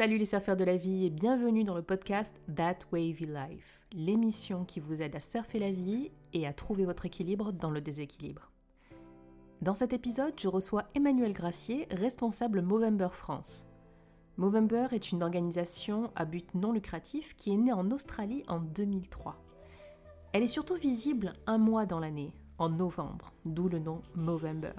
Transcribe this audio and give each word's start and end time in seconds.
Salut 0.00 0.16
les 0.16 0.24
surfeurs 0.24 0.56
de 0.56 0.64
la 0.64 0.78
vie 0.78 1.04
et 1.04 1.10
bienvenue 1.10 1.62
dans 1.62 1.74
le 1.74 1.82
podcast 1.82 2.40
That 2.56 2.78
Wavy 2.90 3.26
Life, 3.26 3.82
l'émission 3.92 4.64
qui 4.64 4.80
vous 4.80 5.02
aide 5.02 5.14
à 5.14 5.20
surfer 5.20 5.58
la 5.58 5.70
vie 5.70 6.10
et 6.32 6.46
à 6.46 6.54
trouver 6.54 6.86
votre 6.86 7.04
équilibre 7.04 7.52
dans 7.52 7.70
le 7.70 7.82
déséquilibre. 7.82 8.50
Dans 9.60 9.74
cet 9.74 9.92
épisode, 9.92 10.32
je 10.40 10.48
reçois 10.48 10.84
Emmanuel 10.94 11.34
Gracier, 11.34 11.86
responsable 11.90 12.62
Movember 12.62 13.10
France. 13.12 13.66
Movember 14.38 14.86
est 14.92 15.12
une 15.12 15.22
organisation 15.22 16.10
à 16.16 16.24
but 16.24 16.54
non 16.54 16.72
lucratif 16.72 17.36
qui 17.36 17.52
est 17.52 17.58
née 17.58 17.74
en 17.74 17.90
Australie 17.90 18.42
en 18.48 18.58
2003. 18.58 19.36
Elle 20.32 20.44
est 20.44 20.48
surtout 20.48 20.76
visible 20.76 21.34
un 21.46 21.58
mois 21.58 21.84
dans 21.84 22.00
l'année, 22.00 22.32
en 22.56 22.70
novembre, 22.70 23.34
d'où 23.44 23.68
le 23.68 23.80
nom 23.80 24.00
Movember. 24.14 24.72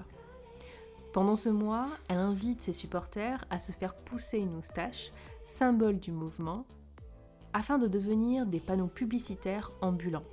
Pendant 1.12 1.36
ce 1.36 1.50
mois, 1.50 1.88
elle 2.08 2.18
invite 2.18 2.62
ses 2.62 2.72
supporters 2.72 3.44
à 3.50 3.58
se 3.58 3.70
faire 3.70 3.94
pousser 3.94 4.38
une 4.38 4.54
moustache, 4.54 5.12
symbole 5.44 5.98
du 5.98 6.10
mouvement, 6.10 6.64
afin 7.52 7.76
de 7.76 7.86
devenir 7.86 8.46
des 8.46 8.60
panneaux 8.60 8.86
publicitaires 8.86 9.72
ambulants. 9.82 10.24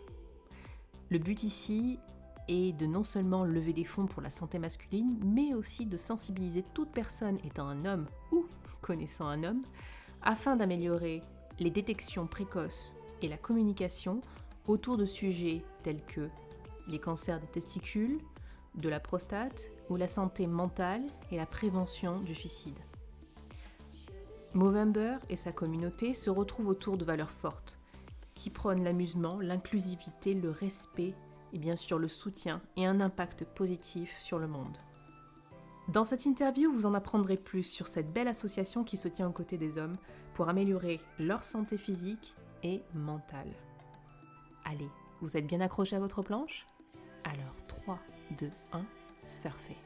Le 1.09 1.20
but 1.20 1.44
ici 1.44 1.99
est 2.48 2.71
de 2.77 2.85
non 2.85 3.04
seulement 3.04 3.44
lever 3.44 3.73
des 3.73 3.84
fonds 3.84 4.05
pour 4.05 4.21
la 4.21 4.30
santé 4.30 4.57
masculine, 4.57 5.20
mais 5.26 5.54
aussi 5.54 5.85
de 5.85 5.98
sensibiliser 5.98 6.63
toute 6.73 6.91
personne 6.91 7.40
étant 7.43 7.68
un 7.68 7.84
homme 7.84 8.07
ou 8.32 8.46
connaissant 8.82 9.27
un 9.27 9.43
homme, 9.43 9.62
afin 10.21 10.55
d'améliorer 10.55 11.21
les 11.59 11.71
détections 11.71 12.26
précoces 12.26 12.96
et 13.21 13.27
la 13.27 13.38
communication 13.38 14.21
autour 14.66 14.96
de 14.96 15.05
sujets 15.05 15.62
tels 15.84 16.04
que 16.05 16.30
les 16.88 16.99
cancers 16.99 17.41
des 17.41 17.48
testicules, 17.48 18.20
de 18.76 18.90
la 18.90 19.00
prostate 19.00 19.70
ou 19.90 19.96
la 19.96 20.08
santé 20.08 20.48
mentale 20.48 21.04
et 21.32 21.38
la 21.38 21.46
prévention 21.46 22.20
du 22.20 22.36
suicide. 22.36 22.80
Movember 24.54 25.18
et 25.30 25.36
sa 25.36 25.52
communauté 25.52 26.14
se 26.14 26.30
retrouvent 26.30 26.70
autour 26.70 26.98
de 26.98 27.05
valeurs 27.05 27.30
fortes, 27.30 27.77
qui 28.34 28.50
prônent 28.50 28.84
l'amusement, 28.84 29.40
l'inclusivité, 29.40 30.34
le 30.34 30.49
respect 30.49 31.13
et 31.54 31.60
bien 31.60 31.76
sûr 31.76 31.99
le 31.99 32.08
soutien 32.08 32.62
et 32.77 32.85
un 32.85 32.99
impact 33.02 33.46
positif 33.46 34.18
sur 34.20 34.40
le 34.40 34.48
monde. 34.48 34.77
Dans 35.88 36.04
cette 36.04 36.26
interview, 36.26 36.71
vous 36.71 36.86
en 36.86 36.93
apprendrez 36.93 37.38
plus 37.38 37.63
sur 37.63 37.88
cette 37.88 38.13
belle 38.13 38.27
association 38.27 38.84
qui 38.84 38.96
se 38.98 39.08
tient 39.08 39.27
aux 39.27 39.34
côtés 39.34 39.58
des 39.58 39.80
hommes 39.80 39.98
pour 40.36 40.48
améliorer 40.48 40.99
leur 41.18 41.43
santé 41.43 41.77
physique 41.77 42.36
et 42.62 42.84
mentale. 42.93 43.52
Allez, 44.65 44.90
vous 45.21 45.36
êtes 45.36 45.48
bien 45.48 45.62
accrochés 45.62 45.96
à 45.96 45.99
votre 45.99 46.21
planche? 46.21 46.68
Alors 47.23 47.55
3, 47.67 47.99
2, 48.37 48.51
1 48.73 48.85
surfer. 49.25 49.77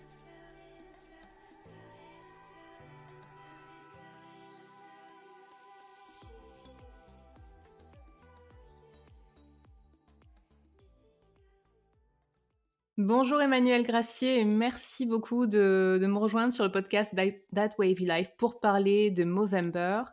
Bonjour 13.00 13.42
Emmanuel 13.42 13.84
Gracier 13.84 14.40
et 14.40 14.46
merci 14.46 15.06
beaucoup 15.08 15.48
de, 15.48 16.00
me 16.00 16.18
rejoindre 16.18 16.54
sur 16.54 16.64
le 16.64 16.72
podcast 16.72 17.14
That 17.54 17.70
Wavy 17.80 18.06
Life 18.06 18.30
pour 18.38 18.60
parler 18.60 19.10
de 19.10 19.24
Movember. 19.24 20.04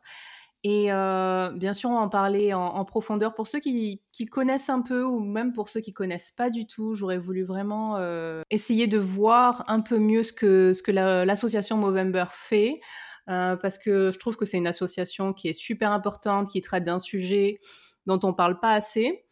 Et 0.62 0.92
euh, 0.92 1.50
bien 1.52 1.72
sûr, 1.72 1.88
on 1.88 1.94
va 1.94 2.00
en 2.00 2.08
parler 2.08 2.52
en, 2.52 2.84
profondeur. 2.84 3.34
Pour 3.34 3.46
ceux 3.46 3.60
qui, 3.60 4.02
connaissent 4.30 4.68
un 4.68 4.82
peu 4.82 5.02
ou 5.02 5.20
même 5.20 5.52
pour 5.52 5.70
ceux 5.70 5.80
qui 5.80 5.92
connaissent 5.92 6.32
pas 6.32 6.50
du 6.50 6.66
tout, 6.66 6.94
j'aurais 6.94 7.16
voulu 7.16 7.44
vraiment 7.44 7.96
euh, 7.96 8.42
essayer 8.50 8.86
de 8.86 8.98
voir 8.98 9.64
un 9.68 9.80
peu 9.80 9.98
mieux 9.98 10.22
ce 10.22 10.32
que, 10.32 10.90
l'association 11.24 11.78
Movember 11.78 12.26
fait. 12.30 12.80
Euh, 13.28 13.56
parce 13.56 13.78
que 13.78 14.10
je 14.10 14.18
trouve 14.18 14.36
que 14.36 14.44
c'est 14.44 14.58
une 14.58 14.66
association 14.66 15.32
qui 15.32 15.48
est 15.48 15.52
super 15.52 15.92
importante, 15.92 16.50
qui 16.50 16.60
traite 16.60 16.84
d'un 16.84 16.98
sujet 16.98 17.58
dont 18.06 18.18
on 18.22 18.34
parle 18.34 18.58
pas 18.60 18.72
assez. 18.72 19.24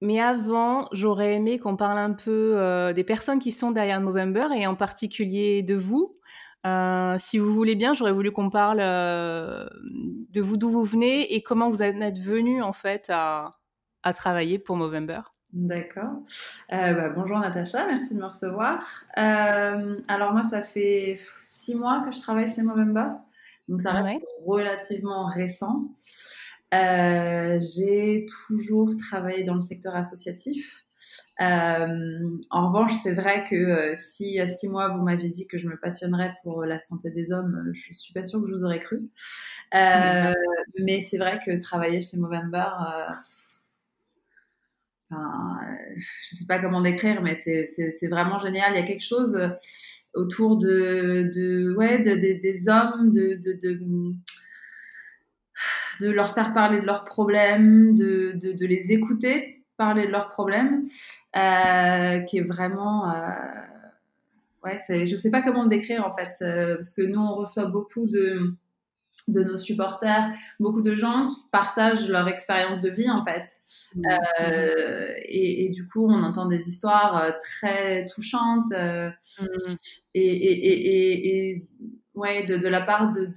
Mais 0.00 0.20
avant, 0.20 0.88
j'aurais 0.92 1.34
aimé 1.34 1.58
qu'on 1.58 1.76
parle 1.76 1.98
un 1.98 2.12
peu 2.12 2.92
des 2.94 3.04
personnes 3.04 3.38
qui 3.38 3.50
sont 3.50 3.70
derrière 3.70 4.00
Movember 4.00 4.48
et 4.54 4.66
en 4.66 4.74
particulier 4.76 5.62
de 5.62 5.74
vous. 5.74 6.13
Euh, 6.66 7.16
si 7.18 7.38
vous 7.38 7.52
voulez 7.52 7.74
bien, 7.74 7.92
j'aurais 7.92 8.12
voulu 8.12 8.32
qu'on 8.32 8.50
parle 8.50 8.80
euh, 8.80 9.66
de 9.82 10.40
vous, 10.40 10.56
d'où 10.56 10.70
vous 10.70 10.84
venez 10.84 11.34
et 11.34 11.42
comment 11.42 11.68
vous 11.68 11.82
êtes 11.82 12.18
venu 12.18 12.62
en 12.62 12.72
fait 12.72 13.10
à, 13.10 13.50
travailler 14.14 14.58
pour 14.58 14.76
Movember. 14.76 15.20
D'accord. 15.52 16.22
Euh, 16.72 16.94
bah, 16.94 17.08
bonjour 17.10 17.38
Natacha, 17.38 17.86
merci 17.86 18.14
de 18.14 18.20
me 18.20 18.26
recevoir. 18.26 18.84
alors 19.14 20.32
moi, 20.32 20.42
ça 20.42 20.62
fait 20.62 21.20
six 21.40 21.74
mois 21.74 22.02
que 22.04 22.10
je 22.10 22.20
travaille 22.20 22.48
chez 22.48 22.62
Movember, 22.62 23.08
donc 23.68 23.80
ça 23.80 23.92
reste 23.92 24.24
relativement 24.44 25.26
récent. 25.26 25.94
J'ai 26.72 28.26
toujours 28.28 28.90
travaillé 28.96 29.44
dans 29.44 29.54
le 29.54 29.60
secteur 29.60 29.94
associatif. 29.94 30.83
Euh, 31.40 32.38
en 32.50 32.68
revanche, 32.68 32.92
c'est 32.92 33.14
vrai 33.14 33.44
que 33.50 33.56
euh, 33.56 33.92
si 33.94 34.28
il 34.28 34.34
y 34.34 34.40
a 34.40 34.46
six 34.46 34.68
mois 34.68 34.88
vous 34.96 35.02
m'aviez 35.02 35.28
dit 35.28 35.48
que 35.48 35.58
je 35.58 35.66
me 35.66 35.76
passionnerais 35.76 36.32
pour 36.44 36.64
la 36.64 36.78
santé 36.78 37.10
des 37.10 37.32
hommes, 37.32 37.66
euh, 37.66 37.72
je 37.74 37.92
suis 37.92 38.12
pas 38.12 38.22
sûre 38.22 38.40
que 38.40 38.46
je 38.46 38.52
vous 38.52 38.64
aurais 38.64 38.78
cru. 38.80 39.00
mais 39.72 41.00
c'est 41.00 41.18
vrai 41.18 41.40
que 41.44 41.60
travailler 41.60 42.00
chez 42.00 42.18
Movember, 42.18 42.68
enfin, 45.10 45.58
je 45.96 46.36
sais 46.36 46.46
pas 46.46 46.60
comment 46.60 46.80
décrire, 46.80 47.22
mais 47.22 47.34
c'est 47.34 48.08
vraiment 48.08 48.38
génial. 48.38 48.72
Il 48.74 48.80
y 48.80 48.82
a 48.82 48.86
quelque 48.86 49.04
chose 49.04 49.36
autour 50.14 50.56
de, 50.58 51.30
de 51.34 51.74
ouais, 51.76 51.98
des 51.98 52.68
hommes, 52.68 53.10
de, 53.10 53.40
leur 56.00 56.32
faire 56.32 56.52
parler 56.52 56.80
de 56.80 56.86
leurs 56.86 57.04
problèmes, 57.04 57.96
de 57.96 58.64
les 58.66 58.92
écouter 58.92 59.63
parler 59.76 60.06
de 60.06 60.12
leurs 60.12 60.28
problèmes, 60.28 60.86
euh, 61.36 62.20
qui 62.20 62.38
est 62.38 62.46
vraiment... 62.46 63.10
Euh, 63.10 63.30
ouais, 64.64 64.76
je 64.88 65.16
sais 65.16 65.30
pas 65.30 65.42
comment 65.42 65.64
le 65.64 65.68
décrire 65.68 66.06
en 66.06 66.14
fait, 66.14 66.34
euh, 66.42 66.76
parce 66.76 66.92
que 66.92 67.02
nous, 67.02 67.20
on 67.20 67.34
reçoit 67.34 67.66
beaucoup 67.66 68.06
de 68.06 68.54
de 69.26 69.42
nos 69.42 69.56
supporters, 69.56 70.34
beaucoup 70.60 70.82
de 70.82 70.94
gens 70.94 71.26
qui 71.26 71.48
partagent 71.50 72.10
leur 72.10 72.28
expérience 72.28 72.82
de 72.82 72.90
vie 72.90 73.08
en 73.08 73.24
fait. 73.24 73.48
Mmh. 73.94 74.02
Et, 75.26 75.64
et, 75.64 75.68
du 75.70 75.88
coup, 75.88 76.06
on 76.06 76.22
entend 76.22 76.44
des 76.44 76.68
histoires 76.68 77.32
très 77.38 78.04
touchantes 78.04 78.70
mmh. 78.70 79.46
et, 80.14 80.20
et, 80.20 81.48
et, 81.48 81.68
ouais, 82.12 82.44
de, 82.44 82.58
de, 82.58 82.68
la 82.68 82.82
part 82.82 83.12
de, 83.12 83.32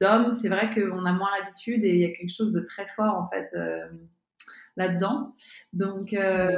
d'hommes, 0.00 0.30
c'est 0.30 0.48
vrai 0.48 0.70
qu'on 0.70 1.02
a 1.02 1.12
moins 1.12 1.30
l'habitude 1.36 1.82
et 1.82 1.94
il 1.94 2.00
y 2.00 2.04
a 2.04 2.12
quelque 2.12 2.32
chose 2.32 2.52
de 2.52 2.60
très 2.60 2.86
fort 2.86 3.16
en 3.16 3.26
fait 3.26 3.52
là-dedans. 4.76 5.34
Donc, 5.72 6.12
euh, 6.12 6.50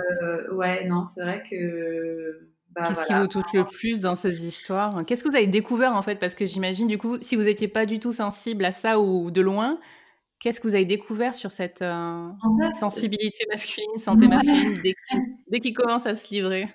ouais, 0.55 0.87
non, 0.87 1.07
c'est 1.07 1.23
vrai 1.23 1.43
que. 1.49 2.49
Bah, 2.71 2.85
Qu'est-ce 2.89 3.07
qui 3.07 3.15
vous 3.15 3.27
touche 3.27 3.53
le 3.55 3.65
plus 3.65 4.01
dans 4.01 4.17
ces 4.17 4.47
histoires? 4.47 5.05
Qu'est-ce 5.07 5.25
que 5.25 5.29
vous 5.29 5.37
avez 5.37 5.47
découvert 5.47 5.95
en 5.95 6.03
fait? 6.03 6.17
Parce 6.17 6.35
que 6.35 6.45
j'imagine, 6.45 6.89
du 6.89 6.99
coup, 6.99 7.17
si 7.23 7.35
vous 7.35 7.45
n'étiez 7.45 7.69
pas 7.69 7.87
du 7.87 7.99
tout 7.99 8.13
sensible 8.13 8.65
à 8.65 8.73
ça 8.73 9.01
ou 9.01 9.31
de 9.31 9.41
loin, 9.41 9.79
Qu'est-ce 10.39 10.61
que 10.61 10.69
vous 10.69 10.75
avez 10.75 10.85
découvert 10.85 11.35
sur 11.35 11.51
cette 11.51 11.81
euh, 11.81 12.29
sensibilité 12.79 13.47
masculine, 13.49 13.97
santé 13.97 14.29
masculine, 14.29 14.79
dès 15.51 15.61
qu'il 15.61 15.73
commence 15.73 16.07
à 16.07 16.15
se 16.15 16.29
livrer? 16.29 16.69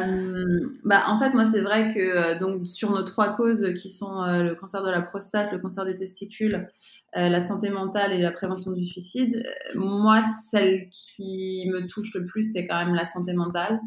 Euh, 0.00 0.44
bah, 0.84 1.02
En 1.08 1.18
fait, 1.18 1.30
moi, 1.30 1.44
c'est 1.46 1.62
vrai 1.62 1.92
que 1.92 1.98
euh, 1.98 2.38
donc, 2.38 2.64
sur 2.68 2.92
nos 2.92 3.02
trois 3.02 3.34
causes 3.34 3.74
qui 3.74 3.90
sont 3.90 4.22
le 4.24 4.54
cancer 4.54 4.84
de 4.84 4.90
la 4.90 5.02
prostate, 5.02 5.50
le 5.50 5.58
cancer 5.58 5.84
des 5.84 5.96
testicules, 5.96 6.66
la 7.12 7.40
santé 7.40 7.70
mentale 7.70 8.12
et 8.12 8.18
la 8.18 8.30
prévention 8.30 8.70
du 8.70 8.84
suicide, 8.84 9.42
moi, 9.74 10.22
celle 10.48 10.88
qui 10.90 11.68
me 11.72 11.88
touche 11.88 12.14
le 12.14 12.24
plus, 12.24 12.52
c'est 12.52 12.68
quand 12.68 12.84
même 12.84 12.94
la 12.94 13.04
santé 13.04 13.32
mentale 13.32 13.80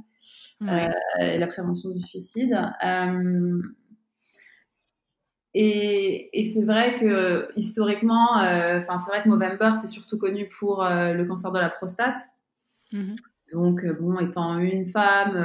et 0.68 1.38
la 1.38 1.48
prévention 1.48 1.90
du 1.90 2.02
suicide. 2.02 2.60
Et, 5.56 6.44
c'est 6.44 6.66
vrai 6.66 7.00
que 7.00 7.50
historiquement, 7.56 8.40
euh, 8.40 8.80
enfin 8.80 8.98
c'est 9.00 9.12
vrai 9.12 9.24
que 9.24 9.30
Movember 9.30 9.72
c'est 9.82 9.88
surtout 9.88 10.18
connu 10.18 10.48
pour 10.48 10.84
euh, 10.84 11.14
le 11.14 11.26
cancer 11.26 11.52
de 11.52 11.60
la 11.60 11.70
prostate. 11.70 12.20
Mhm. 12.92 13.16
Donc 13.54 13.84
euh, 13.84 13.94
bon, 13.94 14.20
étant 14.20 14.60
une 14.60 14.86
femme 14.86 15.36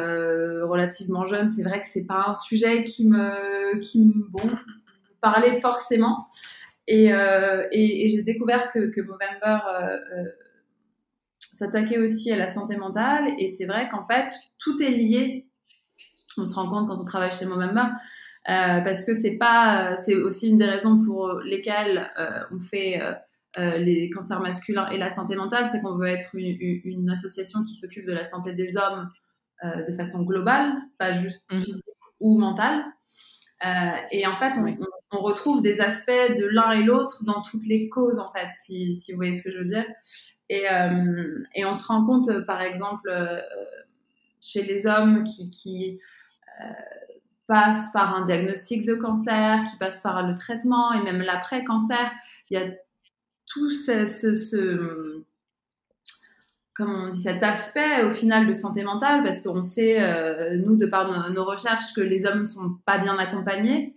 relativement 0.63 1.25
jeune, 1.25 1.49
c'est 1.49 1.63
vrai 1.63 1.81
que 1.81 1.87
c'est 1.87 2.05
pas 2.07 2.27
un 2.29 2.35
sujet 2.35 2.85
qui 2.85 3.09
me 3.09 3.79
qui 3.81 4.05
me 4.05 4.29
bon 4.31 4.51
parlait 5.21 5.59
forcément. 5.61 6.27
Et, 6.87 7.07
et, 7.07 8.09
j'ai 8.11 8.23
découvert 8.23 8.71
que, 8.71 8.91
que 8.91 9.01
Movember 9.01 9.59
s'attaquait 11.39 11.97
aussi 11.97 12.31
à 12.31 12.37
la 12.37 12.47
santé 12.47 12.77
mentale. 12.77 13.29
Et 13.39 13.49
c'est 13.49 13.65
vrai 13.65 13.89
qu'en 13.89 14.07
fait 14.07 14.35
tout 14.59 14.83
est 14.83 14.91
lié. 14.91 15.47
On 16.37 16.45
se 16.45 16.55
rend 16.55 16.69
compte 16.69 16.89
quand 16.89 17.01
on 17.01 17.05
travaille 17.05 17.31
chez 17.31 17.47
Movember 17.47 17.87
parce 18.45 19.05
que 19.05 19.15
c'est 19.15 19.37
pas, 19.37 19.93
euh, 19.93 19.97
c'est 19.97 20.15
aussi 20.15 20.51
une 20.51 20.59
des 20.59 20.67
raisons 20.67 20.99
pour 21.05 21.41
lesquelles 21.45 22.11
euh, 22.19 22.41
on 22.51 22.61
fait 22.61 23.01
les 23.57 24.11
cancers 24.11 24.41
masculins 24.41 24.89
et 24.89 24.99
la 24.99 25.09
santé 25.09 25.37
mentale, 25.37 25.67
c'est 25.67 25.81
qu'on 25.81 25.97
veut 25.97 26.09
être 26.09 26.35
une, 26.35 26.57
une, 26.85 27.09
association 27.09 27.63
qui 27.63 27.77
s'occupe 27.77 28.05
de 28.05 28.13
la 28.13 28.25
santé 28.25 28.53
des 28.53 28.77
hommes 28.77 29.09
de 29.63 29.95
façon 29.95 30.25
globale, 30.25 30.73
pas 30.99 31.13
juste 31.13 31.45
mmh. 31.53 31.59
physique 31.59 31.85
ou 32.19 32.37
mentale. 32.37 32.83
et 34.11 34.27
en 34.27 34.37
fait, 34.37 34.55
on, 34.57 34.77
on 35.15 35.19
retrouve 35.19 35.63
des 35.63 35.81
aspects 35.81 36.11
de 36.11 36.47
l'un 36.47 36.73
et 36.73 36.83
l'autre 36.83 37.25
dans 37.25 37.43
toutes 37.43 37.67
les 37.67 37.89
causes, 37.89 38.19
en 38.19 38.33
fait, 38.33 38.49
si, 38.51 38.97
si, 38.97 39.13
vous 39.13 39.17
voyez 39.17 39.33
ce 39.33 39.45
que 39.45 39.53
je 39.53 39.59
veux 39.59 39.65
dire. 39.65 39.87
Et, 40.49 40.69
euh, 40.71 41.39
et 41.55 41.65
on 41.65 41.75
se 41.75 41.87
rend 41.87 42.05
compte, 42.05 42.45
par 42.45 42.61
exemple, 42.61 43.09
euh, 43.09 43.41
chez 44.41 44.63
les 44.63 44.87
hommes 44.87 45.25
qui, 45.25 45.51
qui 45.51 46.01
passent 47.47 47.93
par 47.93 48.15
un 48.15 48.23
diagnostic 48.23 48.87
de 48.87 48.95
cancer, 48.95 49.65
qui 49.71 49.77
passent 49.77 50.01
par 50.01 50.27
le 50.27 50.35
traitement 50.35 50.93
et 50.93 51.03
même 51.03 51.21
l'après-cancer, 51.21 52.11
il 52.51 52.59
y 52.59 52.63
a 52.63 52.71
tout 53.47 53.71
ce, 53.71 54.07
ce, 54.07 54.35
ce 54.35 55.23
comment 56.75 57.05
on 57.05 57.09
dit, 57.11 57.21
cet 57.21 57.43
aspect 57.43 58.05
au 58.05 58.11
final 58.11 58.47
de 58.47 58.53
santé 58.53 58.83
mentale, 58.83 59.23
parce 59.23 59.41
qu'on 59.41 59.63
sait, 59.63 60.03
euh, 60.03 60.57
nous, 60.57 60.77
de 60.77 60.87
par 60.87 61.07
nos, 61.07 61.35
nos, 61.35 61.45
recherches, 61.45 61.93
que 61.95 62.01
les 62.01 62.27
hommes 62.27 62.41
ne 62.41 62.45
sont 62.47 62.79
pas 62.85 62.99
bien 62.99 63.19
accompagnés 63.19 63.95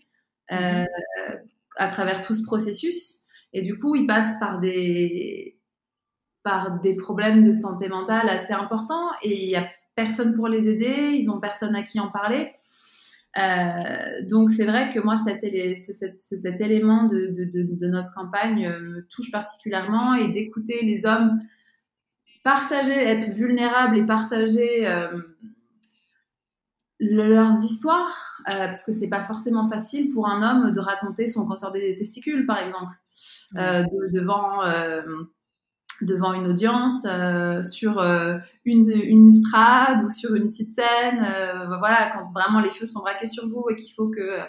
euh, 0.51 0.55
mm-hmm. 0.55 1.39
à 1.77 1.87
travers 1.87 2.21
tout 2.21 2.33
ce 2.33 2.43
processus. 2.43 3.21
Et 3.53 3.61
du 3.61 3.79
coup, 3.79 3.95
ils 3.95 4.05
passent 4.05 4.39
par 4.39 4.59
des, 4.59 5.57
par 6.43 6.79
des 6.79 6.95
problèmes 6.95 7.43
de 7.43 7.51
santé 7.51 7.89
mentale 7.89 8.29
assez 8.29 8.53
importants 8.53 9.09
et 9.21 9.43
il 9.43 9.47
n'y 9.47 9.55
a 9.55 9.67
personne 9.95 10.35
pour 10.35 10.47
les 10.47 10.69
aider, 10.69 11.15
ils 11.17 11.25
n'ont 11.25 11.39
personne 11.39 11.75
à 11.75 11.81
qui 11.81 11.99
en 11.99 12.09
parler. 12.09 12.53
Euh, 13.37 14.21
donc 14.27 14.49
c'est 14.49 14.65
vrai 14.65 14.91
que 14.91 14.99
moi 14.99 15.15
cet, 15.17 15.41
cet, 15.75 16.21
cet 16.21 16.61
élément 16.61 17.03
de, 17.03 17.27
de, 17.27 17.45
de, 17.45 17.75
de, 17.75 17.87
notre 17.87 18.13
campagne 18.15 18.67
me 18.67 19.05
touche 19.07 19.31
particulièrement 19.31 20.15
et 20.15 20.31
d'écouter 20.33 20.79
les 20.81 21.05
hommes 21.05 21.39
partager, 22.47 22.93
être 22.93 23.33
vulnérable 23.35 23.97
et 23.97 24.05
partager 24.05 24.87
euh, 24.87 25.19
leurs 27.01 27.53
histoires, 27.61 28.41
euh, 28.47 28.67
parce 28.67 28.85
que 28.85 28.93
c'est 28.93 29.09
pas 29.09 29.23
forcément 29.23 29.67
facile 29.67 30.13
pour 30.13 30.29
un 30.29 30.41
homme 30.41 30.71
de 30.71 30.79
raconter 30.79 31.27
son 31.27 31.45
cancer 31.45 31.73
des 31.73 31.95
testicules, 31.97 32.45
par 32.45 32.59
exemple, 32.59 32.95
euh, 33.57 33.83
devant 34.13 34.61
devant 36.03 36.33
une 36.33 36.47
audience, 36.47 37.07
sur 37.63 38.01
une, 38.65 38.91
une 38.91 39.31
strade 39.31 40.03
ou 40.05 40.09
sur 40.09 40.35
une 40.35 40.47
petite 40.47 40.73
scène, 40.73 41.19
voilà, 41.79 42.09
quand 42.13 42.31
vraiment 42.33 42.59
les 42.59 42.71
feux 42.71 42.85
sont 42.85 42.99
braqués 42.99 43.27
sur 43.27 43.47
vous 43.47 43.65
et 43.69 43.75
qu'il 43.75 43.93
faut 43.93 44.09
que 44.09 44.39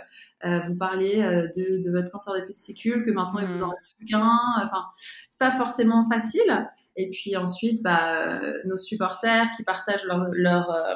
vous 0.66 0.76
parliez 0.76 1.22
de, 1.56 1.82
de, 1.82 1.90
votre 1.90 2.10
cancer 2.10 2.34
des 2.34 2.44
testicules, 2.44 3.04
que 3.04 3.10
maintenant 3.10 3.40
il 3.40 3.46
vous 3.46 3.62
en 3.62 3.70
reste 3.70 3.96
plus 3.96 4.06
qu'un. 4.06 4.30
Enfin, 4.64 4.84
c'est 5.30 5.38
pas 5.38 5.52
forcément 5.52 6.08
facile. 6.08 6.68
Et 6.98 7.10
puis 7.10 7.36
ensuite, 7.36 7.80
bah, 7.80 8.40
nos 8.64 8.76
supporters 8.76 9.46
qui 9.56 9.62
partagent 9.62 10.04
leur, 10.04 10.26
leur, 10.32 10.68
euh, 10.70 10.94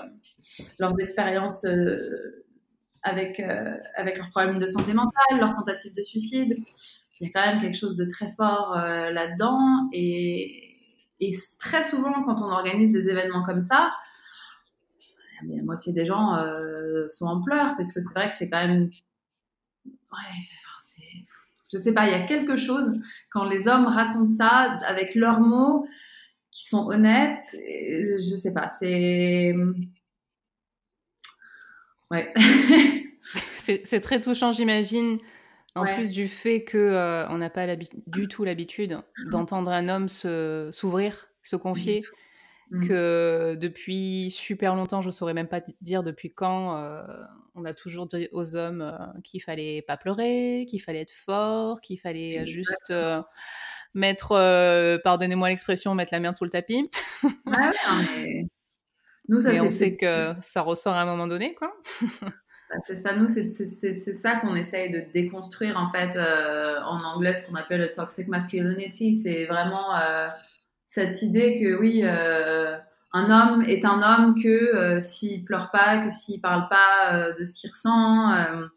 leurs 0.80 0.98
expériences 0.98 1.64
euh, 1.64 2.44
avec, 3.04 3.38
euh, 3.38 3.76
avec 3.94 4.18
leurs 4.18 4.28
problèmes 4.30 4.58
de 4.58 4.66
santé 4.66 4.94
mentale, 4.94 5.38
leurs 5.38 5.54
tentatives 5.54 5.94
de 5.94 6.02
suicide. 6.02 6.56
Il 7.20 7.28
y 7.28 7.30
a 7.30 7.32
quand 7.32 7.46
même 7.52 7.60
quelque 7.60 7.76
chose 7.76 7.96
de 7.96 8.04
très 8.04 8.30
fort 8.32 8.74
là-dedans. 8.74 9.88
Et, 9.92 10.76
et, 11.20 11.30
très 11.60 11.82
souvent, 11.82 12.22
quand 12.22 12.40
on 12.42 12.50
organise 12.50 12.92
des 12.92 13.08
événements 13.08 13.44
comme 13.44 13.62
ça, 13.62 13.92
la 15.48 15.62
moitié 15.62 15.92
des 15.92 16.04
gens 16.04 16.32
sont 17.08 17.26
en 17.26 17.42
pleurs 17.42 17.74
parce 17.76 17.92
que 17.92 18.00
c'est 18.00 18.14
vrai 18.14 18.28
que 18.28 18.34
c'est 18.34 18.50
quand 18.50 18.66
même. 18.66 18.90
Ouais, 19.84 20.42
je 21.72 21.78
sais 21.78 21.92
pas, 21.92 22.06
il 22.06 22.10
y 22.10 22.14
a 22.14 22.26
quelque 22.26 22.56
chose 22.56 22.92
quand 23.30 23.44
les 23.44 23.66
hommes 23.66 23.86
racontent 23.86 24.28
ça 24.28 24.78
avec 24.84 25.14
leurs 25.14 25.40
mots 25.40 25.86
qui 26.50 26.66
sont 26.66 26.86
honnêtes. 26.88 27.44
Je 27.54 28.36
sais 28.36 28.52
pas, 28.52 28.68
c'est. 28.68 29.54
Ouais. 32.10 32.32
c'est 33.56 34.00
très 34.00 34.20
touchant, 34.20 34.52
j'imagine. 34.52 35.18
En 35.74 35.84
plus 35.84 36.10
du 36.10 36.28
fait 36.28 36.64
que 36.64 36.76
euh, 36.76 37.26
on 37.28 37.38
n'a 37.38 37.48
pas 37.48 37.66
du 38.06 38.28
tout 38.28 38.44
l'habitude 38.44 38.98
d'entendre 39.30 39.70
un 39.70 39.88
homme 39.88 40.08
s'ouvrir, 40.08 41.28
se, 41.42 41.56
confier, 41.56 42.02
mm. 42.70 42.88
que 42.88 43.56
depuis 43.58 44.30
super 44.30 44.74
longtemps, 44.74 45.00
je 45.00 45.10
saurais 45.10 45.32
même 45.32 45.48
pas 45.48 45.62
dire 45.80 46.02
depuis 46.02 46.32
quand, 46.34 46.76
euh, 46.76 47.02
on 47.54 47.64
a 47.64 47.72
toujours 47.72 48.06
dit 48.06 48.28
aux 48.32 48.54
hommes 48.54 48.82
euh, 48.82 49.20
qu'il 49.24 49.42
fallait 49.42 49.80
pas 49.80 49.96
pleurer, 49.96 50.66
qu'il 50.68 50.82
fallait 50.82 51.00
être 51.00 51.12
fort, 51.12 51.80
qu'il 51.80 51.98
fallait 51.98 52.44
juste 52.44 52.92
mettre, 53.94 55.00
pardonnez-moi 55.02 55.48
l'expression, 55.48 55.94
mettre 55.94 56.12
la 56.12 56.20
merde 56.20 56.36
sous 56.36 56.44
le 56.44 56.50
tapis. 56.50 56.90
Ah 57.46 57.70
mais... 58.10 58.46
Nous, 59.28 59.40
ça, 59.40 59.52
on 59.62 59.70
sait 59.70 59.96
que 59.96 60.34
ça 60.42 60.62
ressort 60.62 60.94
à 60.94 61.02
un 61.02 61.06
moment 61.06 61.28
donné, 61.28 61.54
quoi. 61.54 61.72
C'est 62.80 62.96
ça, 62.96 63.14
nous, 63.14 63.28
c'est 63.28 64.14
ça 64.14 64.36
qu'on 64.36 64.54
essaye 64.54 64.90
de 64.90 65.04
déconstruire, 65.12 65.78
en 65.78 65.90
fait, 65.90 66.16
euh, 66.16 66.80
en 66.82 67.02
anglais, 67.04 67.34
ce 67.34 67.46
qu'on 67.46 67.54
appelle 67.54 67.80
le 67.80 67.90
toxic 67.90 68.28
masculinity. 68.28 69.14
C'est 69.14 69.44
vraiment 69.44 69.94
euh, 69.96 70.28
cette 70.86 71.20
idée 71.22 71.60
que, 71.60 71.78
oui, 71.78 72.02
un 72.04 73.30
homme 73.30 73.62
est 73.62 73.84
un 73.84 74.00
homme 74.02 74.42
que 74.42 75.00
s'il 75.00 75.44
pleure 75.44 75.70
pas, 75.70 76.04
que 76.04 76.10
s'il 76.10 76.40
parle 76.40 76.66
pas 76.68 77.32
de 77.38 77.44
ce 77.44 77.52
qu'il 77.52 77.70
ressent 77.70 78.68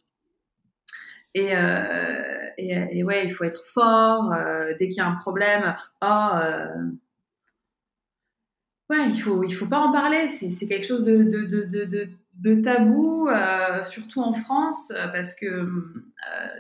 et, 1.36 1.53
euh, 1.53 2.47
et, 2.57 3.03
ouais, 3.03 3.27
il 3.27 3.33
faut 3.33 3.44
être 3.44 3.63
fort. 3.65 4.31
Euh, 4.31 4.74
dès 4.80 4.88
qu'il 4.88 4.97
y 4.97 5.01
a 5.01 5.07
un 5.07 5.15
problème, 5.15 5.75
oh, 6.01 6.30
euh, 6.36 6.92
ouais, 8.89 9.09
il 9.09 9.21
faut, 9.21 9.44
il 9.44 9.53
faut 9.53 9.68
pas 9.68 9.80
en 9.80 9.92
parler. 9.92 10.30
C'est 10.30 10.68
quelque 10.68 10.88
chose 10.88 11.03
de, 11.03 12.07
de 12.36 12.56
tabou, 12.56 13.28
euh, 13.28 13.84
surtout 13.84 14.22
en 14.22 14.34
France, 14.34 14.92
parce 15.14 15.36
que 15.36 15.46
euh, 15.46 15.68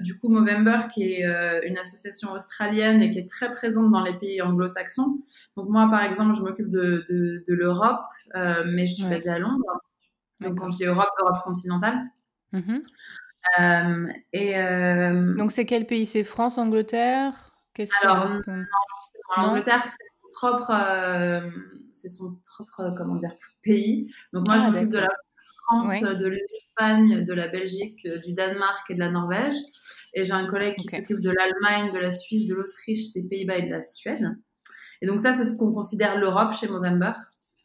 du 0.01 0.17
coup, 0.17 0.29
Movember, 0.29 0.87
qui 0.93 1.03
est 1.03 1.67
une 1.67 1.77
association 1.77 2.31
australienne 2.31 3.01
et 3.01 3.11
qui 3.11 3.19
est 3.19 3.29
très 3.29 3.51
présente 3.51 3.91
dans 3.91 4.03
les 4.03 4.17
pays 4.17 4.41
anglo-saxons. 4.41 5.19
Donc 5.57 5.69
moi, 5.69 5.87
par 5.89 6.03
exemple, 6.03 6.35
je 6.35 6.41
m'occupe 6.41 6.69
de, 6.69 7.05
de, 7.09 7.43
de 7.47 7.53
l'Europe, 7.53 8.01
mais 8.33 8.87
je 8.87 8.93
suis 8.93 9.09
basée 9.09 9.29
à 9.29 9.39
Londres. 9.39 9.81
Donc 10.41 10.59
quand 10.59 10.71
je 10.71 10.77
dis 10.77 10.85
Europe, 10.85 11.09
Europe 11.21 11.43
continentale. 11.43 11.99
Mm 12.51 12.79
euh, 13.59 14.07
et, 14.33 14.57
euh, 14.57 15.35
Donc, 15.35 15.51
c'est 15.51 15.65
quel 15.65 15.85
pays? 15.85 16.05
C'est 16.05 16.23
France, 16.23 16.57
Angleterre? 16.57 17.33
Alors, 18.01 18.29
non, 18.29 18.39
justement, 18.39 19.47
l'Angleterre, 19.47 19.83
c'est 19.83 19.91
son 19.91 20.29
propre, 20.33 20.71
euh, 20.71 21.49
c'est 21.91 22.09
son 22.09 22.37
propre, 22.45 22.95
comment 22.97 23.15
dire, 23.15 23.33
pays. 23.63 24.11
Donc, 24.33 24.47
moi, 24.47 24.57
ah, 24.57 24.65
je 24.65 24.71
m'occupe 24.71 24.89
de 24.89 24.99
la 24.99 25.09
France, 25.65 26.01
de 26.01 26.27
l'Espagne, 26.27 27.25
de 27.25 27.33
la 27.33 27.47
Belgique, 27.47 28.07
du 28.23 28.33
Danemark 28.33 28.89
et 28.89 28.95
de 28.95 28.99
la 28.99 29.09
Norvège. 29.09 29.57
Et 30.13 30.23
j'ai 30.23 30.33
un 30.33 30.47
collègue 30.47 30.75
qui 30.77 30.87
s'occupe 30.87 31.21
de 31.21 31.31
l'Allemagne, 31.31 31.93
de 31.93 31.99
la 31.99 32.11
Suisse, 32.11 32.47
de 32.47 32.53
l'Autriche, 32.55 33.13
des 33.13 33.23
Pays-Bas 33.23 33.57
et 33.57 33.67
de 33.67 33.71
la 33.71 33.81
Suède. 33.81 34.37
Et 35.01 35.07
donc 35.07 35.21
ça, 35.21 35.33
c'est 35.33 35.45
ce 35.45 35.57
qu'on 35.57 35.73
considère 35.73 36.19
l'Europe 36.19 36.53
chez 36.53 36.67
Movember 36.67 37.13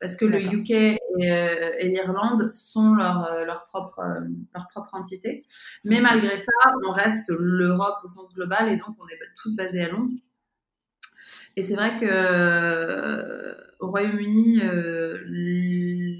parce 0.00 0.16
que 0.16 0.24
le 0.24 0.40
UK 0.40 0.70
et, 0.70 0.98
euh, 1.20 1.72
et 1.78 1.88
l'Irlande 1.88 2.50
sont 2.54 2.94
leur, 2.94 3.24
euh, 3.26 3.44
leur, 3.44 3.66
propre, 3.66 3.98
euh, 4.00 4.26
leur 4.54 4.66
propre 4.68 4.94
entité. 4.94 5.44
Mais 5.84 6.00
malgré 6.00 6.38
ça, 6.38 6.52
on 6.86 6.90
reste 6.90 7.28
l'Europe 7.28 7.98
au 8.02 8.08
sens 8.08 8.32
global 8.32 8.70
et 8.70 8.76
donc 8.76 8.96
on 8.98 9.06
est 9.08 9.18
tous 9.40 9.54
basés 9.54 9.82
à 9.82 9.88
Londres. 9.90 10.10
Et 11.56 11.62
c'est 11.62 11.74
vrai 11.74 11.98
que 12.00 13.54
au 13.80 13.88
Royaume-Uni, 13.88 14.60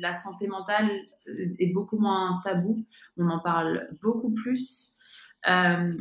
la 0.01 0.15
santé 0.15 0.49
mentale 0.49 0.91
est 1.27 1.73
beaucoup 1.73 1.99
moins 1.99 2.39
tabou. 2.43 2.85
On 3.17 3.29
en 3.29 3.39
parle 3.41 3.89
beaucoup 4.03 4.33
plus. 4.33 4.97
Euh, 5.49 5.95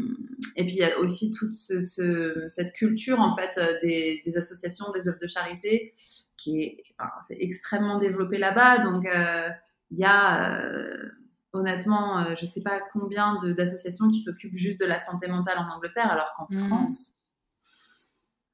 et 0.57 0.63
puis 0.65 0.73
il 0.73 0.79
y 0.79 0.83
a 0.83 0.99
aussi 0.99 1.31
toute 1.31 1.53
ce, 1.53 2.45
cette 2.49 2.73
culture 2.73 3.21
en 3.21 3.37
fait 3.37 3.57
des, 3.81 4.21
des, 4.25 4.37
associations, 4.37 4.91
des 4.91 5.07
œuvres 5.07 5.19
de 5.21 5.27
charité 5.27 5.93
qui 6.39 6.61
est, 6.61 6.83
enfin, 6.99 7.35
extrêmement 7.39 7.99
développé 7.99 8.37
là-bas. 8.37 8.79
Donc, 8.79 9.05
euh, 9.05 9.49
il 9.91 9.99
y 9.99 10.05
a 10.05 10.61
euh, 10.61 11.09
honnêtement, 11.53 12.19
euh, 12.19 12.35
je 12.35 12.41
ne 12.41 12.47
sais 12.49 12.63
pas 12.63 12.79
combien 12.93 13.37
d'associations 13.43 14.09
qui 14.09 14.19
s'occupent 14.19 14.55
juste 14.55 14.79
de 14.79 14.85
la 14.85 14.99
santé 14.99 15.27
mentale 15.27 15.57
en 15.59 15.75
Angleterre, 15.75 16.11
alors 16.11 16.33
qu'en 16.35 16.47
mmh. 16.49 16.67
France. 16.67 17.13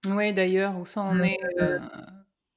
Oui, 0.07 0.33
d'ailleurs, 0.33 0.77
où 0.77 0.85
ça 0.85 1.01
en 1.01 1.21
est 1.23 1.39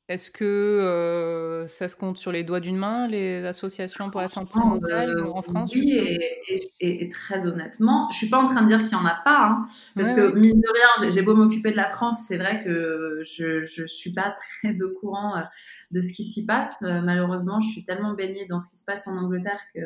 est-ce 0.09 0.31
que 0.31 0.45
euh, 0.45 1.69
ça 1.69 1.87
se 1.87 1.95
compte 1.95 2.17
sur 2.17 2.33
les 2.33 2.43
doigts 2.43 2.61
d'une 2.61 2.79
main, 2.79 3.07
les 3.07 3.45
associations 3.45 4.09
pour 4.09 4.23
la 4.23 4.29
santé 4.29 4.59
mentale 4.59 5.11
euh, 5.11 5.31
en 5.31 5.43
France 5.43 5.71
Oui, 5.75 5.93
et, 5.93 7.05
et, 7.05 7.09
très 7.11 7.47
honnêtement, 7.47 8.09
je 8.11 8.17
suis 8.17 8.31
pas 8.31 8.39
en 8.39 8.47
train 8.47 8.63
de 8.63 8.69
dire 8.69 8.79
qu'il 8.79 8.93
y 8.93 8.95
en 8.95 9.05
a 9.05 9.21
pas, 9.23 9.49
hein, 9.51 9.67
parce 9.95 10.15
que 10.15 10.35
mine 10.35 10.59
de 10.63 10.69
rien, 10.73 11.11
j'ai 11.11 11.21
beau 11.21 11.35
m'occuper 11.35 11.73
de 11.73 11.77
la 11.77 11.91
France, 11.91 12.25
c'est 12.27 12.39
vrai 12.39 12.65
que 12.65 13.21
je, 13.23 13.67
je 13.67 13.87
suis 13.87 14.15
pas 14.15 14.35
très 14.63 14.81
au 14.81 14.99
courant 14.99 15.37
euh, 15.37 15.43
de 15.91 16.01
ce 16.01 16.15
qui 16.15 16.25
s'y 16.25 16.47
passe. 16.47 16.81
malheureusement, 16.81 17.61
je 17.61 17.69
suis 17.69 17.85
tellement 17.85 18.15
baignée 18.15 18.47
dans 18.49 18.61
ce 18.61 18.71
qui 18.71 18.79
se 18.79 18.87
passe 18.87 19.07
en 19.09 19.19
Angleterre 19.19 19.61
que 19.75 19.81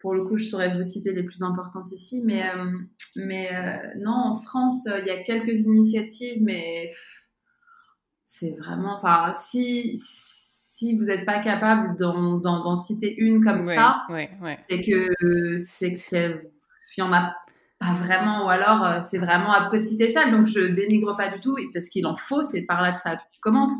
pour 0.00 0.12
le 0.12 0.24
coup, 0.24 0.36
je 0.36 0.44
saurais 0.44 0.76
vous 0.76 0.82
citer 0.82 1.12
les 1.12 1.22
plus 1.22 1.42
importantes 1.42 1.90
ici, 1.92 2.22
mais 2.26 2.42
mais 3.16 3.48
non, 3.96 4.12
en 4.12 4.42
France, 4.42 4.86
il 4.86 5.06
y 5.06 5.10
a 5.10 5.22
quelques 5.22 5.60
initiatives, 5.60 6.42
mais 6.42 6.92
c'est 8.24 8.56
vraiment, 8.58 8.96
enfin, 8.96 9.32
si, 9.34 9.92
si 9.96 10.96
vous 10.96 11.04
n'êtes 11.04 11.26
pas 11.26 11.40
capable 11.40 11.96
d'en 11.96 12.74
citer 12.74 13.14
une 13.18 13.44
comme 13.44 13.64
ça, 13.64 14.02
c'est 14.68 14.82
que 14.82 15.58
c'est 15.58 15.94
qu'il 15.94 16.40
y 16.98 17.02
en 17.02 17.12
a 17.12 17.34
pas 17.78 17.94
vraiment, 17.94 18.46
ou 18.46 18.48
alors 18.48 18.84
euh, 18.84 19.00
c'est 19.02 19.18
vraiment 19.18 19.52
à 19.52 19.68
petite 19.70 20.00
échelle. 20.00 20.30
Donc 20.30 20.46
je 20.46 20.60
dénigre 20.60 21.16
pas 21.16 21.30
du 21.30 21.40
tout 21.40 21.56
parce 21.72 21.88
qu'il 21.88 22.06
en 22.06 22.16
faut, 22.16 22.42
c'est 22.42 22.62
par 22.62 22.82
là 22.82 22.92
que 22.92 23.00
ça 23.00 23.20
commence. 23.40 23.72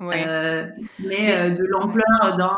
Euh, 0.00 0.66
mais 1.00 1.36
euh, 1.36 1.50
de 1.50 1.64
l'ampleur 1.64 2.36
d'un 2.36 2.56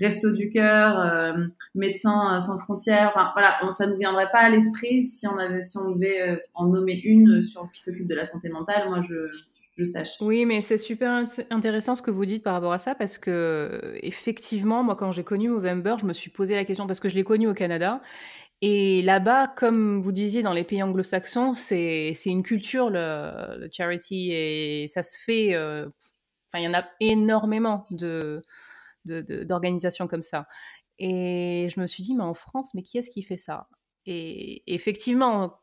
Resto 0.00 0.32
du 0.32 0.50
cœur, 0.50 1.36
Médecins 1.76 2.40
sans 2.40 2.58
frontières, 2.58 3.12
enfin 3.14 3.30
voilà, 3.34 3.58
on, 3.62 3.70
ça 3.70 3.86
ne 3.86 3.96
viendrait 3.96 4.30
pas 4.32 4.40
à 4.40 4.48
l'esprit 4.48 5.04
si 5.04 5.28
on 5.28 5.38
avait, 5.38 5.60
si 5.60 5.78
on 5.78 5.92
devait 5.92 6.42
en 6.54 6.66
nommer 6.66 7.00
une 7.04 7.40
sur 7.40 7.70
qui 7.70 7.80
s'occupe 7.80 8.08
de 8.08 8.14
la 8.16 8.24
santé 8.24 8.48
mentale. 8.48 8.88
Moi, 8.88 9.00
je 9.08 9.30
je 9.76 9.84
sache. 9.84 10.20
Oui, 10.20 10.44
mais 10.44 10.60
c'est 10.60 10.78
super 10.78 11.24
intéressant 11.50 11.94
ce 11.94 12.02
que 12.02 12.10
vous 12.10 12.26
dites 12.26 12.42
par 12.42 12.54
rapport 12.54 12.72
à 12.72 12.78
ça 12.78 12.94
parce 12.94 13.18
que 13.18 13.98
effectivement, 14.02 14.82
moi, 14.82 14.96
quand 14.96 15.12
j'ai 15.12 15.24
connu 15.24 15.48
Movember, 15.48 15.96
je 15.98 16.06
me 16.06 16.12
suis 16.12 16.30
posé 16.30 16.54
la 16.54 16.64
question 16.64 16.86
parce 16.86 17.00
que 17.00 17.08
je 17.08 17.14
l'ai 17.14 17.24
connu 17.24 17.48
au 17.48 17.54
Canada 17.54 18.02
et 18.64 19.02
là-bas, 19.02 19.48
comme 19.48 20.00
vous 20.00 20.12
disiez, 20.12 20.42
dans 20.42 20.52
les 20.52 20.62
pays 20.62 20.82
anglo-saxons, 20.84 21.54
c'est 21.54 22.14
une 22.26 22.44
culture, 22.44 22.90
le, 22.90 23.68
charity, 23.72 24.30
et 24.32 24.86
ça 24.86 25.02
se 25.02 25.18
fait. 25.18 25.54
Euh, 25.54 25.88
il 26.54 26.62
y 26.62 26.68
en 26.68 26.74
a 26.74 26.84
énormément 27.00 27.86
de 27.90 28.42
d'organisations 29.04 30.06
comme 30.06 30.22
ça. 30.22 30.46
Et 30.98 31.68
je 31.74 31.80
me 31.80 31.88
suis 31.88 32.04
dit, 32.04 32.14
mais 32.14 32.22
en 32.22 32.34
France, 32.34 32.72
mais 32.74 32.82
qui 32.82 32.98
est-ce 32.98 33.10
qui 33.10 33.22
fait 33.24 33.36
ça? 33.36 33.68
Et 34.06 34.62
effectivement, 34.72 35.60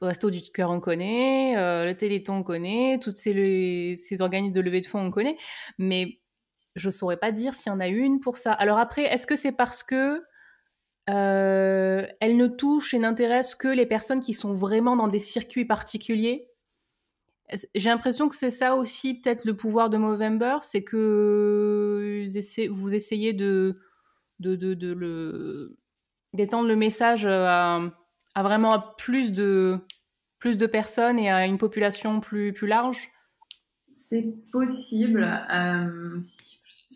Resto 0.00 0.30
du 0.30 0.42
Cœur, 0.42 0.70
on 0.70 0.80
connaît, 0.80 1.56
euh, 1.56 1.84
le 1.84 1.96
Téléthon, 1.96 2.38
on 2.38 2.42
connaît, 2.42 2.98
toutes 3.00 3.16
ces, 3.16 3.96
organismes 4.20 4.54
de 4.54 4.60
levée 4.60 4.80
de 4.80 4.86
fonds, 4.86 5.00
on 5.00 5.10
connaît, 5.10 5.36
mais 5.78 6.20
je 6.74 6.88
ne 6.88 6.92
saurais 6.92 7.16
pas 7.16 7.32
dire 7.32 7.54
s'il 7.54 7.72
y 7.72 7.74
en 7.74 7.80
a 7.80 7.88
une 7.88 8.20
pour 8.20 8.38
ça. 8.38 8.52
Alors 8.52 8.78
après, 8.78 9.04
est-ce 9.04 9.26
que 9.26 9.36
c'est 9.36 9.52
parce 9.52 9.82
que 9.82 10.22
euh, 11.08 12.06
ne 12.22 12.46
touche 12.46 12.94
et 12.94 12.98
n'intéresse 12.98 13.54
que 13.54 13.68
les 13.68 13.86
personnes 13.86 14.20
qui 14.20 14.34
sont 14.34 14.52
vraiment 14.52 14.96
dans 14.96 15.08
des 15.08 15.18
circuits 15.18 15.64
particuliers? 15.64 16.48
J'ai 17.74 17.90
l'impression 17.90 18.28
que 18.28 18.34
c'est 18.34 18.50
ça 18.50 18.74
aussi 18.74 19.20
peut-être 19.20 19.44
le 19.44 19.56
pouvoir 19.56 19.88
de 19.88 19.96
Movember, 19.96 20.56
c'est 20.62 20.82
que 20.82 22.24
vous 22.70 22.94
essayez 22.94 23.32
de, 23.32 23.78
de, 24.40 24.56
de, 24.56 24.92
le 24.92 25.78
d'étendre 26.32 26.68
le 26.68 26.76
message 26.76 27.26
à, 27.26 27.80
vraiment 28.42 28.82
plus 28.98 29.32
de 29.32 29.78
plus 30.38 30.56
de 30.58 30.66
personnes 30.66 31.18
et 31.18 31.30
à 31.30 31.46
une 31.46 31.58
population 31.58 32.20
plus 32.20 32.52
plus 32.52 32.66
large? 32.66 33.10
C'est 33.82 34.34
possible. 34.52 35.22
Euh, 35.52 36.18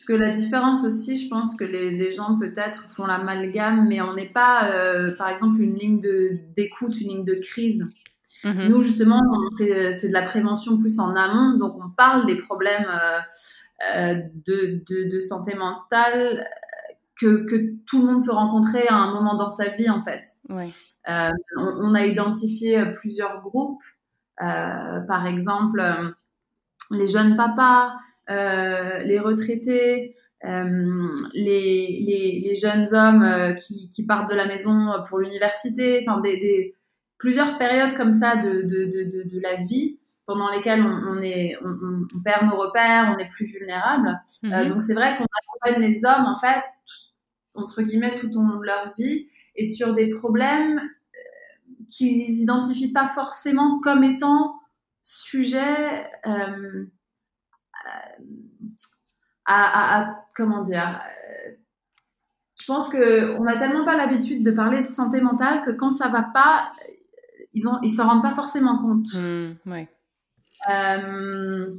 parce 0.00 0.04
que 0.06 0.12
la 0.24 0.30
différence 0.30 0.84
aussi, 0.84 1.18
je 1.18 1.28
pense 1.28 1.56
que 1.56 1.64
les, 1.64 2.10
gens 2.10 2.38
peut-être 2.38 2.88
font 2.94 3.04
l'amalgame, 3.04 3.86
mais 3.86 4.00
on 4.00 4.14
n'est 4.14 4.32
pas, 4.32 4.70
euh, 4.70 5.14
par 5.16 5.28
exemple, 5.28 5.60
une 5.60 5.76
ligne 5.76 6.00
d'écoute, 6.56 6.98
une 7.00 7.08
ligne 7.08 7.24
de 7.24 7.34
crise. 7.34 7.86
Mhm. 8.44 8.68
Nous, 8.68 8.82
justement, 8.82 9.20
c'est 9.58 10.08
de 10.08 10.12
la 10.12 10.22
prévention 10.22 10.78
plus 10.78 10.98
en 11.00 11.14
amont, 11.14 11.58
donc 11.58 11.76
on 11.76 11.90
parle 11.90 12.24
des 12.24 12.40
problèmes 12.40 12.86
euh, 12.88 13.18
euh, 13.94 14.14
de, 14.46 14.82
de, 14.88 15.20
santé 15.20 15.54
mentale 15.54 16.46
que, 17.20 17.44
que, 17.46 17.74
tout 17.86 18.00
le 18.00 18.12
monde 18.12 18.24
peut 18.24 18.32
rencontrer 18.32 18.86
à 18.88 18.94
un 18.94 19.12
moment 19.12 19.34
dans 19.34 19.50
sa 19.50 19.68
vie, 19.68 19.90
en 19.90 20.02
fait. 20.02 20.22
on, 20.48 21.32
on, 21.56 21.94
a 21.94 22.06
identifié 22.06 22.84
plusieurs 22.94 23.40
groupes, 23.42 23.82
par 24.38 25.26
exemple, 25.26 25.82
les 26.90 27.06
jeunes 27.06 27.36
papas, 27.36 27.92
euh, 28.30 28.98
les 28.98 29.18
retraités, 29.18 30.14
euh, 30.44 31.08
les, 31.34 32.04
les, 32.06 32.40
les, 32.44 32.54
jeunes 32.54 32.86
hommes 32.94 33.22
euh, 33.22 33.54
qui, 33.54 33.88
qui, 33.88 34.06
partent 34.06 34.30
de 34.30 34.36
la 34.36 34.46
maison 34.46 34.88
pour 35.08 35.18
l'université, 35.18 36.04
enfin 36.06 36.20
des, 36.20 36.38
des, 36.38 36.76
plusieurs 37.18 37.58
périodes 37.58 37.94
comme 37.94 38.12
ça 38.12 38.36
de, 38.36 38.62
de, 38.62 38.84
de, 38.84 39.28
de 39.28 39.40
la 39.40 39.56
vie 39.56 39.98
pendant 40.26 40.48
lesquelles 40.50 40.80
on, 40.80 41.16
on 41.16 41.20
est, 41.20 41.56
on, 41.64 42.06
on, 42.14 42.22
perd 42.22 42.46
nos 42.46 42.56
repères, 42.56 43.12
on 43.14 43.18
est 43.18 43.28
plus 43.28 43.46
vulnérable. 43.46 44.16
Mhm. 44.44 44.68
donc 44.68 44.82
c'est 44.82 44.94
vrai 44.94 45.16
qu'on 45.16 45.24
accompagne 45.24 45.82
les 45.82 46.04
hommes 46.04 46.26
en 46.26 46.36
fait 46.38 46.62
entre 47.62 47.82
guillemets 47.82 48.14
tout 48.14 48.30
au 48.36 48.42
long 48.42 48.58
de 48.58 48.64
leur 48.64 48.92
vie 48.96 49.28
et 49.56 49.64
sur 49.64 49.94
des 49.94 50.10
problèmes 50.10 50.80
qu'ils 51.90 52.32
n'identifient 52.34 52.92
pas 52.92 53.08
forcément 53.08 53.80
comme 53.80 54.04
étant 54.04 54.60
sujet 55.02 56.06
euh, 56.26 56.86
à, 59.46 60.24
comment 60.34 60.62
dire 60.62 61.00
euh, 61.02 61.50
je 62.60 62.66
pense 62.66 62.88
que 62.88 63.36
on 63.38 63.44
n'a 63.44 63.56
tellement 63.56 63.84
pas 63.84 63.96
l'habitude 63.96 64.44
de 64.44 64.50
parler 64.50 64.82
de 64.82 64.88
santé 64.88 65.20
mentale 65.20 65.62
que 65.62 65.70
quand 65.70 65.90
ça 65.90 66.08
va 66.08 66.22
pas 66.22 66.72
ils 67.52 67.66
ont 67.66 67.78
ils 67.82 67.88
s'en 67.88 68.06
rendent 68.06 68.22
pas 68.22 68.32
forcément 68.32 68.78
compte. 68.78 69.12
Mmh, 69.14 69.86
euh, 70.68 71.70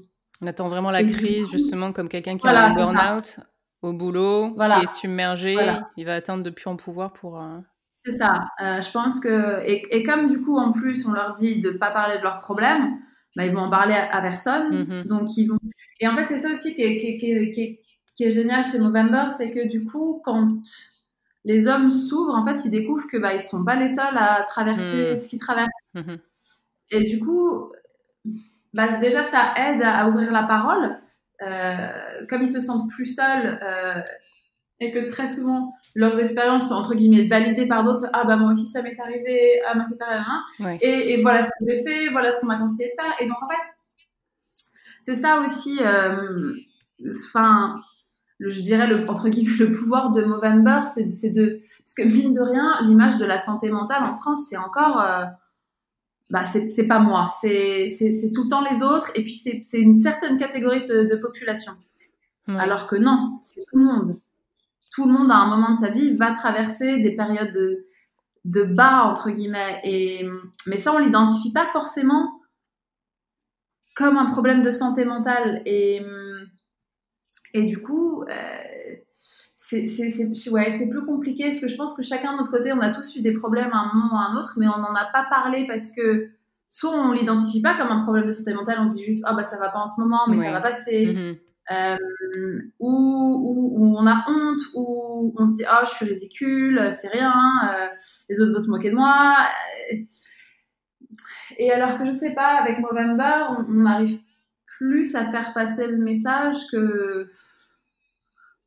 on 0.42 0.48
attend 0.48 0.68
vraiment 0.68 0.92
la 0.92 1.04
crise 1.04 1.50
justement 1.52 1.94
comme 1.94 2.10
quelqu'un 2.10 2.38
qui 2.38 2.48
a 2.48 2.66
un 2.66 2.74
burn-out 2.74 3.40
au 3.82 3.94
boulot 3.94 4.56
qui 4.56 4.84
est 4.84 4.88
submergé 4.88 5.56
il 5.98 6.06
va 6.06 6.16
atteindre 6.16 6.44
de 6.44 6.50
plus 6.50 6.68
en 6.68 6.76
pouvoir 6.76 7.14
pour 7.14 7.42
euh, 7.42 7.58
c'est 7.92 8.12
ça 8.12 8.40
je 8.60 8.92
pense 8.92 9.20
que 9.20 9.62
et, 9.66 9.96
et, 9.96 10.04
comme 10.04 10.28
du 10.28 10.42
coup 10.42 10.58
en 10.58 10.72
plus 10.72 11.08
on 11.08 11.14
leur 11.14 11.34
dit 11.34 11.62
de 11.62 11.72
pas 11.72 11.92
parler 11.92 12.18
de 12.18 12.24
leurs 12.24 12.40
problèmes 12.40 12.98
bah, 13.36 13.46
ils 13.46 13.54
vont 13.54 13.62
en 13.62 13.70
parler 13.70 13.94
à, 13.94 14.22
personne. 14.22 14.72
Mm-hmm. 14.72 15.08
Donc, 15.08 15.38
ils 15.38 15.48
vont. 15.48 15.58
Et 16.00 16.08
en 16.08 16.16
fait, 16.16 16.26
c'est 16.26 16.40
ça 16.40 16.52
aussi 16.52 16.76
qui 16.76 16.82
est, 16.82 16.98
qui, 16.98 17.18
qui, 17.18 17.80
qui 18.14 18.24
est, 18.24 18.32
génial 18.32 18.64
chez 18.64 18.80
November, 18.80 19.26
c'est 19.36 19.52
que 19.52 19.68
du 19.68 19.86
coup, 19.86 20.22
quand 20.24 20.62
les 21.46 21.68
hommes 21.68 21.92
s'ouvrent, 21.92 22.36
en 22.36 22.46
fait, 22.46 22.66
ils 22.66 22.72
découvrent 22.72 23.08
que 23.08 23.18
bah, 23.18 23.34
ils 23.34 23.40
sont 23.40 23.64
pas 23.64 23.76
les 23.76 23.88
seuls 23.88 24.18
à 24.18 24.44
traverser 24.44 25.14
mm. 25.14 25.16
ce 25.16 25.30
qu'ils 25.30 25.40
traversent. 25.40 25.70
Mm-hmm. 25.96 26.20
Et 26.92 27.04
du 27.04 27.20
coup, 27.20 27.72
bah, 28.74 28.98
déjà, 28.98 29.24
ça 29.24 29.54
aide 29.56 29.82
à, 29.82 30.10
ouvrir 30.10 30.32
la 30.32 30.44
parole. 30.44 30.98
Euh, 31.42 32.26
comme 32.30 32.44
ils 32.44 32.48
se 32.48 32.60
sentent 32.60 32.90
plus 32.90 33.08
seuls 33.08 33.60
euh, 33.64 34.02
et 34.80 34.92
que 34.92 35.08
très 35.08 35.26
souvent 35.26 35.74
leurs 35.96 36.20
expériences 36.20 36.70
sont 36.70 36.76
entre 36.76 36.94
guillemets 36.94 37.28
validées 37.28 37.68
par 37.68 37.84
d'autres. 37.84 38.08
Ah 38.14 38.26
bah 38.26 38.36
moi 38.38 38.52
aussi 38.52 38.68
ça 38.68 38.82
m'est 38.82 39.00
arrivé, 39.00 39.60
ah 39.68 39.74
moi 39.74 39.84
c'est 39.84 40.02
arrivé, 40.02 40.80
et, 40.82 41.14
et, 41.14 41.22
voilà 41.22 41.42
ce 41.42 41.50
que 41.50 41.66
j'ai 41.68 41.84
fait, 41.84 42.10
voilà 42.10 42.32
ce 42.32 42.40
qu'on 42.40 42.48
m'a 42.48 42.58
conseillé 42.58 42.90
de 42.90 42.94
faire. 43.02 43.14
Et 43.20 43.28
donc 43.28 43.38
en 43.42 43.48
fait, 43.48 43.62
c'est 45.00 45.16
ça 45.16 45.42
aussi, 45.42 45.80
euh, 45.82 46.54
enfin, 47.10 47.80
je 48.40 48.62
dirais 48.62 48.88
le, 48.88 49.10
entre 49.10 49.30
guillemets 49.30 49.58
le 49.58 49.72
pouvoir 49.72 50.12
de 50.12 50.24
Movember, 50.24 50.80
c'est 50.82 51.32
de, 51.32 51.62
parce 51.80 51.94
que 51.96 52.04
mine 52.04 52.34
de 52.34 52.42
rien, 52.42 52.80
l'image 52.86 53.18
de 53.18 53.26
la 53.26 53.40
santé 53.40 53.72
mentale 53.72 54.04
en 54.04 54.16
France, 54.16 54.46
c'est 54.48 54.58
encore, 54.58 55.02
euh, 55.02 55.26
bah 56.32 56.46
c'est 56.46 56.88
pas 56.88 57.00
moi, 57.00 57.30
c'est 57.40 57.88
tout 58.34 58.44
le 58.44 58.50
temps 58.50 58.68
les 58.68 58.82
autres, 58.82 59.12
et 59.16 59.24
puis 59.24 59.34
c'est 59.34 59.80
une 59.80 60.00
certaine 60.00 60.38
catégorie 60.38 60.86
de, 60.86 61.04
de 61.04 61.16
population. 61.18 61.74
Alors 62.48 62.88
que 62.88 62.96
non, 62.96 63.38
c'est 63.40 63.62
tout 63.70 63.78
le 63.78 63.86
monde 63.86 64.20
tout 64.92 65.06
le 65.06 65.14
monde 65.14 65.32
à 65.32 65.36
un 65.36 65.48
moment 65.48 65.72
de 65.72 65.78
sa 65.78 65.90
vie 65.90 66.16
va 66.16 66.32
traverser 66.32 67.00
des 67.00 67.16
périodes 67.16 67.54
de, 67.54 67.88
de 68.46 68.64
bas 68.64 69.04
entre 69.04 69.32
guillemets 69.32 69.80
et 69.84 70.28
mais 70.68 70.78
ça 70.78 70.94
on 70.94 71.00
l'identifie 71.00 71.54
pas 71.54 71.68
forcément 71.68 72.42
comme 73.96 74.18
un 74.18 74.26
problème 74.26 74.64
de 74.64 74.72
santé 74.72 75.06
mentale 75.06 75.62
et 75.66 76.02
et 77.54 77.64
du 77.64 77.82
coup 77.82 78.24
euh, 78.24 78.96
c'est 79.72 80.50
ouais, 80.52 80.90
plus 80.90 81.06
compliqué 81.06 81.46
parce 81.46 81.60
que 81.60 81.68
je 81.68 81.76
pense 81.76 81.94
que 81.94 82.02
chacun 82.02 82.34
de 82.34 82.38
notre 82.38 82.52
côté 82.52 82.74
on 82.74 82.80
a 82.80 82.94
tous 82.94 83.16
eu 83.16 83.22
des 83.22 83.34
problèmes 83.34 83.72
à 83.72 83.78
un 83.78 83.94
moment 83.94 84.14
ou 84.14 84.18
à 84.18 84.32
un 84.32 84.38
autre 84.38 84.54
mais 84.58 84.68
on 84.68 84.78
n'en 84.78 84.96
a 84.96 85.06
pas 85.12 85.26
parlé 85.30 85.66
parce 85.68 85.92
que 85.92 86.30
soit 86.70 86.94
on 86.94 87.12
l'identifie 87.12 87.62
pas 87.62 87.76
comme 87.76 87.90
un 87.90 88.02
problème 88.02 88.28
de 88.28 88.34
santé 88.34 88.54
mentale 88.54 88.80
on 88.82 88.88
se 88.88 88.94
dit 88.94 89.04
juste 89.04 89.26
oh 89.30 89.36
bah 89.36 89.44
ça 89.44 89.58
va 89.58 89.70
pas 89.70 89.80
en 89.80 89.88
ce 89.88 90.00
moment 90.02 90.28
mais 90.28 90.38
ça 90.38 90.52
va 90.52 90.62
passer 90.62 91.14
mm-hmm. 91.14 91.38
Euh, 91.70 91.96
où, 92.80 93.72
où, 93.78 93.98
on 93.98 94.06
a 94.08 94.26
honte, 94.28 94.62
où 94.74 95.34
on 95.38 95.46
se 95.46 95.58
dit 95.58 95.64
oh 95.72 95.86
je 95.86 95.92
suis 95.92 96.06
ridicule, 96.06 96.90
c'est 96.92 97.08
rien, 97.08 97.34
euh, 97.70 97.88
les 98.30 98.42
autres 98.42 98.52
vont 98.52 98.60
se 98.60 98.70
moquer 98.70 98.90
de 98.90 98.96
moi. 98.96 99.38
Et 101.58 101.72
alors 101.72 101.98
que 101.98 102.06
je 102.06 102.12
sais 102.12 102.34
pas, 102.34 102.60
avec 102.60 102.80
Movember, 102.80 103.46
on 103.58 103.72
n'arrive 103.72 104.20
plus 104.66 105.16
à 105.16 105.26
faire 105.26 105.54
passer 105.54 105.88
le 105.88 105.98
message 105.98 106.58
que 106.72 107.28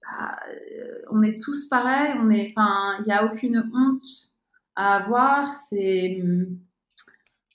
bah, 0.07 0.39
on 1.11 1.23
est 1.23 1.41
tous 1.41 1.69
pareils, 1.69 2.13
on 2.21 2.31
est, 2.31 2.53
enfin, 2.57 2.97
il 3.01 3.05
n'y 3.07 3.13
a 3.13 3.25
aucune 3.25 3.71
honte 3.75 4.35
à 4.77 4.97
avoir. 4.97 5.57
C'est 5.57 6.23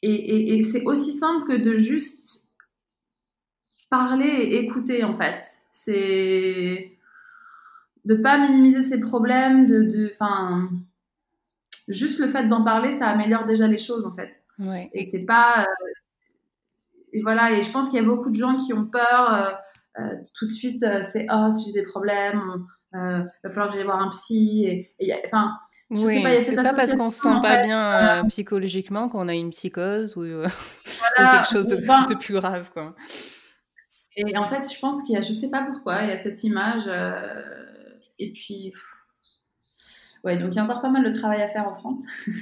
et, 0.02 0.58
et 0.58 0.62
c'est 0.62 0.86
aussi 0.86 1.12
simple 1.12 1.48
que 1.48 1.62
de 1.62 1.76
juste 1.76 2.50
parler 3.90 4.26
et 4.26 4.64
écouter 4.64 5.04
en 5.04 5.14
fait. 5.14 5.44
C'est 5.72 6.98
de 8.06 8.16
pas 8.16 8.38
minimiser 8.38 8.82
ses 8.82 9.00
problèmes, 9.00 9.68
de, 9.68 10.12
enfin, 10.14 10.70
juste 11.88 12.20
le 12.20 12.28
fait 12.28 12.48
d'en 12.48 12.64
parler, 12.64 12.92
ça 12.92 13.08
améliore 13.08 13.46
déjà 13.46 13.68
les 13.68 13.78
choses 13.78 14.06
en 14.06 14.16
fait. 14.16 14.44
Et 14.94 15.04
c'est 15.04 15.26
pas, 15.26 15.62
euh, 15.62 15.92
et 17.14 17.22
voilà. 17.22 17.54
Et 17.54 17.62
je 17.62 17.72
pense 17.72 17.90
qu'il 17.90 18.00
y 18.00 18.04
a 18.04 18.06
beaucoup 18.06 18.30
de 18.30 18.36
gens 18.36 18.58
qui 18.58 18.74
ont 18.74 18.86
peur. 18.86 19.34
Euh, 19.34 19.52
euh, 19.52 19.54
tout 20.34 20.46
de 20.46 20.52
suite, 20.52 20.86
c'est 21.02 21.28
oh 21.32 21.50
si 21.52 21.68
j'ai 21.68 21.82
des 21.82 21.86
problèmes, 21.86 22.66
il 22.94 23.00
va 23.44 23.50
falloir 23.50 23.70
que 23.70 23.76
j'aille 23.76 23.86
voir 23.86 24.02
un 24.02 24.10
psy. 24.10 24.88
Et, 25.00 25.14
enfin, 25.26 25.52
Je 25.92 26.06
oui, 26.06 26.16
sais 26.16 26.24
pas, 26.24 26.42
c'est 26.42 26.56
pas 26.56 26.74
parce 26.74 26.94
qu'on 26.94 27.10
se 27.10 27.22
sent 27.22 27.42
pas 27.42 27.64
bien 27.64 28.26
psychologiquement 28.30 29.10
qu'on 29.10 29.28
a 29.28 29.34
une 29.34 29.52
psychose 29.52 30.16
ou, 30.18 30.24
quelque 31.18 31.50
chose 31.50 31.68
de, 31.68 31.76
de, 31.76 32.18
plus 32.18 32.34
grave, 32.34 32.72
quoi. 32.72 32.96
Et 34.16 34.36
en 34.38 34.48
fait, 34.48 34.64
je 34.74 34.80
pense 34.80 35.04
qu'il 35.04 35.16
y 35.16 35.18
a, 35.18 35.22
je 35.22 35.32
sais 35.34 35.50
pas 35.50 35.64
pourquoi, 35.64 36.02
il 36.04 36.10
y 36.10 36.12
a 36.12 36.18
cette 36.18 36.44
image. 36.44 36.90
et 38.18 38.34
puis, 38.34 38.74
ouais, 40.24 40.38
donc 40.38 40.54
il 40.54 40.56
y 40.56 40.60
a 40.60 40.64
encore 40.64 40.82
pas 40.82 40.90
mal 40.90 41.04
de 41.04 41.16
travail 41.16 41.42
à 41.42 41.48
faire 41.48 41.68
en 41.68 41.76
France. 41.76 42.02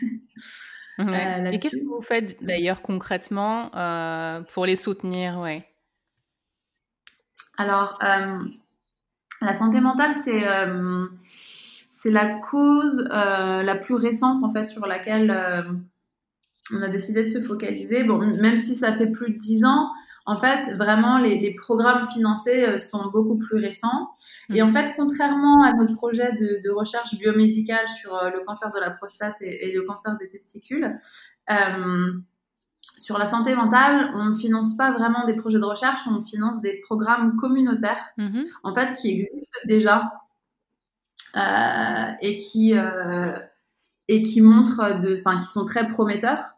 Euh, 1.00 1.52
et 1.52 1.60
qu'est-ce 1.60 1.78
que 1.78 1.86
vous 1.86 2.02
faites 2.02 2.44
d'ailleurs 2.44 2.82
concrètement 2.82 3.70
euh, 3.76 4.42
pour 4.52 4.66
les 4.66 4.76
soutenir 4.76 5.38
ouais? 5.38 5.64
Alors, 7.58 8.00
euh, 8.04 8.40
la 9.42 9.54
santé 9.54 9.82
mentale, 9.82 10.16
c'est 10.16 10.44
c'est 11.90 12.12
la 12.12 12.40
cause 12.40 13.08
la 13.10 13.76
plus 13.76 13.96
récente 13.96 14.44
en 14.44 14.54
fait 14.54 14.66
sur 14.66 14.86
laquelle 14.86 15.32
on 16.74 16.82
a 16.82 16.88
décidé 16.90 17.24
de 17.24 17.28
se 17.28 17.42
focaliser. 17.42 18.04
Bon, 18.04 18.18
même 18.18 18.58
si 18.58 18.76
ça 18.76 18.96
fait 18.96 19.12
plus 19.12 19.32
de 19.32 19.38
dix 19.38 19.66
ans, 19.66 19.90
en 20.28 20.38
fait, 20.38 20.74
vraiment, 20.76 21.20
les, 21.20 21.56
programmes 21.56 22.08
financés 22.10 22.66
euh, 22.66 22.78
sont 22.78 23.10
beaucoup 23.12 23.38
plus 23.38 23.58
récents. 23.58 24.10
Et 24.54 24.62
en 24.62 24.68
mm. 24.68 24.74
fait, 24.74 24.94
contrairement 24.98 25.64
à 25.64 25.72
notre 25.72 25.94
projet 25.94 26.34
de, 26.34 26.70
recherche 26.70 27.18
biomédicale 27.18 27.88
sur 27.88 28.14
euh, 28.14 28.30
le 28.30 28.44
cancer 28.46 28.70
de 28.74 28.80
la 28.80 28.90
prostate 28.90 29.42
et, 29.42 29.72
le 29.74 29.84
cancer 29.84 30.18
des 30.18 30.28
testicules, 30.28 30.98
euh, 31.50 32.12
sur 32.98 33.18
la 33.18 33.26
santé 33.26 33.56
mentale, 33.56 34.12
on 34.16 34.26
ne 34.26 34.38
finance 34.38 34.76
pas 34.78 34.92
vraiment 34.92 35.26
des 35.26 35.36
projets 35.36 35.60
de 35.60 35.66
recherche, 35.66 36.02
on 36.08 36.22
finance 36.22 36.62
des 36.62 36.80
programmes 36.82 37.36
communautaires, 37.36 38.04
mm-hmm. 38.18 38.46
en 38.64 38.74
fait, 38.74 38.94
qui 38.94 39.12
existent 39.12 39.60
déjà 39.66 40.12
et 42.22 42.38
qui 42.38 42.74
et 44.10 44.22
qui 44.22 44.42
montrent, 44.42 45.00
de, 45.02 45.20
enfin, 45.20 45.38
qui 45.38 45.46
sont 45.46 45.66
très 45.66 45.88
prometteurs. 45.88 46.56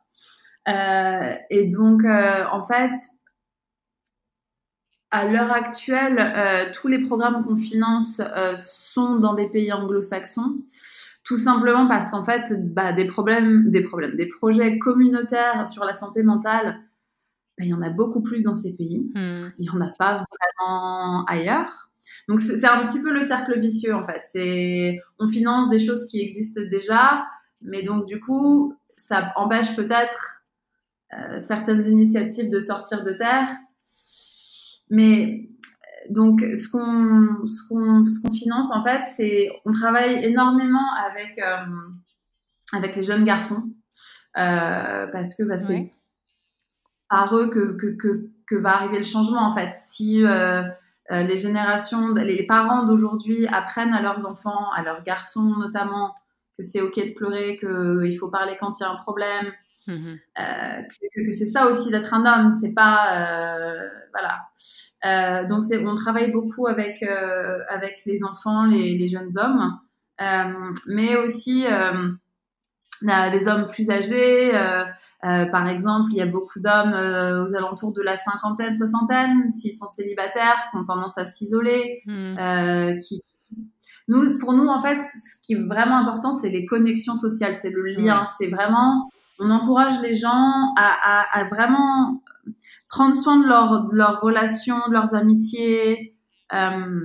et 0.67 1.67
donc, 1.67 2.03
en 2.05 2.65
fait, 2.65 2.93
à 5.11 5.25
l'heure 5.25 5.51
actuelle, 5.51 6.19
euh, 6.19 6.71
tous 6.73 6.87
les 6.87 6.99
programmes 6.99 7.43
qu'on 7.43 7.57
finance 7.57 8.19
euh, 8.19 8.55
sont 8.55 9.15
dans 9.15 9.33
des 9.33 9.47
pays 9.47 9.71
anglo-saxons, 9.73 10.57
tout 11.29 11.37
simplement 11.37 11.87
parce 11.87 12.09
qu'en 12.09 12.23
fait, 12.23 12.51
bah, 12.73 12.91
des 12.91 13.05
problèmes, 13.05 13.69
des 13.69 13.83
problèmes, 13.83 14.15
des 14.15 14.25
projets 14.25 14.79
communautaires 14.79 15.69
sur 15.69 15.85
la 15.85 15.93
santé 15.93 16.23
mentale, 16.23 16.79
bah, 17.55 17.65
il 17.65 17.67
y 17.67 17.73
en 17.75 17.83
a 17.83 17.91
beaucoup 17.91 18.23
plus 18.23 18.41
dans 18.41 18.55
ces 18.55 18.75
pays. 18.75 19.11
Hmm. 19.13 19.51
Il 19.59 19.61
n'y 19.61 19.69
en 19.69 19.79
a 19.79 19.91
pas 19.99 20.25
vraiment 20.57 21.23
ailleurs. 21.25 21.91
Donc 22.27 22.41
c'est 22.41 22.65
un 22.65 22.83
petit 22.83 22.99
peu 23.03 23.13
le 23.13 23.21
cercle 23.21 23.59
vicieux 23.59 23.93
en 23.93 24.03
fait. 24.03 24.21
C'est 24.23 24.97
on 25.19 25.29
finance 25.29 25.69
des 25.69 25.77
choses 25.77 26.07
qui 26.07 26.19
existent 26.19 26.61
déjà, 26.67 27.27
mais 27.61 27.83
donc 27.83 28.07
du 28.07 28.19
coup 28.19 28.73
ça 28.97 29.31
empêche 29.35 29.75
peut-être 29.75 30.41
euh, 31.13 31.37
certaines 31.37 31.83
initiatives 31.85 32.49
de 32.49 32.59
sortir 32.59 33.03
de 33.03 33.11
terre 33.11 33.47
mais 34.89 35.48
donc, 36.09 36.41
ce 36.41 36.67
qu'on 36.69 37.45
ce 37.45 37.67
qu'on 37.67 38.03
ce 38.03 38.19
qu'on 38.21 38.31
finance 38.31 38.71
en 38.71 38.83
fait, 38.83 39.05
c'est 39.05 39.49
on 39.65 39.71
travaille 39.71 40.25
énormément 40.25 40.93
avec 41.07 41.39
euh, 41.39 41.65
avec 42.73 42.95
les 42.95 43.03
jeunes 43.03 43.23
garçons 43.23 43.63
euh, 44.37 45.07
parce 45.11 45.35
que 45.35 45.43
bah, 45.43 45.57
c'est 45.57 45.93
par 47.09 47.35
eux 47.35 47.49
que, 47.49 47.75
que, 47.75 47.87
que, 47.95 48.29
que, 48.47 48.55
va 48.55 48.75
arriver 48.75 48.97
le 48.97 49.03
changement 49.03 49.41
en 49.41 49.51
fait. 49.51 49.73
Si 49.73 50.23
euh 50.25 50.63
les 51.11 51.37
générations, 51.37 52.13
les 52.13 52.45
parents 52.45 52.85
d'aujourd'hui 52.85 53.47
apprennent 53.47 53.95
à 53.95 54.01
leurs 54.03 54.27
enfants, 54.27 54.69
à 54.75 54.83
leurs 54.83 55.01
garçons 55.01 55.55
notamment, 55.57 56.13
que 56.55 56.61
c'est 56.61 56.81
ok 56.81 56.97
de 56.97 57.13
pleurer, 57.15 57.57
qu'il 57.57 58.15
faut 58.19 58.27
parler 58.27 58.57
quand 58.59 58.79
il 58.79 58.83
y 58.83 58.85
a 58.85 58.91
un 58.91 58.97
problème, 58.97 59.51
Mhm. 59.87 60.19
Euh, 60.39 60.81
que, 61.15 61.31
c'est 61.31 61.45
ça 61.45 61.67
aussi 61.67 61.89
d'être 61.89 62.13
un 62.13 62.25
homme, 62.25 62.51
c'est 62.51 62.73
pas 62.73 63.17
euh, 63.17 63.87
voilà. 64.11 64.39
Euh, 65.05 65.47
donc 65.47 65.63
on 65.85 65.95
travaille 65.95 66.31
beaucoup 66.31 66.67
avec 66.67 67.03
avec 67.69 68.01
les 68.05 68.23
enfants, 68.23 68.65
les, 68.65 68.97
les 68.97 69.07
jeunes 69.07 69.29
hommes, 69.37 69.79
mais 70.87 71.15
aussi 71.15 71.65
des 73.03 73.47
hommes 73.47 73.65
plus 73.67 73.89
âgés. 73.89 74.51
par 75.21 75.67
exemple, 75.69 76.09
il 76.11 76.17
y 76.17 76.21
a 76.21 76.25
beaucoup 76.25 76.59
d'hommes 76.59 76.93
aux 76.93 77.55
alentours 77.55 77.93
de 77.93 78.01
la 78.01 78.17
cinquantaine, 78.17 78.73
soixantaine, 78.73 79.49
s'ils 79.49 79.73
sont 79.73 79.87
célibataires, 79.87 80.67
qui 80.71 80.77
ont 80.77 80.85
tendance 80.85 81.17
à 81.17 81.25
s'isoler, 81.25 82.01
mhm. 82.05 82.97
qui 82.99 83.21
nous, 84.09 84.39
pour 84.39 84.53
nous, 84.53 84.67
en 84.67 84.81
fait, 84.81 84.99
ce 85.01 85.45
qui 85.45 85.53
est 85.53 85.63
vraiment 85.63 85.97
important, 85.97 86.33
c'est 86.33 86.49
les 86.49 86.65
connexions 86.65 87.15
sociales, 87.15 87.53
c'est 87.53 87.69
le 87.69 87.85
lien, 87.85 88.25
c'est 88.25 88.49
vraiment 88.49 89.07
on 89.39 89.49
encourage 89.49 90.01
les 90.01 90.13
gens 90.13 90.73
à, 90.75 91.43
vraiment 91.49 92.21
prendre 92.89 93.15
soin 93.15 93.37
de, 93.37 93.47
leurs 93.95 94.21
relations, 94.21 94.79
de 94.87 94.93
leurs 94.93 95.15
amitiés, 95.15 96.15
euh, 96.53 96.99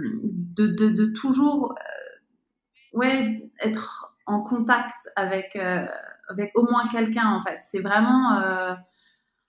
de, 0.57 1.13
toujours 1.13 1.73
euh, 1.73 2.99
ouais, 2.99 3.51
être 3.61 4.17
en 4.27 4.41
contact 4.43 5.09
avec, 5.17 5.55
euh, 5.57 5.85
avec 6.29 6.53
au 6.55 6.65
moins 6.65 6.89
quelqu'un, 6.89 7.29
en 7.29 7.41
fait. 7.41 7.59
C'est 7.61 7.81
vraiment... 7.81 8.41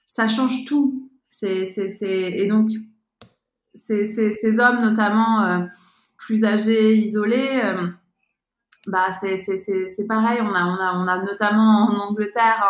ça 0.07 0.27
change 0.27 0.65
tout. 0.65 1.09
Et 1.41 2.47
donc, 2.47 2.69
ces 3.73 4.59
hommes, 4.59 4.81
notamment 4.81 5.67
plus 6.17 6.45
âgés, 6.45 6.95
isolés 6.95 7.61
bah 8.87 9.11
c'est 9.11 10.07
pareil. 10.07 10.39
On 10.41 10.53
a, 10.53 10.65
on, 10.65 10.79
a, 10.79 10.93
on 10.95 11.07
a 11.07 11.23
notamment 11.23 11.89
en 11.89 11.97
Angleterre 11.97 12.63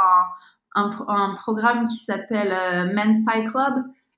un, 0.75 0.91
un, 1.08 1.36
programme 1.36 1.86
qui 1.86 1.97
s'appelle 1.97 2.51
euh, 2.51 2.93
Men's 2.93 3.23
Pie 3.25 3.45
Club. 3.45 3.73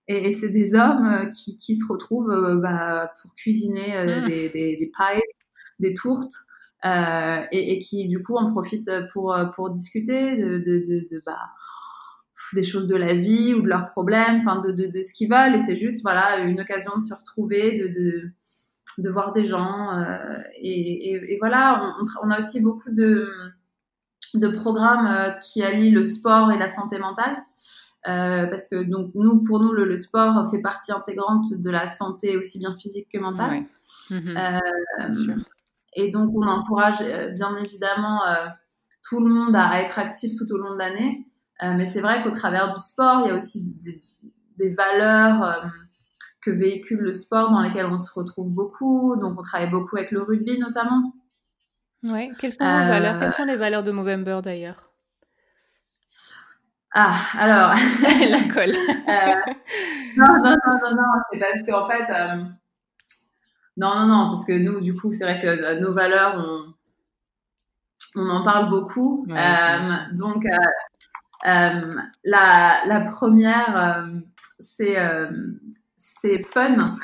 Et, 0.08 0.32
c'est 0.32 0.50
des 0.50 0.76
hommes 0.76 1.06
euh, 1.06 1.26
qui, 1.30 1.58
qui, 1.58 1.76
se 1.76 1.86
retrouvent 1.88 2.32
euh, 2.32 2.56
bah, 2.56 3.12
pour 3.22 3.34
cuisiner 3.36 3.96
ah. 3.96 4.22
des, 4.22 4.50
des, 4.50 4.78
des, 4.78 4.88
pies, 4.88 5.22
des 5.80 5.94
tourtes, 5.94 6.36
et, 6.84 7.74
et, 7.74 7.80
qui 7.80 8.08
du 8.08 8.24
coup 8.24 8.38
en 8.38 8.50
profitent 8.50 8.92
pour, 9.12 9.36
pour 9.56 9.70
discuter 9.70 10.38
de, 10.38 10.58
de, 10.60 11.08
de, 11.12 11.24
bah, 11.26 11.50
des 12.54 12.64
choses 12.64 12.88
de 12.88 12.96
la 12.96 13.14
vie 13.14 13.54
ou 13.54 13.62
de 13.62 13.68
leurs 13.68 13.90
problèmes, 13.90 14.40
enfin 14.40 14.62
de, 14.62 14.72
de, 14.72 14.88
de 14.88 15.02
ce 15.02 15.14
qu'ils 15.14 15.30
veulent. 15.30 15.56
Et 15.56 15.60
c'est 15.60 15.76
juste 15.76 16.02
voilà 16.02 16.38
une 16.38 16.62
occasion 16.62 16.94
de 16.98 17.04
se 17.04 17.14
retrouver, 17.14 17.78
de, 17.80 17.88
de, 17.88 18.32
de 18.98 19.10
voir 19.10 19.32
des 19.32 19.46
gens. 19.46 19.94
Euh, 19.94 20.40
et, 20.62 21.38
voilà, 21.40 21.96
on, 22.24 22.30
a 22.30 22.38
aussi 22.40 22.62
beaucoup 22.62 22.92
de, 22.92 23.30
de 24.34 24.48
programmes 24.50 25.06
euh, 25.06 25.32
qui 25.40 25.64
allient 25.64 25.92
le 25.92 26.04
sport 26.04 26.52
et 26.52 26.58
la 26.58 26.68
santé 26.68 27.00
mentale. 27.00 27.38
Euh, 28.08 28.48
parce 28.48 28.68
que 28.68 28.84
donc 28.84 29.12
nous, 29.16 29.42
pour 29.42 29.60
nous, 29.60 29.74
le, 29.74 29.96
sport 29.98 30.50
fait 30.50 30.60
partie 30.60 30.92
intégrante 30.92 31.46
de 31.52 31.70
la 31.70 31.88
santé 31.88 32.38
aussi 32.38 32.60
bien 32.60 32.76
physique 32.76 33.10
que 33.12 33.18
mentale. 33.18 33.66
Mhm. 34.10 35.44
et 35.92 36.10
donc 36.10 36.32
on 36.34 36.48
encourage 36.48 37.00
bien 37.36 37.58
évidemment 37.58 38.22
tout 39.04 39.20
le 39.20 39.30
monde 39.30 39.54
à, 39.54 39.82
être 39.82 40.00
actif 40.00 40.32
tout 40.38 40.50
au 40.54 40.58
long 40.58 40.72
de 40.76 40.78
l'année. 40.78 41.28
mais 41.62 41.86
c'est 41.86 42.00
vrai 42.00 42.24
qu'au 42.24 42.32
travers 42.32 42.74
du 42.74 42.80
sport, 42.80 43.24
il 43.26 43.28
y 43.28 43.32
a 43.32 43.36
aussi 43.36 43.76
des, 43.84 44.02
des 44.58 44.70
valeurs 44.74 45.62
que 46.48 46.52
véhicule 46.52 47.00
le 47.00 47.14
sport 47.14 47.52
dans 47.52 47.62
lesquels 47.62 47.86
on 47.86 47.98
se 47.98 48.12
retrouve 48.14 48.50
beaucoup. 48.50 49.16
Donc, 49.18 49.38
on 49.38 49.42
travaille 49.42 49.70
beaucoup 49.70 49.98
avec 49.98 50.12
le 50.12 50.22
rugby 50.22 50.58
notamment. 50.58 51.14
Oui, 52.04 52.30
quelles 52.40 52.54
sont 52.54 52.64
vos 52.64 52.88
valeurs? 52.88 53.20
Quelles 53.20 53.32
sont 53.32 53.46
les 53.46 53.58
valeurs 53.58 53.84
de 53.84 53.92
Movember 53.92 54.40
d'ailleurs? 54.42 54.92
Ah, 56.94 57.16
alors. 57.38 57.74
La 58.30 58.44
colle. 58.54 58.76
Euh, 59.08 59.54
non, 60.16 60.34
non, 60.44 60.56
non, 60.66 60.80
non, 60.84 60.96
non, 60.96 61.22
c'est 61.32 61.40
parce 61.40 61.64
qu'en 61.64 61.88
fait. 61.90 62.10
Euh, 62.12 62.44
non, 63.76 63.96
non, 63.96 64.08
non, 64.08 64.28
parce 64.30 64.46
que 64.46 64.58
nous, 64.58 64.80
du 64.80 64.96
coup, 64.96 65.12
c'est 65.12 65.26
vrai 65.26 65.40
que 65.42 65.48
euh, 65.48 65.80
nos 65.82 65.94
valeurs, 65.94 66.38
on, 66.38 66.74
on 68.16 68.30
en 68.30 68.44
parle 68.44 68.70
beaucoup. 68.70 69.28
donc, 70.14 70.46
la, 71.44 72.82
la, 72.86 73.02
première, 73.12 74.08
c'est 74.60 74.98
c'est 76.22 76.40
fun 76.40 76.76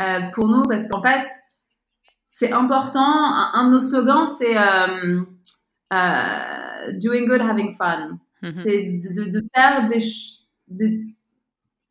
euh, 0.00 0.20
pour 0.32 0.48
nous 0.48 0.62
parce 0.62 0.88
qu'en 0.88 1.02
fait, 1.02 1.26
c'est 2.26 2.52
important. 2.52 3.00
Un, 3.00 3.66
de 3.66 3.72
nos 3.72 3.80
slogans, 3.80 4.26
c'est 4.26 4.56
euh, 4.56 5.20
euh, 5.92 6.92
doing 6.98 7.26
good, 7.26 7.40
having 7.40 7.72
fun. 7.72 8.18
Mm-hmm. 8.42 8.50
C'est 8.50 9.00
de, 9.26 9.42
faire 9.54 9.88
des, 9.88 11.14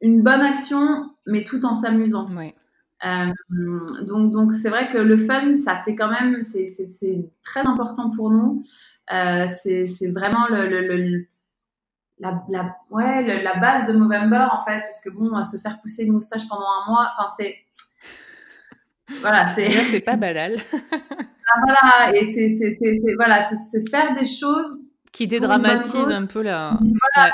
une 0.02 0.24
bonne 0.24 0.42
action, 0.42 1.12
mais 1.26 1.44
tout 1.44 1.65
en 1.65 1.74
s'amusant. 1.74 2.30
donc, 3.00 4.32
donc 4.32 4.54
c'est 4.54 4.70
vrai 4.70 4.89
que 4.89 4.98
le 4.98 5.18
fun, 5.18 5.54
ça 5.56 5.78
fait 5.78 5.96
quand 5.96 6.10
même, 6.10 6.42
c'est 6.42 7.30
très 7.44 7.65
important 7.68 8.10
pour 8.10 8.32
nous. 8.32 8.63
c'est 9.08 10.12
vraiment 10.12 10.48
le 10.50 11.28
la, 12.19 12.43
la, 12.49 12.75
ouais, 12.91 13.41
la 13.43 13.55
base 13.55 13.88
de 13.88 13.93
Movember, 13.93 14.47
en 14.51 14.63
fait, 14.63 14.82
parce 14.82 15.01
que 15.03 15.10
bon, 15.10 15.43
se 15.43 15.58
faire 15.58 15.79
pousser 15.82 16.05
une 16.05 16.13
moustache 16.13 16.47
pendant 16.47 16.62
un 16.62 16.91
mois, 16.91 17.10
enfin, 17.17 17.32
c'est. 17.38 17.55
voilà, 19.21 19.47
c'est. 19.47 19.69
c'est 19.69 20.01
pas 20.01 20.15
banal. 20.15 20.53
Ah, 21.51 21.62
voilà, 21.65 22.15
et 22.15 22.23
c'est 22.23 22.47
voilà, 23.17 23.41
faire 23.89 24.13
des 24.13 24.23
choses 24.23 24.79
qui 25.12 25.27
dédramatise 25.27 26.12
un 26.12 26.25
peu 26.25 26.41
la, 26.41 26.79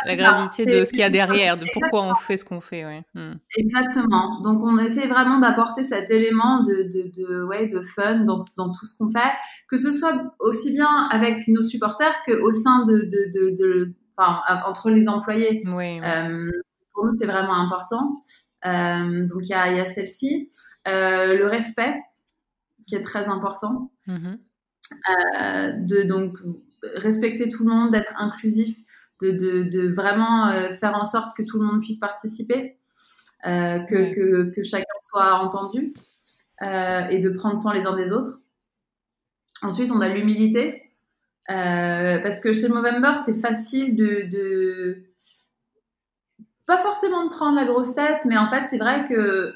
la, 0.05 0.15
gravité 0.15 0.65
de 0.65 0.85
ce 0.85 0.91
qu'il 0.91 0.99
y 0.99 1.03
a 1.03 1.09
derrière, 1.09 1.57
de 1.57 1.65
pourquoi 1.73 2.03
on 2.03 2.15
fait 2.15 2.37
ce 2.37 2.45
qu'on 2.45 2.61
fait. 2.61 2.85
Ouais. 2.85 3.03
Hmm. 3.13 3.33
Exactement. 3.57 4.41
Donc 4.41 4.61
on 4.63 4.77
essaie 4.79 5.07
vraiment 5.07 5.39
d'apporter 5.39 5.83
cet 5.83 6.09
élément 6.09 6.63
de, 6.63 6.83
de, 6.83 7.11
de, 7.15 7.43
ouais, 7.43 7.67
de 7.67 7.81
fun 7.81 8.23
dans, 8.23 8.37
dans 8.57 8.71
tout 8.71 8.85
ce 8.85 8.97
qu'on 8.97 9.09
fait, 9.09 9.33
que 9.69 9.77
ce 9.77 9.91
soit 9.91 10.33
aussi 10.39 10.71
bien 10.71 11.07
avec 11.11 11.47
nos 11.49 11.63
supporters 11.63 12.15
qu'au 12.25 12.51
sein 12.51 12.85
de, 12.85 12.93
de, 12.93 13.55
de, 13.55 13.93
enfin, 14.17 14.41
entre 14.65 14.89
les 14.89 15.07
employés. 15.07 15.63
Oui, 15.67 15.99
euh, 16.01 16.49
pour 16.93 17.05
nous, 17.05 17.15
c'est 17.17 17.25
vraiment 17.25 17.55
important. 17.55 18.21
Euh, 18.65 19.25
donc 19.27 19.41
il 19.43 19.49
y 19.49 19.53
a, 19.53 19.71
y 19.73 19.79
a 19.79 19.85
celle-ci. 19.85 20.49
Euh, 20.87 21.37
le 21.37 21.47
respect, 21.47 21.93
qui 22.87 22.95
est 22.95 23.01
très 23.01 23.29
important. 23.29 23.91
Mm-hmm. 24.07 24.37
Euh, 24.91 25.71
de 25.71 26.03
donc 26.03 26.37
respecter 26.93 27.49
tout 27.49 27.65
le 27.65 27.71
monde, 27.71 27.91
d'être 27.91 28.13
inclusif, 28.17 28.77
de, 29.21 29.31
de, 29.31 29.63
de 29.63 29.91
vraiment 29.91 30.47
euh, 30.47 30.73
faire 30.73 30.93
en 30.93 31.05
sorte 31.05 31.35
que 31.35 31.41
tout 31.41 31.59
le 31.59 31.65
monde 31.65 31.81
puisse 31.81 31.97
participer, 31.97 32.77
euh, 33.47 33.79
que, 33.79 34.53
que, 34.53 34.63
chacun 34.63 34.85
soit 35.09 35.33
entendu 35.35 35.93
et 36.61 37.19
de 37.19 37.29
prendre 37.35 37.57
soin 37.57 37.73
les 37.73 37.85
uns 37.85 37.95
des 37.95 38.11
autres. 38.11 38.39
Ensuite, 39.61 39.91
on 39.91 40.01
a 40.01 40.09
l'humilité. 40.09 40.84
Parce 41.47 42.41
que 42.41 42.53
chez 42.53 42.67
Movember, 42.67 43.13
c'est 43.23 43.39
facile 43.39 43.95
de, 43.95 44.29
de, 44.31 45.03
pas 46.65 46.79
forcément 46.79 47.25
de 47.25 47.29
prendre 47.29 47.55
la 47.55 47.65
grosse 47.65 47.95
tête, 47.95 48.25
mais 48.25 48.37
en 48.37 48.49
fait, 48.49 48.67
c'est 48.67 48.77
vrai 48.77 49.07
que 49.07 49.53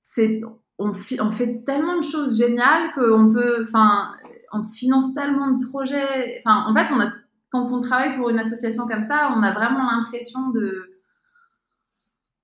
c'est 0.00 0.40
on, 0.78 0.92
fait 0.92 1.62
tellement 1.64 1.96
de 1.96 2.04
choses 2.04 2.38
géniales 2.38 2.92
qu'on 2.94 3.32
peut, 3.32 3.64
enfin, 3.66 4.12
on 4.52 4.64
finance 4.64 5.14
tellement 5.14 5.52
de 5.52 5.66
projets. 5.66 6.38
Enfin, 6.38 6.64
en 6.68 6.74
fait, 6.74 6.92
on 6.92 7.00
a, 7.00 7.10
quand 7.50 7.72
on 7.72 7.80
travaille 7.80 8.16
pour 8.16 8.28
une 8.28 8.38
association 8.38 8.86
comme 8.86 9.02
ça, 9.02 9.32
on 9.34 9.42
a 9.42 9.52
vraiment 9.52 9.90
l'impression 9.90 10.50
de, 10.50 10.95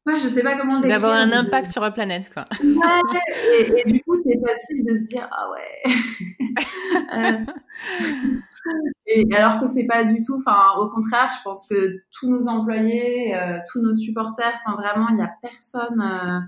Ouais, 0.04 0.18
je 0.18 0.26
sais 0.26 0.42
pas 0.42 0.56
comment 0.56 0.80
le 0.80 0.88
D'avoir 0.88 1.14
un 1.14 1.30
impact 1.30 1.68
sur 1.68 1.80
la 1.80 1.92
planète, 1.92 2.32
quoi. 2.34 2.44
Ouais, 2.60 3.74
et, 3.76 3.84
du 3.84 4.02
coup, 4.02 4.16
c'est 4.16 4.40
facile 4.44 4.84
de 4.84 4.94
se 4.96 5.02
dire, 5.02 5.28
ah 5.30 5.48
ouais. 5.50 5.94
Euh, 7.14 7.38
et 9.06 9.24
alors 9.34 9.58
que 9.58 9.66
c'est 9.66 9.86
pas 9.86 10.04
du 10.04 10.22
tout, 10.22 10.36
enfin, 10.38 10.78
au 10.78 10.88
contraire, 10.90 11.28
je 11.36 11.42
pense 11.42 11.66
que 11.66 11.96
tous 12.12 12.28
nos 12.28 12.46
employés, 12.48 13.34
euh, 13.34 13.58
tous 13.70 13.80
nos 13.80 13.94
supporters, 13.94 14.52
enfin, 14.64 14.76
vraiment, 14.76 15.08
il 15.08 15.16
n'y 15.16 15.22
a 15.22 15.30
personne 15.40 16.00
euh, 16.00 16.40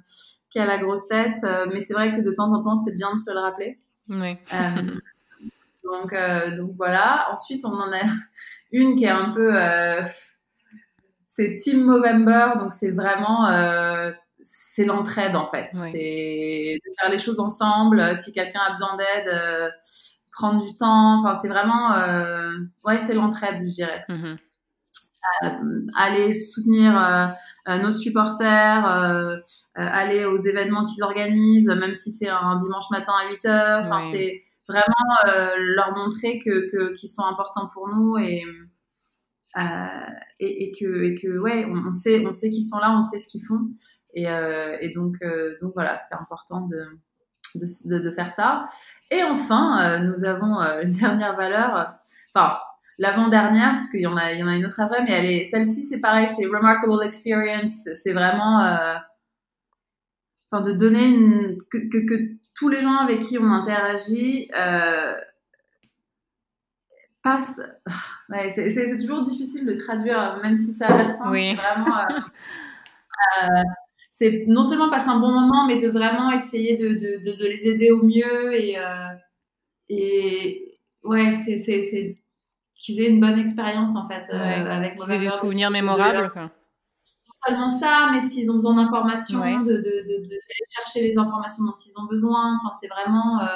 qui 0.50 0.58
a 0.58 0.66
la 0.66 0.78
grosse 0.78 1.08
tête. 1.08 1.38
mais 1.72 1.80
c'est 1.80 1.94
vrai 1.94 2.14
que 2.14 2.20
de 2.20 2.30
temps 2.30 2.52
en 2.52 2.60
temps, 2.60 2.76
c'est 2.76 2.94
bien 2.94 3.14
de 3.14 3.18
se 3.18 3.32
le 3.32 3.40
rappeler. 3.40 3.80
Oui. 4.08 4.36
donc, 5.82 6.14
donc 6.56 6.72
voilà. 6.76 7.26
Ensuite, 7.32 7.64
on 7.64 7.72
en 7.72 7.92
a 7.92 8.02
une 8.72 8.96
qui 8.96 9.04
est 9.04 9.08
un 9.08 9.30
peu 9.30 9.50
c'est 11.36 11.56
Team 11.56 11.82
Movember, 11.82 12.60
donc 12.60 12.72
c'est 12.72 12.92
vraiment 12.92 13.48
euh, 13.48 14.12
c'est 14.40 14.84
l'entraide 14.84 15.34
en 15.34 15.48
fait. 15.48 15.68
C'est 15.72 16.78
de 16.80 16.92
faire 17.00 17.10
les 17.10 17.18
choses 17.18 17.40
ensemble. 17.40 18.14
Si 18.14 18.32
quelqu'un 18.32 18.60
a 18.68 18.70
besoin 18.70 18.96
d'aide, 18.96 19.26
euh, 19.26 19.68
prendre 20.30 20.64
du 20.64 20.76
temps. 20.76 21.18
Enfin, 21.18 21.34
c'est 21.34 21.48
vraiment 21.48 21.92
euh, 21.92 22.52
ouais, 22.84 23.00
c'est 23.00 23.14
l'entraide, 23.14 23.58
je 23.58 23.72
dirais. 23.72 24.04
Mm-hmm. 24.08 25.90
aller 25.96 26.32
soutenir 26.34 27.34
nos 27.66 27.90
supporters, 27.90 28.86
aller 29.74 30.26
aux 30.26 30.36
événements 30.36 30.84
qu'ils 30.84 31.02
organisent, 31.02 31.66
même 31.66 31.94
si 31.94 32.12
c'est 32.12 32.28
un 32.28 32.54
dimanche 32.62 32.90
matin 32.92 33.12
à 33.20 33.28
8 33.28 33.46
heures. 33.46 33.82
Enfin, 33.86 34.02
c'est 34.08 34.44
vraiment 34.68 35.56
leur 35.56 35.96
montrer 35.96 36.38
que 36.38 36.94
qu'ils 36.94 37.08
sont 37.08 37.24
importants 37.24 37.66
pour 37.72 37.88
nous 37.88 38.18
et 38.18 38.44
euh, 38.44 38.68
et, 39.56 40.64
et, 40.64 40.72
que, 40.72 41.04
et 41.04 41.14
que 41.14 41.38
ouais, 41.38 41.66
on, 41.66 41.92
sait, 41.92 42.24
on 42.26 42.30
sait 42.30 42.50
qu'ils 42.50 42.66
sont 42.66 42.78
là, 42.78 42.94
on 42.96 43.02
sait 43.02 43.18
ce 43.18 43.26
qu'ils 43.28 43.44
font. 43.44 43.60
Et, 44.12 44.28
euh, 44.28 44.76
et 44.80 44.92
donc, 44.92 45.16
euh, 45.22 45.54
donc 45.60 45.72
voilà, 45.74 45.96
c'est 45.98 46.14
important 46.14 46.66
de, 46.66 46.86
de, 47.54 47.98
de, 47.98 48.10
faire 48.10 48.30
ça. 48.30 48.64
Et 49.10 49.22
enfin, 49.22 50.00
nous 50.00 50.24
avons 50.24 50.56
une 50.82 50.92
dernière 50.92 51.36
valeur, 51.36 51.94
enfin, 52.34 52.58
l'avant-dernière, 52.98 53.70
parce 53.70 53.88
qu'il 53.88 54.00
y, 54.00 54.06
en 54.06 54.16
a, 54.16 54.32
y 54.32 54.42
en 54.42 54.48
a 54.48 54.56
une 54.56 54.64
autre 54.64 54.80
après, 54.80 55.02
mais 55.04 55.12
elle 55.12 55.26
est, 55.26 55.44
celle-ci, 55.44 55.84
c'est 55.84 56.00
pareil, 56.00 56.28
c'est 56.28 56.46
Remarkable 56.46 57.04
Experience. 57.04 57.88
C'est 58.02 58.12
vraiment, 58.12 58.60
enfin, 60.50 60.62
de 60.62 60.72
donner 60.72 61.06
une, 61.06 61.58
que, 61.70 61.78
que, 61.78 62.06
que, 62.06 62.34
tous 62.54 62.68
les 62.68 62.82
gens 62.82 62.96
avec 62.96 63.20
qui 63.20 63.38
on 63.38 63.50
interagit, 63.50 64.48
euh, 64.56 65.14
passe. 67.24 67.60
Ouais, 68.30 68.48
c'est 68.48 68.96
toujours 68.96 69.22
difficile 69.22 69.66
de 69.66 69.74
traduire, 69.74 70.40
même 70.42 70.56
si 70.56 70.72
ça 70.72 70.86
a 70.86 70.96
l'air 70.96 71.12
simple. 71.12 71.38
C'est 71.38 71.54
vraiment. 71.54 71.98
Euh, 71.98 72.20
euh, 73.42 73.62
c'est 74.10 74.44
non 74.48 74.64
seulement 74.64 74.88
passer 74.88 75.10
un 75.10 75.18
bon 75.18 75.30
moment, 75.30 75.66
mais 75.66 75.78
de 75.78 75.90
vraiment 75.90 76.32
essayer 76.32 76.78
de, 76.78 76.88
de, 76.88 77.36
de, 77.36 77.44
les 77.46 77.68
aider 77.68 77.90
au 77.90 78.02
mieux 78.02 78.54
et, 78.54 78.78
euh, 78.78 79.08
et 79.90 80.80
ouais, 81.02 81.34
c'est 81.34 82.16
qu'ils 82.78 83.02
aient 83.02 83.10
une 83.10 83.20
bonne 83.20 83.38
expérience 83.38 83.94
en 83.94 84.08
fait 84.08 84.30
avec 84.30 84.96
Qu'ils 84.96 85.12
aient 85.12 85.18
des 85.18 85.28
souvenirs 85.28 85.70
mémorables. 85.70 86.30
Quoi. 86.30 86.44
Non 86.44 86.48
seulement 87.46 87.68
ça, 87.70 88.08
mais 88.10 88.20
s'ils 88.20 88.50
ont 88.50 88.54
besoin 88.54 88.76
d'informations, 88.76 89.60
de, 89.60 89.76
de, 89.76 90.38
chercher 90.70 91.02
les 91.08 91.18
informations 91.18 91.64
dont 91.64 91.74
ils 91.76 92.00
ont 92.00 92.06
besoin. 92.06 92.58
Enfin, 92.58 92.74
c'est 92.80 92.88
vraiment 92.88 93.46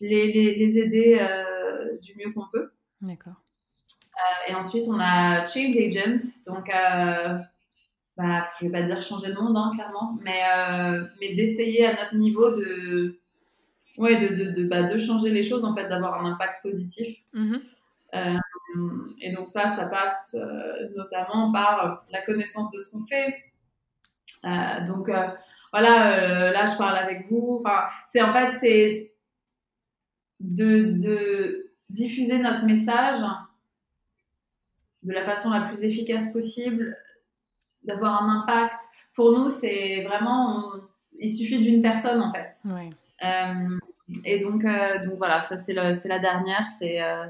les, 0.00 0.32
les, 0.32 0.54
les, 0.54 0.78
aider 0.78 1.18
du 2.00 2.14
mieux 2.14 2.32
qu'on 2.32 2.46
peut. 2.52 2.70
D'accord. 3.00 3.42
Euh, 4.18 4.50
et 4.50 4.54
ensuite, 4.54 4.84
on 4.88 4.98
a 4.98 5.46
Change 5.46 5.76
Agent. 5.76 6.42
Donc, 6.46 6.68
euh, 6.68 7.38
bah, 8.16 8.48
je 8.58 8.66
vais 8.66 8.72
pas 8.72 8.82
dire 8.82 9.00
changer 9.00 9.28
le 9.28 9.34
monde, 9.34 9.56
hein, 9.56 9.70
clairement, 9.74 10.18
mais, 10.22 10.42
euh, 10.56 11.04
mais 11.20 11.34
d'essayer 11.36 11.86
à 11.86 11.92
notre 11.92 12.16
niveau 12.16 12.50
de, 12.50 13.20
ouais, 13.96 14.16
de, 14.16 14.34
de, 14.34 14.50
de, 14.50 14.64
bah, 14.68 14.82
de 14.82 14.98
changer 14.98 15.30
les 15.30 15.44
choses, 15.44 15.64
en 15.64 15.74
fait, 15.74 15.88
d'avoir 15.88 16.24
un 16.24 16.32
impact 16.32 16.62
positif. 16.62 17.18
Mm-hmm. 17.34 17.60
Et 19.20 19.32
donc 19.32 19.48
ça, 19.48 19.68
ça 19.68 19.84
passe 19.84 20.34
notamment 20.96 21.52
par 21.52 22.06
la 22.10 22.22
connaissance 22.22 22.70
de 22.72 22.78
ce 22.78 22.90
qu'on 22.90 23.04
fait. 23.04 23.44
Donc 24.86 25.10
voilà, 25.72 26.50
là 26.52 26.66
je 26.66 26.76
parle 26.78 26.96
avec 26.96 27.30
vous. 27.30 27.60
Enfin, 27.60 27.84
c'est 28.08 28.22
en 28.22 28.32
fait 28.32 28.56
c'est 28.56 29.12
de, 30.40 30.92
de 30.98 31.67
diffuser 31.90 32.38
notre 32.38 32.64
message 32.64 33.18
de 35.02 35.12
la 35.12 35.24
façon 35.24 35.50
la 35.50 35.62
plus 35.62 35.84
efficace 35.84 36.32
possible, 36.32 36.96
d'avoir 37.84 38.22
un 38.22 38.40
impact. 38.40 38.82
Pour 39.14 39.32
nous, 39.32 39.50
c'est 39.50 40.04
vraiment, 40.04 40.72
il 41.18 41.34
suffit 41.34 41.62
d'une 41.62 41.82
personne 41.82 42.20
en 42.20 42.32
fait. 42.32 42.52
Euh, 43.24 43.78
et 44.24 44.40
donc, 44.40 44.64
euh, 44.64 45.04
donc 45.04 45.18
voilà, 45.18 45.42
ça 45.42 45.56
c'est 45.56 45.72
la 45.72 46.18
dernière, 46.18 46.68
c'est 46.70 47.02
euh, 47.02 47.26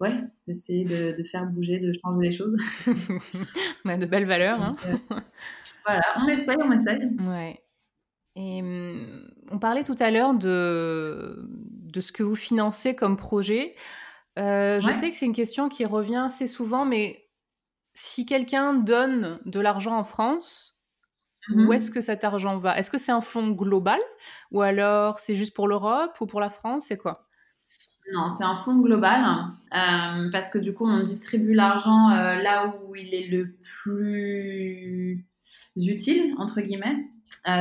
ouais, 0.00 0.12
d'essayer 0.46 0.84
de, 0.84 1.22
faire 1.24 1.46
bouger, 1.46 1.78
de 1.78 1.92
changer 2.02 2.28
les 2.28 2.32
choses. 2.32 2.56
de 3.84 4.06
belles 4.06 4.26
valeurs. 4.26 4.62
Hein. 4.62 4.76
voilà, 5.84 6.02
on 6.18 6.28
essaye, 6.28 6.56
on 6.60 6.72
essaye. 6.72 7.10
Ouais. 7.20 7.60
Et 8.36 8.60
hum, 8.60 9.28
on 9.50 9.58
parlait 9.58 9.84
tout 9.84 9.96
à 9.98 10.10
l'heure 10.10 10.34
de, 10.34 11.48
de 11.96 12.02
ce 12.02 12.12
que 12.12 12.22
vous 12.22 12.36
financez 12.36 12.94
comme 12.94 13.16
projet. 13.16 13.74
Euh, 14.38 14.80
je 14.80 14.90
sais 14.90 15.10
que 15.10 15.16
c'est 15.16 15.24
une 15.24 15.32
question 15.32 15.70
qui 15.70 15.86
revient 15.86 16.22
assez 16.26 16.46
souvent, 16.46 16.84
mais 16.84 17.26
si 17.94 18.26
quelqu'un 18.26 18.74
donne 18.74 19.40
de 19.46 19.60
l'argent 19.60 19.96
en 19.96 20.04
France, 20.04 20.82
où 21.48 21.60
mmh 21.60 21.72
est-ce 21.72 21.90
que 21.90 22.00
cet 22.02 22.24
argent 22.24 22.56
va? 22.58 22.76
Est-ce 22.76 22.90
que 22.90 22.98
c'est 22.98 23.12
un 23.12 23.22
fonds 23.22 23.48
global? 23.48 23.98
Ou 24.50 24.60
alors 24.60 25.20
c'est 25.20 25.34
juste 25.34 25.54
pour 25.54 25.68
l'Europe 25.68 26.20
ou 26.20 26.26
pour 26.26 26.40
la 26.40 26.50
France? 26.50 26.86
C'est 26.88 26.98
quoi? 26.98 27.28
Non, 28.12 28.28
c'est 28.28 28.44
un 28.44 28.56
fonds 28.58 28.78
global 28.78 29.22
euh, 29.72 30.30
parce 30.30 30.50
que 30.50 30.58
du 30.58 30.74
coup, 30.74 30.86
on 30.86 31.02
distribue 31.02 31.54
l'argent 31.54 32.10
euh, 32.10 32.34
là 32.42 32.74
où 32.84 32.94
il 32.94 33.14
est 33.14 33.30
le 33.30 33.56
plus 33.62 35.24
utile, 35.76 36.34
entre 36.38 36.60
guillemets. 36.60 37.08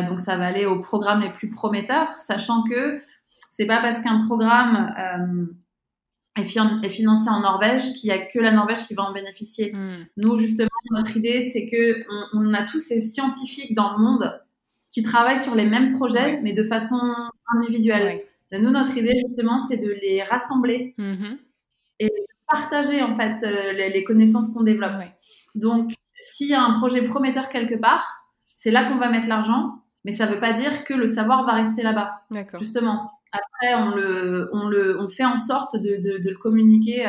donc, 0.08 0.20
ça 0.20 0.38
va 0.38 0.48
aller 0.48 0.66
aux 0.66 0.82
programmes 0.82 1.22
les 1.22 1.32
plus 1.32 1.50
prometteurs, 1.50 2.10
sachant 2.20 2.64
que 2.64 3.02
c'est 3.50 3.66
pas 3.66 3.82
parce 3.82 4.02
qu'un 4.02 4.26
programme 4.26 4.94
euh, 5.00 6.42
est, 6.42 6.90
financé 6.90 7.30
en 7.30 7.40
Norvège 7.40 7.94
qu'il 7.94 8.10
y 8.10 8.12
a 8.12 8.20
que 8.20 8.40
la 8.40 8.52
Norvège 8.52 8.86
qui 8.88 8.94
va 8.94 9.04
en 9.04 9.14
bénéficier. 9.14 9.74
Hmm. 9.74 9.88
Nous, 10.18 10.38
justement, 10.38 10.70
notre 10.92 11.16
idée, 11.16 11.42
c'est 11.42 11.68
que 11.68 12.06
on, 12.34 12.54
a 12.54 12.66
tous 12.66 12.80
ces 12.80 13.00
scientifiques 13.02 13.74
dans 13.74 13.94
le 13.94 14.04
monde 14.04 14.42
qui 14.90 15.04
travaillent 15.04 15.40
sur 15.40 15.56
les 15.56 15.66
mêmes 15.66 15.94
projets, 15.96 16.42
mais 16.42 16.54
de 16.54 16.64
façon 16.64 17.00
individuelle. 17.56 18.22
Nous, 18.52 18.72
notre 18.72 18.98
idée, 18.98 19.14
justement, 19.28 19.60
c'est 19.60 19.78
de 19.78 19.90
les 19.90 20.24
rassembler 20.24 20.96
mm-hmm. 20.98 21.38
et 22.00 22.08
de 22.08 22.26
partager, 22.48 23.02
en 23.02 23.16
fait, 23.16 23.44
euh, 23.44 23.74
les, 23.74 24.04
connaissances 24.04 24.50
qu'on 24.54 24.64
développe. 24.64 25.02
Donc, 25.56 25.94
s'il 26.20 26.48
y 26.48 26.54
a 26.54 26.62
un 26.62 26.74
projet 26.74 27.02
prometteur 27.04 27.50
quelque 27.50 27.76
part, 27.76 28.26
c'est 28.54 28.72
là 28.72 28.90
qu'on 28.90 28.98
va 28.98 29.10
mettre 29.10 29.28
l'argent 29.28 29.76
Mais 30.06 30.12
ça 30.12 30.28
ne 30.28 30.34
veut 30.34 30.40
pas 30.40 30.54
dire 30.54 30.86
que 30.86 30.94
le 30.94 31.08
savoir 31.08 31.46
va 31.46 31.54
rester 31.54 31.84
là-bas. 31.84 32.12
D'accord. 32.32 32.62
Justement. 32.62 33.12
Après, 33.34 33.76
on, 33.76 33.90
le, 33.90 34.50
on, 34.54 34.70
le, 34.70 34.98
on 35.02 35.10
fait 35.10 35.26
en 35.26 35.36
sorte 35.36 35.76
de, 35.76 35.98
de, 35.98 36.24
de 36.24 36.30
le 36.30 36.38
communiquer 36.38 37.06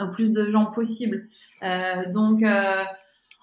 au 0.00 0.08
plus 0.08 0.32
de 0.32 0.48
gens 0.48 0.66
possible. 0.66 1.26
donc, 2.14 2.42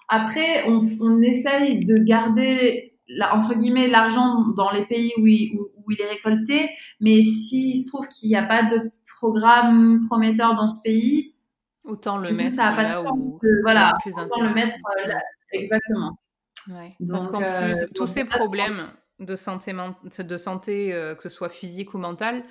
après, 0.08 0.68
on, 0.68 0.80
on, 1.00 1.22
essaye 1.22 1.84
de 1.84 1.96
garder, 1.96 2.98
la, 3.06 3.36
entre 3.36 3.54
guillemets, 3.54 3.86
l'argent 3.86 4.44
dans 4.56 4.70
les 4.72 4.84
pays 4.86 5.12
où 5.18 5.26
il, 5.26 5.56
où, 5.56 5.68
où 5.76 5.92
il 5.92 6.00
est 6.00 6.08
récolté. 6.08 6.70
Mais 6.98 7.22
s'il 7.22 7.80
se 7.80 7.86
trouve 7.88 8.08
qu'il 8.08 8.28
n'y 8.30 8.36
a 8.36 8.42
pas 8.42 8.64
de 8.64 8.90
programme 9.20 10.00
prometteur 10.06 10.56
dans 10.56 10.68
ce 10.68 10.82
pays, 10.82 11.34
autant 11.84 12.18
le 12.18 12.32
mettre 12.32 12.50
ça 12.50 12.70
n'a 12.70 12.76
pas 12.76 12.84
de 12.86 12.92
sens. 12.92 13.06
voilà, 13.62 13.96
autant 14.04 14.42
le 14.42 14.54
mettre 14.54 14.76
là, 15.06 15.20
exactement. 15.52 16.18
Ouais. 16.68 16.96
Donc, 17.00 17.18
Parce 17.18 17.28
qu'en 17.28 17.38
plus, 17.38 17.82
euh, 17.82 17.86
tous 17.94 18.06
ces 18.06 18.24
problèmes 18.24 18.92
de 19.18 19.36
santé, 19.36 19.72
de 20.18 20.36
santé 20.36 20.92
euh, 20.92 21.14
que 21.14 21.22
ce 21.22 21.28
soit 21.28 21.48
physique 21.48 21.94
ou 21.94 21.98
mentale, 21.98 22.44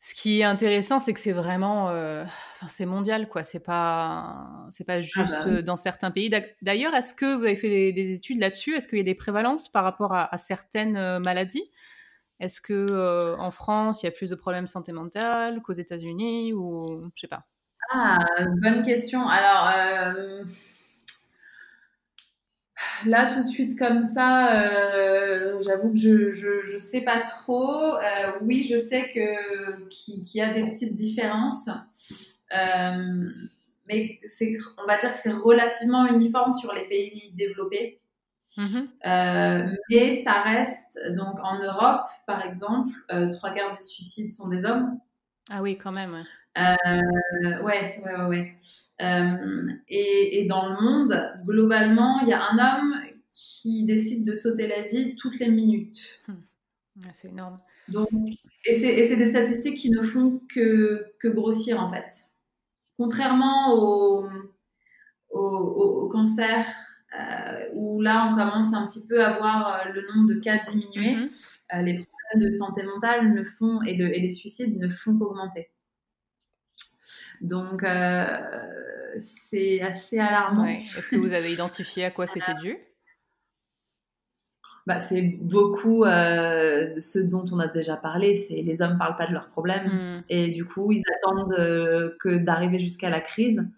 ce 0.00 0.14
qui 0.14 0.40
est 0.40 0.44
intéressant, 0.44 1.00
c'est 1.00 1.12
que 1.12 1.18
c'est 1.18 1.32
vraiment, 1.32 1.90
euh, 1.90 2.22
enfin, 2.22 2.68
c'est 2.68 2.86
mondial, 2.86 3.28
quoi. 3.28 3.42
C'est 3.42 3.60
pas, 3.60 4.66
c'est 4.70 4.84
pas 4.84 5.00
juste 5.00 5.34
ah 5.40 5.44
bah 5.46 5.62
dans 5.62 5.76
certains 5.76 6.12
pays. 6.12 6.30
D'ailleurs, 6.62 6.94
est-ce 6.94 7.14
que 7.14 7.34
vous 7.36 7.42
avez 7.42 7.56
fait 7.56 7.68
des, 7.68 7.92
des 7.92 8.12
études 8.12 8.38
là-dessus? 8.40 8.76
Est-ce 8.76 8.86
qu'il 8.86 8.98
y 8.98 9.00
a 9.00 9.04
des 9.04 9.16
prévalences 9.16 9.68
par 9.68 9.82
rapport 9.82 10.14
à, 10.14 10.32
à 10.32 10.38
certaines 10.38 11.18
maladies? 11.18 11.68
Est-ce 12.38 12.60
que 12.60 13.36
en 13.38 13.50
France, 13.50 14.02
il 14.02 14.06
y 14.06 14.08
a 14.08 14.12
plus 14.12 14.30
de 14.30 14.36
problèmes 14.36 14.66
de 14.66 14.70
santé 14.70 14.92
mentale 14.92 15.60
qu'aux 15.62 15.72
États-Unis 15.72 16.52
ou 16.52 17.02
je 17.16 17.20
sais 17.22 17.26
pas 17.26 17.48
Ah, 17.90 18.18
bonne 18.62 18.84
question. 18.84 19.26
Alors 19.26 19.68
là, 23.06 23.32
tout 23.32 23.40
de 23.40 23.46
suite 23.46 23.78
comme 23.78 24.02
ça, 24.02 24.62
euh, 24.62 25.60
j'avoue 25.62 25.92
que 25.92 25.98
je, 25.98 26.32
je, 26.32 26.78
sais 26.78 27.00
pas 27.00 27.20
trop. 27.20 27.94
oui, 28.42 28.64
je 28.64 28.76
sais 28.76 29.10
que 29.14 29.88
qu'il 29.88 30.22
y 30.34 30.40
a 30.40 30.52
des 30.52 30.64
petites 30.64 30.94
différences. 30.94 31.70
mais 32.50 34.20
c'est, 34.26 34.56
on 34.82 34.86
va 34.86 34.98
dire 34.98 35.12
que 35.12 35.18
c'est 35.18 35.32
relativement 35.32 36.06
uniforme 36.06 36.52
sur 36.52 36.72
les 36.72 36.88
pays 36.88 37.32
développés. 37.36 38.00
Mhm. 38.58 38.88
Euh, 39.06 39.66
mais 39.88 40.12
ça 40.16 40.40
reste, 40.40 41.00
donc 41.10 41.38
en 41.42 41.62
Europe, 41.62 42.08
par 42.26 42.44
exemple, 42.44 42.90
euh, 43.12 43.30
trois 43.30 43.52
quarts 43.52 43.76
des 43.76 43.84
suicides 43.84 44.30
sont 44.30 44.48
des 44.48 44.64
hommes. 44.64 44.98
Ah 45.48 45.62
oui, 45.62 45.78
quand 45.78 45.94
même. 45.94 46.24
Euh, 46.56 47.62
ouais, 47.62 48.00
ouais, 48.04 48.26
ouais. 48.26 48.54
Euh, 49.00 49.72
et, 49.88 50.40
et, 50.40 50.46
dans 50.46 50.68
le 50.68 50.80
monde, 50.80 51.42
globalement, 51.44 52.20
il 52.20 52.28
y 52.28 52.32
a 52.32 52.42
un 52.50 52.58
homme 52.58 52.94
qui 53.30 53.84
décide 53.84 54.26
de 54.26 54.34
sauter 54.34 54.66
la 54.66 54.82
vie 54.88 55.14
toutes 55.16 55.38
les 55.38 55.50
minutes. 55.50 56.00
Hmm. 56.26 56.34
c'est 57.12 57.28
énorme. 57.28 57.58
Donc, 57.88 58.08
et 58.64 58.74
c'est 58.74 59.16
des 59.16 59.26
statistiques 59.26 59.78
qui 59.78 59.90
ne 59.90 60.02
font 60.02 60.40
que, 60.52 61.12
que 61.20 61.28
grossir, 61.28 61.80
en 61.80 61.92
fait. 61.92 62.10
Contrairement 62.96 63.74
au, 63.74 64.28
au, 65.30 65.40
au 65.40 66.08
cancer 66.08 66.66
euh, 67.18 67.68
où 67.74 68.00
là, 68.02 68.28
on 68.30 68.34
commence 68.34 68.74
un 68.74 68.86
petit 68.86 69.06
peu 69.06 69.24
à 69.24 69.38
voir 69.38 69.88
le 69.92 70.02
nombre 70.12 70.28
de 70.34 70.40
cas 70.40 70.58
diminuer. 70.58 71.14
Mhm. 71.14 71.28
Les 71.84 71.94
problèmes 71.94 72.46
de 72.46 72.50
santé 72.50 72.82
mentale 72.82 73.32
ne 73.32 73.44
font, 73.44 73.80
et, 73.86 73.94
et 73.94 74.20
les 74.20 74.30
suicides 74.30 74.76
ne 74.76 74.88
font 74.88 75.16
qu'augmenter. 75.16 75.68
Donc, 77.40 77.84
c'est 79.18 79.80
assez 79.80 80.18
alarmant. 80.18 80.66
Est-ce 80.66 81.08
que 81.08 81.16
vous 81.16 81.32
avez 81.32 81.52
identifié 81.52 82.04
à 82.04 82.10
quoi 82.10 82.26
c'était 82.26 82.54
dû? 82.54 82.76
Bah, 84.86 84.98
c'est 85.00 85.22
beaucoup 85.22 86.04
ce 86.04 87.18
dont 87.18 87.44
on 87.52 87.58
a 87.58 87.68
déjà 87.68 87.96
parlé, 87.96 88.34
c'est 88.34 88.62
les 88.62 88.80
hommes 88.80 88.96
parlent 88.98 89.16
pas 89.16 89.26
de 89.26 89.32
leurs 89.32 89.48
problèmes 89.48 89.86
hmm. 89.86 90.22
et 90.30 90.48
du 90.50 90.64
coup 90.64 90.92
ils 90.92 91.02
attendent 91.16 92.16
que 92.18 92.38
d'arriver 92.38 92.78
jusqu'à 92.78 93.10
la 93.10 93.20
crise 93.20 93.68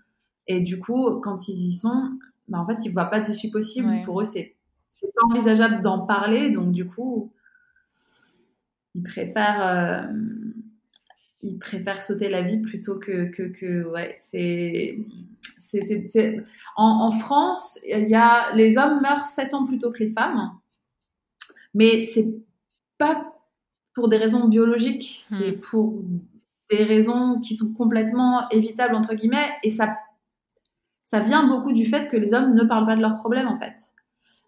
et 0.46 0.60
du 0.60 0.78
coup 0.78 1.18
quand 1.20 1.48
ils 1.48 1.66
y 1.68 1.72
sont, 1.72 2.12
bah, 2.50 2.58
en 2.58 2.66
fait, 2.66 2.84
ils 2.84 2.88
ne 2.88 2.92
voient 2.92 3.06
pas 3.06 3.20
d'issue 3.20 3.50
possible. 3.50 4.02
Pour 4.04 4.20
eux, 4.20 4.24
c'est 4.24 4.56
n'est 5.02 5.12
pas 5.12 5.26
envisageable 5.30 5.82
d'en 5.82 6.00
parler. 6.00 6.50
Donc, 6.50 6.72
du 6.72 6.86
coup, 6.86 7.32
ils 8.94 9.02
préfèrent, 9.02 9.66
euh, 9.66 10.12
ils 11.42 11.58
préfèrent 11.58 12.02
sauter 12.02 12.28
la 12.28 12.42
vie 12.42 12.58
plutôt 12.58 12.98
que. 12.98 13.30
que, 13.30 13.42
que 13.42 13.84
ouais, 13.88 14.14
c'est. 14.18 14.98
En, 16.76 16.84
en, 16.84 17.10
France, 17.12 17.78
il 17.86 18.08
y 18.08 18.14
a, 18.14 18.52
les 18.56 18.76
hommes 18.76 19.00
meurent 19.02 19.24
7 19.24 19.54
ans 19.54 19.64
plus 19.64 19.78
tôt 19.78 19.92
que 19.92 20.00
les 20.00 20.12
femmes. 20.12 20.50
Mais 21.74 22.04
c'est 22.04 22.28
pas 22.98 23.32
pour 23.94 24.08
des 24.08 24.16
raisons 24.16 24.48
biologiques, 24.48 25.08
c'est 25.28 25.52
hmm. 25.52 25.60
pour 25.60 26.02
des 26.70 26.84
raisons 26.84 27.40
qui 27.40 27.54
sont 27.54 27.72
complètement 27.72 28.48
évitables, 28.50 28.94
entre 28.94 29.14
guillemets, 29.14 29.50
et 29.62 29.70
ça 29.70 29.96
ça 31.10 31.18
vient 31.18 31.44
beaucoup 31.48 31.72
du 31.72 31.86
fait 31.86 32.08
que 32.08 32.16
les 32.16 32.34
hommes 32.34 32.54
ne 32.54 32.62
parlent 32.62 32.86
pas 32.86 32.94
de 32.94 33.00
leurs 33.00 33.16
problèmes 33.16 33.48
en 33.48 33.56
fait. 33.56 33.74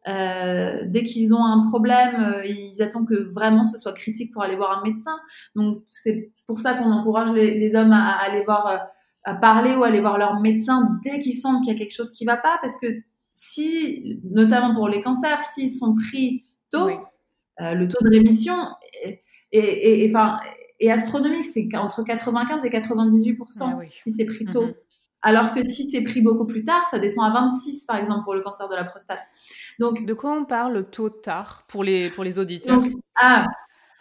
Euh, 0.09 0.83
dès 0.87 1.05
qu'ils 1.05 1.33
ont 1.35 1.45
un 1.45 1.63
problème, 1.69 2.21
euh, 2.21 2.45
ils 2.45 2.83
attendent 2.83 3.07
que 3.07 3.33
vraiment 3.33 3.63
ce 3.63 3.79
soit 3.79 3.93
critique 3.93 4.33
pour 4.33 4.43
aller 4.43 4.57
voir 4.57 4.79
un 4.79 4.83
médecin. 4.83 5.17
Donc 5.55 5.83
c'est 5.91 6.33
pour 6.47 6.59
ça 6.59 6.75
qu'on 6.75 6.91
encourage 6.91 7.31
les, 7.33 7.77
hommes 7.77 7.93
à, 7.93 8.11
aller 8.21 8.43
voir, 8.45 8.67
euh, 8.67 8.79
à 9.25 9.35
parler 9.35 9.77
ou 9.77 9.85
à 9.85 9.89
aller 9.89 10.01
voir 10.01 10.19
leur 10.19 10.41
médecin 10.41 10.99
dès 11.05 11.21
qu'ils 11.21 11.39
sentent 11.39 11.63
qu'il 11.65 11.73
y 11.73 11.77
a 11.77 11.79
quelque 11.79 11.95
chose 11.95 12.11
qui 12.11 12.25
va 12.25 12.37
pas, 12.37 12.59
parce 12.61 12.79
que 12.79 12.87
si, 13.33 14.21
notamment 14.25 14.75
pour 14.75 14.89
les 14.89 15.01
cancers, 15.03 15.41
s'ils 15.45 15.73
sont 15.73 15.95
pris 15.95 16.45
tôt, 16.71 16.91
le 17.59 17.87
taux 17.87 18.05
de 18.05 18.11
rémission 18.11 18.55
est, 19.53 20.11
astronomique, 20.91 21.45
c'est 21.45 21.69
entre 21.77 22.03
95 22.03 22.65
et 22.65 22.71
98 22.71 23.39
ah 23.61 23.79
si 24.01 24.13
c'est 24.13 24.25
pris 24.25 24.47
tôt. 24.47 24.67
Mm-hmm. 24.67 24.75
Alors 25.23 25.55
que 25.55 25.63
si 25.63 25.89
c'est 25.89 26.03
pris 26.03 26.21
beaucoup 26.21 26.47
plus 26.47 26.65
tard, 26.65 26.83
ça 26.91 26.99
descend 26.99 27.31
à 27.31 27.41
26 27.41 27.85
par 27.85 27.97
exemple 27.97 28.25
pour 28.25 28.35
le 28.35 28.41
cancer 28.41 28.69
de 28.69 28.75
la 28.75 28.85
prostate. 28.85 29.21
Donc, 29.79 30.05
de 30.05 30.15
quoi 30.15 30.33
on 30.33 30.45
parle 30.45 30.91
tôt 30.91 31.11
tard 31.11 31.65
pour 31.69 31.85
les, 31.85 32.11
pour 32.11 32.25
les 32.25 32.39
auditeurs? 32.39 32.83
Ah 33.15 33.47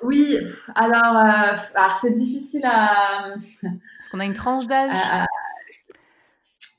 oui, 0.04 0.36
alors, 0.74 1.18
euh, 1.18 1.56
alors 1.76 1.92
c'est 1.92 2.16
difficile 2.16 2.66
à. 2.66 3.36
Est-ce 3.36 4.10
qu'on 4.12 4.20
a 4.20 4.26
une 4.26 4.34
tranche 4.34 4.66
d'âge 4.66 4.96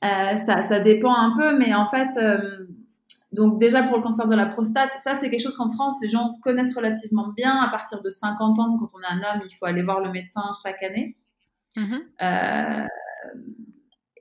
euh, 0.03 0.35
ça, 0.35 0.61
ça, 0.61 0.79
dépend 0.81 1.15
un 1.15 1.33
peu, 1.33 1.57
mais 1.57 1.73
en 1.73 1.87
fait, 1.87 2.17
euh, 2.17 2.67
donc 3.31 3.57
déjà 3.57 3.83
pour 3.83 3.95
le 3.95 4.03
cancer 4.03 4.27
de 4.27 4.35
la 4.35 4.47
prostate, 4.47 4.89
ça 4.95 5.15
c'est 5.15 5.29
quelque 5.29 5.41
chose 5.41 5.55
qu'en 5.55 5.71
France 5.71 5.97
les 6.01 6.09
gens 6.09 6.37
connaissent 6.41 6.75
relativement 6.75 7.29
bien. 7.29 7.55
À 7.55 7.69
partir 7.69 8.01
de 8.01 8.09
50 8.09 8.59
ans, 8.59 8.77
quand 8.77 8.89
on 8.93 9.01
est 9.01 9.05
un 9.09 9.19
homme, 9.19 9.41
il 9.49 9.55
faut 9.55 9.65
aller 9.65 9.81
voir 9.81 10.01
le 10.01 10.11
médecin 10.11 10.43
chaque 10.61 10.83
année. 10.83 11.15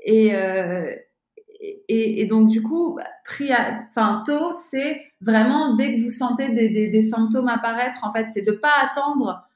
Mmh 0.06 0.30
euh, 0.34 0.92
et, 1.88 2.20
et, 2.20 2.26
donc, 2.26 2.48
du 2.48 2.60
coup, 2.60 2.98
enfin, 3.88 4.24
tôt, 4.26 4.50
c'est 4.52 5.00
vraiment 5.20 5.76
dès 5.76 5.94
que 5.94 6.02
vous 6.02 6.10
sentez 6.10 6.48
des, 6.48 6.88
des, 6.88 7.02
symptômes 7.02 7.46
apparaître, 7.46 8.04
en 8.04 8.12
fait, 8.12 8.26
c'est 8.32 8.42
de 8.42 8.50
pas 8.50 8.72
attendre 8.82 9.46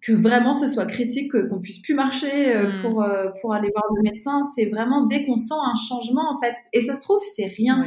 que 0.00 0.12
vraiment 0.12 0.54
ce 0.54 0.66
soit 0.66 0.86
critique, 0.86 1.30
qu'on 1.32 1.60
puisse 1.60 1.80
plus 1.80 1.92
marcher 1.92 2.56
euh, 2.56 2.70
hmm. 2.70 2.80
pour, 2.80 3.02
euh, 3.02 3.28
pour 3.40 3.52
aller 3.52 3.70
voir 3.70 3.84
le 3.96 4.02
médecin. 4.02 4.44
C'est 4.44 4.64
vraiment 4.66 5.04
dès 5.04 5.26
qu'on 5.26 5.36
sent 5.36 5.54
un 5.62 5.74
changement, 5.74 6.32
en 6.34 6.40
fait. 6.40 6.54
Et 6.72 6.80
ça 6.80 6.94
se 6.94 7.02
trouve, 7.02 7.20
c'est 7.20 7.52
rien. 7.54 7.86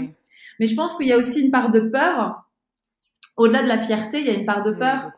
Mais 0.60 0.68
je 0.68 0.76
pense 0.76 0.96
qu'il 0.96 1.08
y 1.08 1.14
a 1.14 1.18
aussi 1.18 1.44
une 1.44 1.52
part 1.52 1.72
de 1.72 1.80
peur. 1.80 2.44
Au-delà 3.36 3.64
de 3.64 3.68
la 3.68 3.80
fierté, 3.80 4.20
il 4.20 4.28
y 4.28 4.30
a 4.30 4.34
une 4.34 4.46
part 4.46 4.62
de 4.62 4.74
peur. 4.74 5.12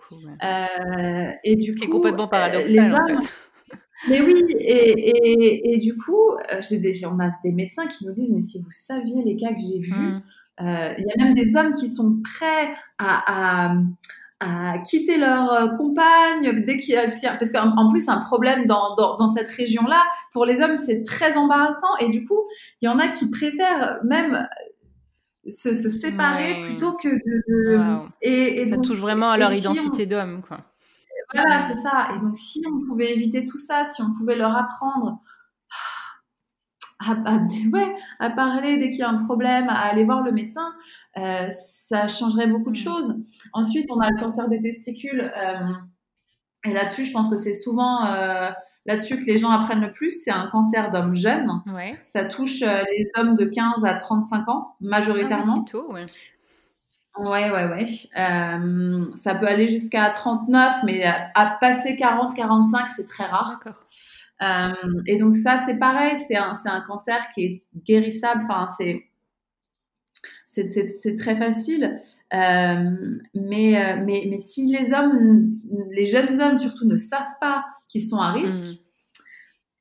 et 1.43 1.55
du 1.57 1.75
qui 1.75 1.83
est 1.83 1.89
complètement 1.89 2.29
paradoxal. 2.29 2.93
en 2.93 3.21
fait 3.21 3.27
mais 4.07 4.21
oui, 4.21 4.45
et, 4.59 5.73
et, 5.73 5.77
du 5.77 5.95
coup, 5.95 6.31
euh, 6.31 6.59
des, 6.71 7.05
on 7.05 7.19
a 7.19 7.29
des 7.43 7.51
médecins 7.51 7.85
qui 7.87 8.05
nous 8.05 8.13
disent, 8.13 8.31
mais 8.31 8.41
si 8.41 8.59
vous 8.59 8.71
saviez 8.71 9.23
les 9.23 9.35
cas 9.35 9.53
que 9.53 9.59
j'ai 9.59 9.79
vus, 9.79 9.93
mmh. 9.93 10.23
euh, 10.61 10.93
il 10.97 11.05
y 11.05 11.11
a 11.11 11.23
même 11.23 11.35
des 11.35 11.55
hommes 11.55 11.71
qui 11.71 11.87
sont 11.87 12.19
prêts 12.23 12.73
à, 12.97 13.69
à, 13.69 13.75
à 14.39 14.79
quitter 14.79 15.17
leur 15.17 15.51
euh, 15.51 15.67
compagne 15.77 16.63
dès 16.65 16.77
qu'il 16.77 16.95
parce 16.95 17.51
qu'en 17.51 17.91
plus 17.91 18.09
un 18.09 18.21
problème 18.21 18.65
dans, 18.65 18.95
dans, 18.95 19.15
dans 19.17 19.27
cette 19.27 19.49
région-là, 19.49 20.03
pour 20.33 20.45
les 20.45 20.61
hommes, 20.61 20.77
c'est 20.77 21.03
très 21.03 21.37
embarrassant, 21.37 21.95
et 21.99 22.09
du 22.09 22.23
coup, 22.23 22.41
il 22.81 22.87
y 22.87 22.89
en 22.89 22.97
a 22.97 23.07
qui 23.07 23.29
préfèrent 23.29 23.99
même 24.03 24.47
se, 25.47 25.75
se 25.75 25.89
séparer 25.89 26.59
plutôt 26.61 26.93
que 26.93 27.09
de... 27.09 27.79
Et, 28.21 28.61
et, 28.61 28.69
Ça 28.69 28.77
touche 28.77 28.99
vraiment 28.99 29.29
à 29.29 29.37
leur 29.37 29.53
identité 29.53 30.07
d'homme, 30.07 30.41
quoi. 30.47 30.70
Voilà, 31.33 31.61
c'est 31.61 31.77
ça. 31.77 32.09
Et 32.15 32.19
donc, 32.19 32.35
si 32.35 32.61
on 32.67 32.85
pouvait 32.85 33.13
éviter 33.13 33.45
tout 33.45 33.57
ça, 33.57 33.85
si 33.85 34.01
on 34.01 34.13
pouvait 34.13 34.35
leur 34.35 34.55
apprendre 34.55 35.21
à, 36.99 37.15
ouais, 37.73 37.95
à 38.19 38.29
parler 38.29 38.77
dès 38.77 38.89
qu'il 38.89 38.99
y 38.99 39.03
a 39.03 39.09
un 39.09 39.23
problème, 39.23 39.69
à 39.69 39.79
aller 39.79 40.05
voir 40.05 40.23
le 40.23 40.31
médecin, 40.31 40.73
euh, 41.17 41.47
ça 41.51 42.07
changerait 42.07 42.47
beaucoup 42.47 42.71
de 42.71 42.77
mm. 42.77 42.83
choses. 42.83 43.15
Ensuite, 43.53 43.89
on 43.91 43.99
a 43.99 44.09
le 44.09 44.19
cancer 44.19 44.47
des 44.49 44.59
testicules. 44.59 45.21
Euh, 45.21 45.73
et 46.65 46.73
là-dessus, 46.73 47.05
je 47.05 47.11
pense 47.11 47.29
que 47.29 47.37
c'est 47.37 47.55
souvent 47.55 48.05
euh, 48.05 48.49
là-dessus 48.85 49.19
que 49.19 49.25
les 49.25 49.37
gens 49.37 49.49
apprennent 49.49 49.81
le 49.81 49.91
plus. 49.91 50.11
C'est 50.23 50.31
un 50.31 50.47
cancer 50.47 50.91
d'hommes 50.91 51.15
jeunes. 51.15 51.49
Ça 52.05 52.25
touche 52.25 52.61
les 52.61 53.05
hommes 53.17 53.35
de 53.35 53.45
15 53.45 53.83
à 53.85 53.95
35 53.95 54.47
ans, 54.49 54.75
majoritairement. 54.79 55.65
Ah, 55.67 55.71
tôt, 55.71 55.91
ouais. 55.91 56.05
Ouais, 57.17 57.51
ouais, 57.51 57.65
ouais. 57.65 57.85
Euh, 58.17 59.05
ça 59.15 59.35
peut 59.35 59.47
aller 59.47 59.67
jusqu'à 59.67 60.09
39, 60.09 60.75
mais 60.85 61.03
à 61.03 61.57
passer 61.59 61.95
40, 61.97 62.33
45, 62.35 62.89
c'est 62.89 63.07
très 63.07 63.25
rare. 63.25 63.59
Euh, 64.41 64.73
et 65.05 65.17
donc 65.17 65.33
ça, 65.33 65.57
c'est 65.65 65.77
pareil, 65.77 66.17
c'est 66.17 66.37
un, 66.37 66.53
un, 66.65 66.81
cancer 66.81 67.29
qui 67.33 67.43
est 67.43 67.63
guérissable. 67.85 68.43
Enfin, 68.49 68.67
c'est 68.77 69.07
c'est 70.45 71.15
très 71.15 71.37
facile. 71.37 71.97
Euh, 72.33 73.19
mais, 73.33 74.03
mais, 74.05 74.25
mais 74.29 74.37
si 74.37 74.67
les 74.67 74.93
hommes, 74.93 75.55
les 75.91 76.03
jeunes 76.03 76.41
hommes 76.41 76.59
surtout, 76.59 76.85
ne 76.85 76.97
savent 76.97 77.37
pas 77.39 77.63
qu'ils 77.87 78.01
sont 78.01 78.19
à 78.19 78.31
risque, 78.31 78.65
mm. 78.65 78.90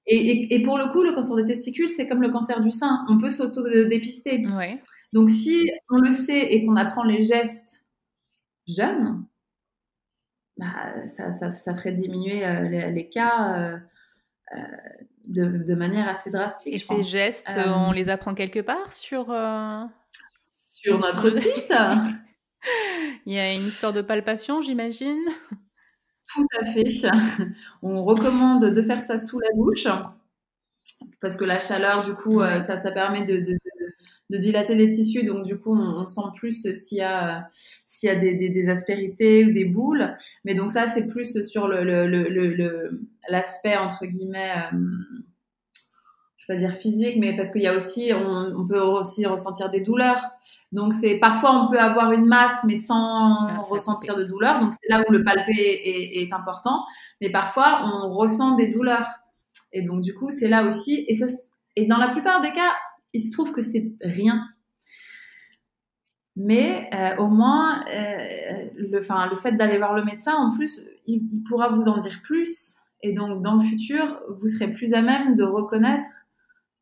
Et, 0.06 0.54
et, 0.54 0.62
pour 0.62 0.78
le 0.78 0.86
coup, 0.86 1.02
le 1.02 1.12
cancer 1.12 1.36
des 1.36 1.44
testicules, 1.44 1.88
c'est 1.88 2.08
comme 2.08 2.22
le 2.22 2.30
cancer 2.30 2.60
du 2.60 2.70
sein. 2.70 3.04
On 3.08 3.18
peut 3.18 3.30
s'auto-dépister. 3.30 4.46
Ouais. 4.56 4.80
Donc, 5.12 5.30
si 5.30 5.70
on 5.90 5.98
le 5.98 6.10
sait 6.10 6.52
et 6.52 6.64
qu'on 6.64 6.76
apprend 6.76 7.04
les 7.04 7.20
gestes 7.20 7.86
jeunes, 8.66 9.24
bah, 10.56 11.06
ça, 11.06 11.32
ça, 11.32 11.74
ferait 11.74 11.92
diminuer 11.92 12.44
euh, 12.44 12.90
les, 12.90 13.08
cas 13.08 13.54
euh, 13.56 13.78
euh, 14.54 14.58
de, 15.26 15.46
de, 15.64 15.74
manière 15.74 16.08
assez 16.08 16.30
drastique. 16.30 16.74
Et 16.74 16.78
ces 16.78 17.02
gestes, 17.02 17.58
on 17.66 17.92
les 17.92 18.08
apprend 18.08 18.34
quelque 18.34 18.60
part 18.60 18.92
sur, 18.92 19.34
sur 20.50 20.98
notre 20.98 21.30
site 21.30 21.72
Il 23.26 23.32
y 23.32 23.38
a 23.38 23.54
une 23.54 23.66
histoire 23.66 23.92
de 23.92 24.02
palpation, 24.02 24.60
j'imagine 24.60 25.22
Tout 26.34 26.46
à 26.60 26.64
fait. 26.64 26.84
On 27.82 28.02
recommande 28.02 28.64
de 28.72 28.82
faire 28.82 29.00
ça 29.00 29.18
sous 29.18 29.40
la 29.40 29.50
bouche 29.54 29.86
parce 31.20 31.36
que 31.36 31.44
la 31.44 31.60
chaleur, 31.60 32.04
du 32.04 32.14
coup, 32.14 32.40
ça, 32.40 32.76
ça 32.76 32.90
permet 32.92 33.26
de, 33.26 33.58
de 34.30 34.38
dilater 34.38 34.74
les 34.76 34.88
tissus. 34.88 35.24
Donc, 35.24 35.44
du 35.44 35.58
coup, 35.58 35.76
on, 35.76 36.06
sent 36.06 36.30
plus 36.36 36.72
s'il 36.72 36.98
y 36.98 37.02
a, 37.02 37.44
s'il 37.50 38.08
y 38.08 38.12
a 38.12 38.16
des, 38.16 38.48
des, 38.48 38.68
aspérités 38.68 39.44
ou 39.44 39.52
des 39.52 39.64
boules. 39.64 40.14
Mais 40.44 40.54
donc, 40.54 40.70
ça, 40.70 40.86
c'est 40.86 41.06
plus 41.06 41.42
sur 41.42 41.68
le, 41.68 42.90
l'aspect, 43.28 43.76
entre 43.76 44.06
guillemets, 44.06 44.52
euh, 44.72 44.76
je 46.50 46.56
vais 46.56 46.60
pas 46.60 46.68
dire 46.68 46.78
physique, 46.78 47.16
mais 47.18 47.36
parce 47.36 47.50
qu'il 47.50 47.62
y 47.62 47.66
a 47.66 47.76
aussi, 47.76 48.12
on, 48.14 48.66
peut 48.66 48.80
aussi 48.80 49.26
ressentir 49.26 49.70
des 49.70 49.80
douleurs. 49.80 50.20
Donc, 50.72 50.94
c'est 50.94 51.18
parfois, 51.18 51.64
on 51.64 51.70
peut 51.70 51.78
avoir 51.78 52.12
une 52.12 52.26
masse, 52.26 52.64
mais 52.64 52.76
sans 52.76 53.48
ah, 53.48 53.58
ressentir 53.58 54.16
de 54.16 54.24
douleur. 54.24 54.60
Donc, 54.60 54.72
c'est 54.72 54.88
là 54.88 55.02
où 55.08 55.12
le 55.12 55.22
palpé 55.22 55.52
est, 55.52 56.22
est, 56.22 56.32
important. 56.32 56.84
Mais 57.20 57.30
parfois, 57.30 57.82
on 57.84 58.08
ressent 58.08 58.56
des 58.56 58.68
douleurs. 58.68 59.06
Et 59.72 59.82
donc, 59.82 60.00
du 60.00 60.14
coup, 60.14 60.30
c'est 60.30 60.48
là 60.48 60.64
aussi. 60.66 61.04
Et, 61.08 61.14
ça, 61.14 61.26
et 61.76 61.86
dans 61.86 61.98
la 61.98 62.08
plupart 62.08 62.40
des 62.40 62.52
cas, 62.52 62.72
il 63.12 63.20
se 63.20 63.32
trouve 63.32 63.52
que 63.52 63.62
c'est 63.62 63.92
rien. 64.02 64.46
Mais 66.36 66.88
euh, 66.94 67.22
au 67.22 67.28
moins, 67.28 67.84
euh, 67.88 68.68
le, 68.76 69.00
le 69.00 69.36
fait 69.36 69.52
d'aller 69.52 69.78
voir 69.78 69.94
le 69.94 70.04
médecin, 70.04 70.34
en 70.34 70.50
plus, 70.50 70.86
il, 71.06 71.42
pourra 71.48 71.68
vous 71.68 71.88
en 71.88 71.98
dire 71.98 72.20
plus. 72.22 72.76
Et 73.02 73.12
donc, 73.12 73.42
dans 73.42 73.56
le 73.56 73.62
futur, 73.62 74.20
vous 74.28 74.46
serez 74.46 74.70
plus 74.70 74.94
à 74.94 75.02
même 75.02 75.34
de 75.34 75.42
reconnaître 75.42 76.26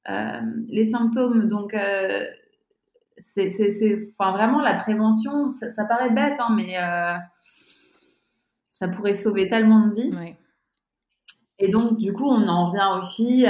les 0.07 0.85
symptômes. 0.85 1.49
Donc, 1.49 1.75
c'est 3.19 3.49
enfin, 4.19 4.33
vraiment 4.33 4.61
la 4.61 4.75
prévention. 4.75 5.49
Ça, 5.49 5.85
paraît 5.85 6.11
bête, 6.11 6.39
hein, 6.39 6.55
mais 6.57 6.77
ça 8.69 8.89
pourrait 8.89 9.15
sauver 9.15 9.49
tellement 9.49 9.87
de 9.87 9.95
vies. 9.95 10.37
Et 11.59 11.69
donc, 11.69 11.99
du 11.99 12.13
coup, 12.13 12.27
on 12.27 12.47
en 12.47 12.71
revient 12.71 12.99
aussi 12.99 13.45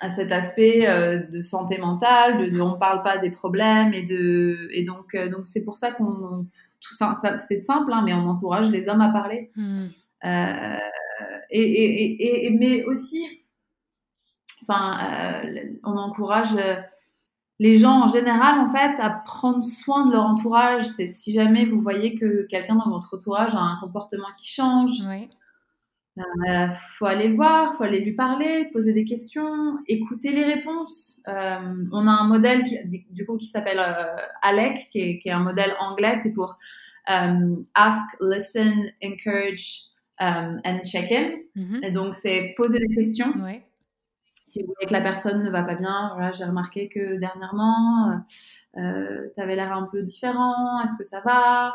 à 0.00 0.10
cet 0.10 0.32
aspect 0.32 0.88
euh, 0.88 1.18
de 1.18 1.40
santé 1.40 1.78
mentale, 1.78 2.50
de, 2.50 2.60
on 2.60 2.72
ne 2.72 2.78
parle 2.78 3.02
pas 3.02 3.18
des 3.18 3.30
problèmes 3.30 3.92
et 3.92 4.04
de 4.04 4.68
et 4.72 4.84
donc 4.84 5.14
euh, 5.14 5.28
donc 5.28 5.46
c'est 5.46 5.64
pour 5.64 5.76
ça 5.76 5.90
qu'on 5.90 6.42
tout 6.80 6.94
ça, 6.94 7.14
c'est 7.36 7.56
simple 7.56 7.92
hein, 7.92 8.02
mais 8.04 8.14
on 8.14 8.28
encourage 8.28 8.70
les 8.70 8.88
hommes 8.88 9.00
à 9.00 9.10
parler 9.10 9.50
hmm. 9.56 9.84
euh, 10.24 10.76
et, 11.50 11.62
et, 11.62 12.46
et, 12.46 12.50
mais 12.50 12.84
aussi 12.84 13.24
enfin 14.68 15.42
on 15.84 15.96
encourage 15.96 16.50
les 17.58 17.76
gens 17.76 18.02
en 18.02 18.06
général 18.06 18.60
en 18.60 18.68
fait 18.68 19.00
à 19.00 19.10
prendre 19.10 19.64
soin 19.64 20.06
de 20.06 20.12
leur 20.12 20.26
entourage 20.26 20.84
c'est 20.84 21.06
si 21.06 21.32
jamais 21.32 21.64
vous 21.64 21.80
voyez 21.80 22.14
que 22.14 22.46
quelqu'un 22.46 22.76
dans 22.76 22.90
votre 22.90 23.14
entourage 23.14 23.54
a 23.54 23.60
un 23.60 23.78
comportement 23.80 24.28
qui 24.36 24.48
change 24.48 25.02
oui. 25.08 25.28
Il 26.18 26.50
euh, 26.50 26.68
faut 26.70 27.06
aller 27.06 27.28
le 27.28 27.36
voir, 27.36 27.74
faut 27.76 27.84
aller 27.84 28.00
lui 28.00 28.12
parler, 28.12 28.68
poser 28.72 28.92
des 28.92 29.04
questions, 29.04 29.78
écouter 29.86 30.32
les 30.32 30.44
réponses. 30.44 31.20
Euh, 31.28 31.84
on 31.92 32.06
a 32.06 32.10
un 32.10 32.26
modèle 32.26 32.64
qui, 32.64 32.76
du 33.10 33.24
coup 33.24 33.36
qui 33.36 33.46
s'appelle 33.46 33.78
euh, 33.78 34.16
ALEC, 34.42 34.88
qui 34.90 35.00
est, 35.00 35.18
qui 35.18 35.28
est, 35.28 35.32
un 35.32 35.42
modèle 35.42 35.74
anglais, 35.80 36.14
c'est 36.16 36.32
pour 36.32 36.58
ask, 37.06 38.04
listen, 38.20 38.90
encourage 39.02 39.92
and 40.18 40.80
check 40.84 41.10
in. 41.10 41.30
Mm-hmm. 41.56 41.84
Et 41.84 41.90
donc 41.90 42.14
c'est 42.14 42.54
poser 42.56 42.78
des 42.78 42.94
questions. 42.94 43.32
Si 44.48 44.62
vous 44.62 44.72
voyez 44.74 44.86
que 44.86 44.92
la 44.94 45.02
personne 45.02 45.42
ne 45.42 45.50
va 45.50 45.62
pas 45.62 45.74
bien, 45.74 46.12
voilà, 46.14 46.32
j'ai 46.32 46.44
remarqué 46.44 46.88
que 46.88 47.16
dernièrement, 47.16 48.18
euh, 48.78 49.28
tu 49.34 49.42
avais 49.42 49.56
l'air 49.56 49.72
un 49.72 49.86
peu 49.92 50.02
différent, 50.02 50.82
est-ce 50.82 50.96
que 50.96 51.04
ça 51.04 51.20
va? 51.20 51.74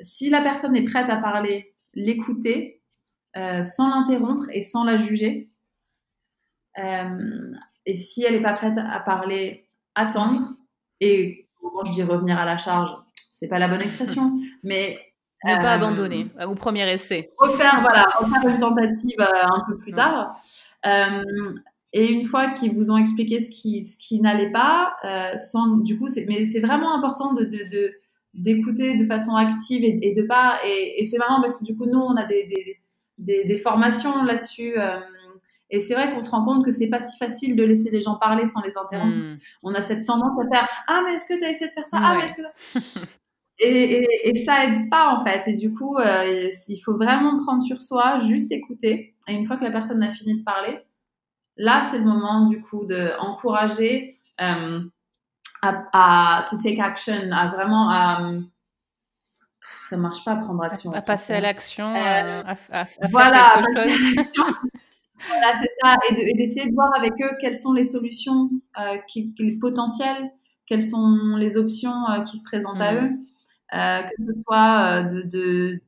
Si 0.00 0.30
la 0.30 0.40
personne 0.40 0.74
est 0.74 0.84
prête 0.84 1.10
à 1.10 1.16
parler, 1.18 1.74
l'écouter, 1.92 2.80
euh, 3.36 3.62
sans 3.64 3.90
l'interrompre 3.90 4.44
et 4.50 4.62
sans 4.62 4.84
la 4.84 4.96
juger. 4.96 5.50
Euh, 6.78 7.52
et 7.84 7.94
si 7.94 8.24
elle 8.24 8.34
n'est 8.34 8.42
pas 8.42 8.54
prête 8.54 8.78
à 8.78 8.98
parler, 9.00 9.68
attendre. 9.94 10.42
Et 11.00 11.46
quand 11.60 11.84
je 11.84 11.92
dis 11.92 12.02
revenir 12.02 12.38
à 12.38 12.46
la 12.46 12.56
charge, 12.56 12.96
c'est 13.28 13.48
pas 13.48 13.58
la 13.58 13.68
bonne 13.68 13.82
expression, 13.82 14.34
mais 14.62 14.98
ne 15.44 15.56
pas 15.56 15.72
euh, 15.72 15.74
abandonner 15.74 16.28
au 16.46 16.54
premier 16.54 16.90
essai. 16.90 17.28
Refaire, 17.36 17.82
voilà, 17.82 18.06
refaire 18.18 18.50
une 18.50 18.58
tentative 18.58 19.20
un 19.20 19.64
peu 19.68 19.76
plus 19.76 19.92
tard. 19.92 20.34
Et 21.92 22.12
une 22.12 22.24
fois 22.24 22.48
qu'ils 22.48 22.72
vous 22.72 22.90
ont 22.90 22.96
expliqué 22.96 23.40
ce 23.40 23.50
qui, 23.50 23.84
ce 23.84 23.96
qui 23.96 24.20
n'allait 24.20 24.50
pas, 24.50 24.94
sans, 25.40 25.78
du 25.78 25.98
coup, 25.98 26.08
mais 26.28 26.50
c'est 26.50 26.60
vraiment 26.60 26.94
important 26.94 27.32
de, 27.32 27.44
de, 27.44 27.92
d'écouter 28.36 28.96
de 28.96 29.06
façon 29.06 29.34
active 29.34 29.82
et, 29.82 29.98
et 30.02 30.14
de 30.14 30.22
pas. 30.22 30.58
Et, 30.64 31.00
et 31.00 31.04
c'est 31.04 31.18
marrant 31.18 31.40
parce 31.40 31.58
que 31.58 31.64
du 31.64 31.76
coup, 31.76 31.86
nous, 31.86 31.98
on 31.98 32.16
a 32.16 32.24
des, 32.24 32.46
des, 33.18 33.44
des, 33.44 33.58
formations 33.58 34.22
là-dessus. 34.24 34.78
Euh, 34.78 35.00
et 35.70 35.80
c'est 35.80 35.94
vrai 35.94 36.12
qu'on 36.12 36.20
se 36.20 36.30
rend 36.30 36.44
compte 36.44 36.64
que 36.64 36.70
c'est 36.70 36.88
pas 36.88 37.00
si 37.00 37.16
facile 37.18 37.56
de 37.56 37.64
laisser 37.64 37.90
les 37.90 38.00
gens 38.00 38.16
parler 38.16 38.44
sans 38.44 38.60
les 38.62 38.76
interrompre. 38.76 39.16
Hmm. 39.16 39.38
On 39.62 39.74
a 39.74 39.80
cette 39.80 40.04
tendance 40.06 40.38
à 40.46 40.48
faire 40.54 40.68
Ah, 40.86 41.02
mais 41.04 41.14
est-ce 41.14 41.26
que 41.26 41.38
tu 41.38 41.44
as 41.44 41.50
essayé 41.50 41.68
de 41.68 41.72
faire 41.72 41.86
ça? 41.86 41.98
Ah, 42.00 42.16
mais 42.16 42.24
est-ce 42.24 43.00
que. 43.00 43.06
et, 43.58 44.28
et, 44.28 44.34
ça 44.36 44.64
aide 44.66 44.90
pas 44.90 45.16
en 45.16 45.24
fait. 45.24 45.48
Et 45.48 45.54
du 45.54 45.72
coup, 45.72 45.96
euh, 45.96 46.50
il 46.68 46.78
faut 46.78 46.96
vraiment 46.96 47.38
prendre 47.38 47.62
sur 47.62 47.80
soi, 47.82 48.18
juste 48.18 48.52
écouter. 48.52 49.14
Et 49.28 49.32
une 49.32 49.46
fois 49.46 49.56
que 49.56 49.64
la 49.64 49.72
personne 49.72 50.02
a 50.02 50.10
fini 50.10 50.38
de 50.38 50.44
parler, 50.44 50.78
là, 51.56 51.82
c'est 51.82 51.98
le 51.98 52.04
moment 52.04 52.44
du 52.44 52.60
coup 52.62 52.86
d'encourager 52.86 54.18
euh, 54.40 54.80
à, 55.62 56.38
à 56.38 56.44
to 56.48 56.56
take 56.58 56.80
action, 56.80 57.30
à 57.32 57.48
vraiment 57.48 57.88
à, 57.90 58.30
ça 59.88 59.96
marche 59.96 60.24
pas 60.24 60.32
à 60.32 60.36
prendre 60.36 60.62
action. 60.62 60.92
À, 60.92 61.00
passer 61.00 61.34
à 61.34 61.40
l'action, 61.40 61.86
euh, 61.86 62.42
à, 62.44 62.56
à, 62.72 62.84
voilà, 63.08 63.62
faire 63.74 63.84
quelque 63.84 64.34
chose. 64.34 64.54
voilà, 65.28 65.52
c'est 65.54 65.70
ça, 65.80 65.96
et 66.10 66.34
d'essayer 66.34 66.68
de, 66.68 66.74
voir 66.74 66.90
avec 66.96 67.12
eux 67.22 67.36
quelles 67.40 67.56
sont 67.56 67.72
les 67.72 67.84
solutions 67.84 68.50
euh, 68.78 68.98
qui, 69.08 69.34
les 69.38 69.52
potentielles, 69.52 70.30
quelles 70.66 70.82
sont 70.82 71.36
les 71.38 71.56
options 71.56 72.08
euh, 72.10 72.22
qui 72.22 72.38
se 72.38 72.44
présentent 72.44 72.80
à 72.80 72.92
mm. 72.92 72.96
eux, 72.96 73.10
euh, 73.74 74.02
que 74.02 74.34
ce 74.34 74.42
soit 74.42 75.02
de, 75.04 75.22
de 75.22 75.80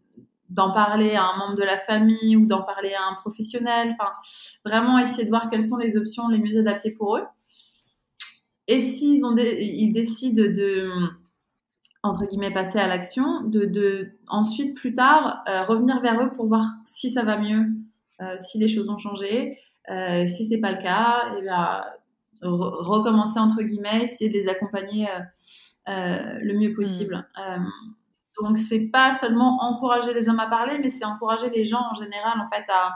d'en 0.49 0.73
parler 0.73 1.15
à 1.15 1.25
un 1.25 1.37
membre 1.37 1.57
de 1.57 1.65
la 1.65 1.79
famille 1.79 2.37
ou 2.37 2.47
d'en 2.47 2.63
parler 2.63 2.95
à 2.95 3.05
un 3.11 3.15
professionnel. 3.15 3.93
Enfin, 3.93 4.11
vraiment 4.65 4.99
essayer 4.99 5.25
de 5.25 5.29
voir 5.29 5.51
quelles 5.51 5.63
sont 5.63 5.77
les 5.77 5.97
options 5.97 6.29
les 6.29 6.39
mieux 6.39 6.59
adaptées 6.59 6.93
pour 6.93 7.17
eux. 7.17 7.25
Et 8.67 8.81
s'ils 8.81 9.25
ont 9.25 9.37
ils 9.37 9.93
décident 9.93 10.43
de 10.43 10.91
entre 12.03 12.27
guillemets 12.27 12.53
passer 12.53 12.79
à 12.79 12.87
l'action, 12.87 13.43
de, 13.43 13.65
de, 13.65 14.13
ensuite 14.29 14.77
plus 14.77 14.93
tard 14.93 15.43
euh, 15.49 15.65
revenir 15.65 16.01
vers 16.01 16.23
eux 16.23 16.31
pour 16.31 16.47
voir 16.47 16.65
si 16.85 17.11
ça 17.11 17.25
va 17.25 17.39
mieux, 17.39 17.67
euh, 18.21 18.37
si 18.39 18.59
les 18.59 18.69
choses 18.69 18.89
ont 18.89 18.97
changé. 18.97 19.59
Euh, 19.91 20.27
si 20.27 20.47
c'est 20.47 20.59
pas 20.59 20.73
le 20.73 20.83
cas, 20.83 21.33
et 21.35 21.39
eh 21.39 21.43
bien 21.43 21.83
recommencer 22.43 23.41
entre 23.41 23.63
guillemets, 23.63 24.03
essayer 24.03 24.31
de 24.31 24.35
les 24.35 24.49
accompagner 24.49 25.09
le 25.87 26.53
mieux 26.59 26.75
possible. 26.75 27.27
Mm. 27.37 27.67
Donc 28.43 28.59
c'est 28.59 28.89
pas 28.89 29.13
seulement 29.13 29.63
encourager 29.63 30.15
les 30.15 30.29
hommes 30.29 30.41
à 30.41 30.49
parler, 30.49 30.79
mais 30.79 30.91
c'est 30.91 31.05
encourager 31.05 31.51
les 31.51 31.65
gens 31.65 31.83
en 31.91 31.95
général 31.95 32.41
en 32.41 32.49
fait 32.49 32.65
à 32.71 32.95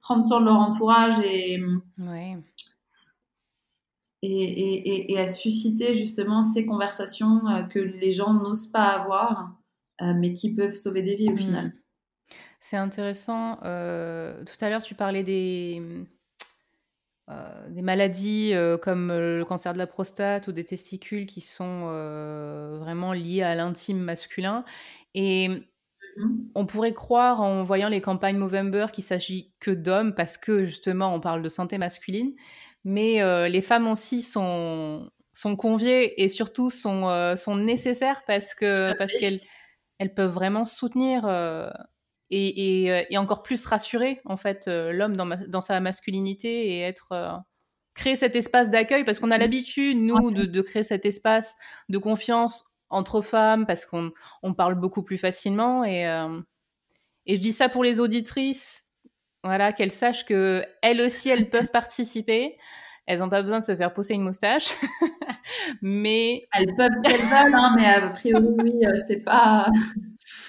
prendre 0.00 0.24
soin 0.24 0.40
de 0.40 0.46
leur 0.46 0.56
entourage 0.56 1.18
et 1.20 1.60
ouais 1.98 2.36
et, 4.22 5.18
à 5.18 5.26
susciter 5.26 5.94
justement 5.94 6.42
ces 6.42 6.66
conversations 6.66 7.46
euh, 7.48 7.62
que 7.62 7.78
les 7.78 8.12
gens 8.12 8.34
n'osent 8.34 8.70
pas 8.70 8.86
avoir, 8.86 9.56
euh, 10.02 10.14
mais 10.16 10.32
qui 10.32 10.54
peuvent 10.54 10.74
sauver 10.74 11.02
des 11.02 11.16
vies 11.16 11.28
au 11.28 11.34
mmh. 11.34 11.38
final. 11.38 11.72
C'est 12.60 12.76
intéressant. 12.76 13.58
Euh, 13.62 14.42
tout 14.44 14.64
à 14.64 14.70
l'heure, 14.70 14.82
tu 14.82 14.94
parlais 14.94 15.22
des, 15.22 15.82
des 17.70 17.82
maladies 17.82 18.52
comme 18.82 19.08
le 19.08 19.44
cancer 19.44 19.72
de 19.72 19.78
la 19.78 19.86
prostate 19.86 20.46
ou 20.48 20.52
des 20.52 20.64
testicules 20.64 21.26
qui 21.26 21.40
sont 21.40 21.88
vraiment 22.78 23.12
liées 23.12 23.42
à 23.42 23.54
l'intime 23.54 23.98
masculin. 23.98 24.64
Et 25.14 25.48
mmh. 25.48 26.34
on 26.54 26.66
pourrait 26.66 26.94
croire 26.94 27.40
en 27.40 27.62
voyant 27.62 27.88
les 27.88 28.00
campagnes 28.00 28.36
Movember 28.36 28.86
qu'il 28.92 29.04
s'agit 29.04 29.52
que 29.58 29.70
d'hommes 29.72 30.14
parce 30.14 30.38
que 30.38 30.64
justement 30.64 31.12
on 31.14 31.20
parle 31.20 31.42
de 31.42 31.48
santé 31.48 31.78
masculine, 31.78 32.30
mais 32.84 33.48
les 33.48 33.62
femmes 33.62 33.88
aussi 33.88 34.22
sont 34.22 35.10
sont 35.32 35.56
conviées 35.56 36.22
et 36.22 36.28
surtout 36.28 36.70
sont, 36.70 37.34
sont 37.36 37.56
nécessaires 37.56 38.22
parce 38.26 38.54
que 38.54 38.96
parce 38.96 39.12
qu'elles 39.12 39.40
elles 39.98 40.14
peuvent 40.14 40.32
vraiment 40.32 40.64
soutenir 40.64 41.26
et, 42.30 42.86
et, 42.86 43.06
et, 43.10 43.18
encore 43.18 43.42
plus 43.42 43.64
rassurer 43.66 44.20
en 44.24 44.36
fait 44.36 44.66
l'homme 44.66 45.16
dans, 45.16 45.28
dans, 45.48 45.60
sa 45.60 45.78
masculinité 45.80 46.68
et 46.68 46.80
être 46.80 47.42
créer 47.94 48.16
cet 48.16 48.36
espace 48.36 48.70
d'accueil 48.70 49.04
parce 49.04 49.20
qu'on 49.20 49.30
a 49.30 49.38
mmh. 49.38 49.40
l'habitude 49.40 49.98
nous 49.98 50.30
de, 50.30 50.44
de, 50.44 50.60
créer 50.60 50.82
cet 50.82 51.06
espace 51.06 51.54
de 51.88 51.98
confiance 51.98 52.64
entre 52.90 53.20
femmes 53.20 53.66
parce 53.66 53.86
qu'on 53.86 54.12
on 54.42 54.54
parle 54.54 54.74
beaucoup 54.74 55.02
plus 55.02 55.18
facilement 55.18 55.84
et 55.84 56.02
et 57.26 57.36
je 57.36 57.40
dis 57.40 57.52
ça 57.52 57.68
pour 57.68 57.84
les 57.84 58.00
auditrices 58.00 58.88
voilà 59.44 59.72
qu'elles 59.72 59.92
sachent 59.92 60.24
que 60.24 60.64
elles 60.82 61.00
aussi 61.00 61.28
elles 61.28 61.48
peuvent 61.48 61.70
participer 61.70 62.56
elles 63.06 63.20
n'ont 63.20 63.28
pas 63.28 63.42
besoin 63.42 63.60
de 63.60 63.64
se 63.64 63.74
faire 63.74 63.92
pousser 63.92 64.14
une 64.14 64.22
moustache. 64.22 64.68
mais. 65.82 66.42
Elles 66.52 66.74
peuvent 66.76 66.90
si 67.04 67.12
elles 67.12 67.20
veulent, 67.20 67.54
hein, 67.54 67.74
mais 67.76 67.86
a 67.86 68.08
priori, 68.08 68.48
oui, 68.62 68.84
euh, 68.84 68.92
c'est 69.06 69.20
pas. 69.20 69.66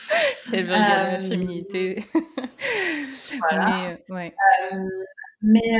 si 0.35 0.55
elles 0.55 0.65
veulent 0.65 0.77
garder 0.77 1.11
la 1.11 1.21
euh, 1.21 1.29
féminité. 1.29 2.05
voilà. 3.39 3.97
Mais, 4.09 4.15
ouais. 4.15 4.35
Euh, 4.73 4.77
mais 5.41 5.79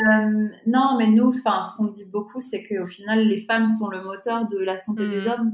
non, 0.67 0.97
mais 0.97 1.07
nous, 1.07 1.33
ce 1.33 1.41
qu'on 1.77 1.87
dit 1.87 2.05
beaucoup, 2.05 2.41
c'est 2.41 2.63
qu'au 2.63 2.85
final, 2.85 3.27
les 3.27 3.39
femmes 3.39 3.67
sont 3.67 3.89
le 3.89 4.03
moteur 4.03 4.47
de 4.47 4.59
la 4.59 4.77
santé 4.77 5.07
des 5.09 5.25
mmh. 5.25 5.31
hommes. 5.31 5.51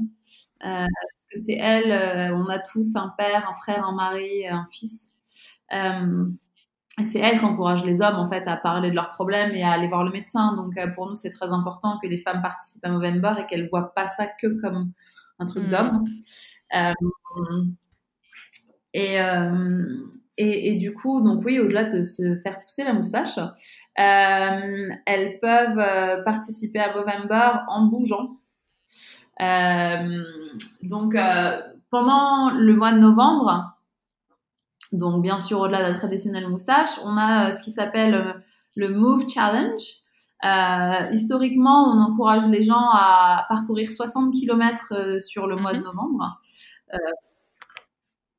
parce 0.60 1.26
que 1.32 1.38
c'est 1.38 1.56
elles, 1.56 2.32
on 2.34 2.48
a 2.48 2.58
tous 2.58 2.96
un 2.96 3.14
père, 3.16 3.48
un 3.48 3.54
frère, 3.54 3.86
un 3.86 3.94
mari, 3.94 4.46
un 4.46 4.66
fils 4.70 5.12
c'est 7.02 7.18
elle 7.18 7.40
qui 7.40 7.44
encourage 7.44 7.84
les 7.84 8.02
hommes 8.02 8.16
en 8.16 8.30
fait 8.30 8.46
à 8.46 8.56
parler 8.56 8.90
de 8.90 8.94
leurs 8.94 9.10
problèmes 9.10 9.52
et 9.52 9.64
à 9.64 9.72
aller 9.72 9.88
voir 9.88 10.04
le 10.04 10.12
médecin. 10.12 10.54
Donc 10.54 10.76
euh, 10.76 10.88
pour 10.94 11.08
nous 11.08 11.16
c'est 11.16 11.30
très 11.30 11.48
important 11.48 11.98
que 12.00 12.06
les 12.06 12.18
femmes 12.18 12.40
participent 12.40 12.84
à 12.84 12.90
Movember 12.90 13.34
et 13.40 13.46
qu'elles 13.46 13.68
voient 13.68 13.92
pas 13.94 14.06
ça 14.08 14.26
que 14.26 14.60
comme 14.60 14.92
un 15.40 15.44
truc 15.44 15.64
mm. 15.66 15.70
d'homme. 15.70 16.04
Euh, 16.76 16.92
euh, 18.96 19.84
et, 20.36 20.72
et, 20.72 20.76
du 20.76 20.94
coup 20.94 21.22
donc 21.22 21.44
oui 21.44 21.58
au-delà 21.58 21.84
de 21.84 22.02
se 22.02 22.36
faire 22.42 22.60
pousser 22.60 22.84
la 22.84 22.92
moustache, 22.92 23.38
elles 23.96 25.38
peuvent 25.40 26.24
participer 26.24 26.80
à 26.80 26.94
Movember 26.94 27.58
en 27.68 27.86
bougeant. 27.86 28.38
donc 30.82 31.16
pendant 31.90 32.50
le 32.50 32.74
mois 32.74 32.92
de 32.92 32.98
novembre 32.98 33.74
donc, 34.94 35.22
bien 35.22 35.38
sûr, 35.38 35.60
au-delà 35.60 35.78
de 35.78 35.92
la 35.92 35.94
traditionnelle 35.94 36.48
moustache, 36.48 37.00
on 37.04 37.16
a 37.16 37.48
euh, 37.48 37.52
ce 37.52 37.62
qui 37.62 37.70
s'appelle 37.70 38.14
euh, 38.14 38.32
le 38.76 38.88
Move 38.88 39.26
Challenge. 39.28 39.82
Euh, 40.44 41.10
historiquement, 41.10 41.84
on 41.84 42.00
encourage 42.00 42.48
les 42.48 42.62
gens 42.62 42.90
à 42.92 43.46
parcourir 43.48 43.90
60 43.90 44.34
km 44.34 45.20
sur 45.20 45.46
le 45.46 45.56
mois 45.56 45.72
de 45.72 45.78
mhm. 45.78 45.84
novembre. 45.84 46.40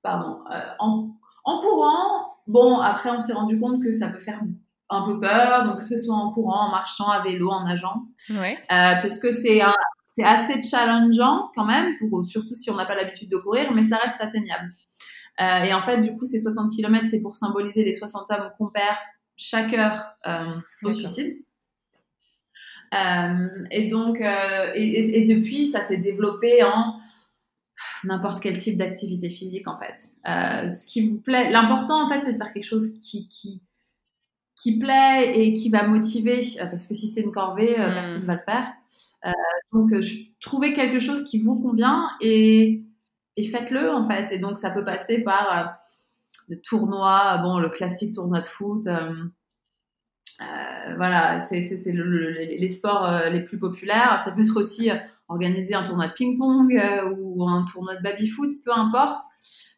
Pardon. 0.06 0.40
En, 0.80 1.58
courant, 1.58 2.38
bon, 2.48 2.80
après, 2.80 3.10
on 3.10 3.20
s'est 3.20 3.34
rendu 3.34 3.60
compte 3.60 3.84
que 3.84 3.92
ça 3.92 4.08
peut 4.08 4.22
faire 4.22 4.40
un 4.90 5.02
peu 5.02 5.20
peur, 5.20 5.66
donc 5.66 5.80
que 5.80 5.88
ce 5.88 5.98
soit 5.98 6.16
en 6.16 6.32
courant, 6.32 6.68
en 6.68 6.72
marchant, 6.72 7.10
à 7.10 7.22
vélo, 7.24 7.50
en 7.50 7.66
nageant. 7.66 8.04
parce 8.70 9.20
que 9.20 9.32
c'est 9.32 9.62
c'est 10.16 10.24
assez 10.24 10.62
challengeant 10.62 11.52
quand 11.54 11.66
même, 11.66 11.98
pour, 11.98 12.24
surtout 12.24 12.56
si 12.56 12.72
on 12.72 12.76
n'a 12.76 12.86
pas 12.86 12.96
l'habitude 12.96 13.30
de 13.30 13.36
courir, 13.36 13.74
mais 13.74 13.84
ça 13.84 13.98
reste 13.98 14.16
atteignable. 14.22 14.74
Euh, 15.42 15.64
et 15.64 15.74
en 15.74 15.82
fait, 15.82 16.00
du 16.00 16.16
coup, 16.16 16.24
ces 16.24 16.40
60 16.40 16.72
km, 16.72 17.06
c'est 17.10 17.22
pour 17.22 17.36
symboliser 17.36 17.84
les 17.84 17.92
60 17.92 18.32
hommes 18.32 18.50
qu'on 18.58 18.70
perd 18.70 18.96
chaque 19.36 19.74
heure 19.74 20.06
euh, 20.26 20.56
au 20.84 20.94
suicide. 20.94 21.36
Euh, 22.94 23.48
et 23.72 23.90
donc, 23.90 24.22
et, 24.22 25.26
depuis, 25.28 25.68
ça 25.68 25.82
s'est 25.82 25.98
développé 25.98 26.64
en 26.64 26.96
n'importe 28.06 28.42
quel 28.42 28.58
type 28.58 28.78
d'activité 28.78 29.30
physique, 29.30 29.68
en 29.68 29.78
fait. 29.78 29.98
ce 30.72 30.88
qui 30.88 31.10
vous 31.10 31.18
plaît, 31.18 31.52
l'important, 31.52 32.04
en 32.06 32.10
fait, 32.10 32.22
c'est 32.22 32.34
de 32.34 32.38
faire 32.38 32.54
quelque 32.54 32.64
chose 32.64 33.00
qui, 33.00 33.28
qui, 33.30 33.62
qui 34.56 34.80
plaît 34.80 35.40
et 35.40 35.54
qui 35.54 35.70
va 35.70 35.88
motiver, 35.88 36.40
parce 36.60 36.88
que 36.88 36.94
si 36.94 37.08
c'est 37.08 37.22
une 37.22 37.32
corvée, 37.32 37.72
hmm. 37.72 37.94
personne 37.94 38.22
ne 38.22 38.28
va 38.28 38.34
le 38.34 38.40
faire. 38.40 38.74
donc, 39.74 39.92
trouver 40.42 40.74
quelque 40.74 41.00
chose 41.00 41.24
qui 41.24 41.42
vous 41.42 41.60
convient 41.60 42.08
et 42.22 42.86
et 43.38 43.44
faites-le 43.44 43.92
en 43.92 44.08
fait. 44.08 44.32
Et 44.32 44.40
donc 44.40 44.58
ça 44.58 44.72
peut 44.72 44.84
passer 44.84 45.24
par 45.24 45.58
euh, 45.58 45.72
le 46.50 46.62
tournoi, 46.62 47.38
bon 47.44 47.60
le 47.60 47.70
classique 47.70 48.14
tournoi 48.14 48.42
de 48.42 48.46
foot. 48.46 48.88
Euh, 48.88 49.14
euh, 50.42 50.96
voilà, 50.98 51.40
c'est 51.40 51.60
les 51.60 52.70
sports 52.70 53.08
les 53.32 53.42
plus 53.42 53.60
populaires. 53.60 54.20
Ça 54.20 54.32
peut 54.32 54.42
être 54.42 54.60
aussi 54.60 54.90
organiser 55.28 55.76
un 55.76 55.84
tournoi 55.84 56.08
de 56.08 56.14
ping-pong 56.14 56.80
ou 57.18 57.48
un 57.48 57.66
tournoi 57.66 57.96
de 57.96 58.04
baby-foot, 58.04 58.62
peu 58.64 58.72
importe, 58.72 59.22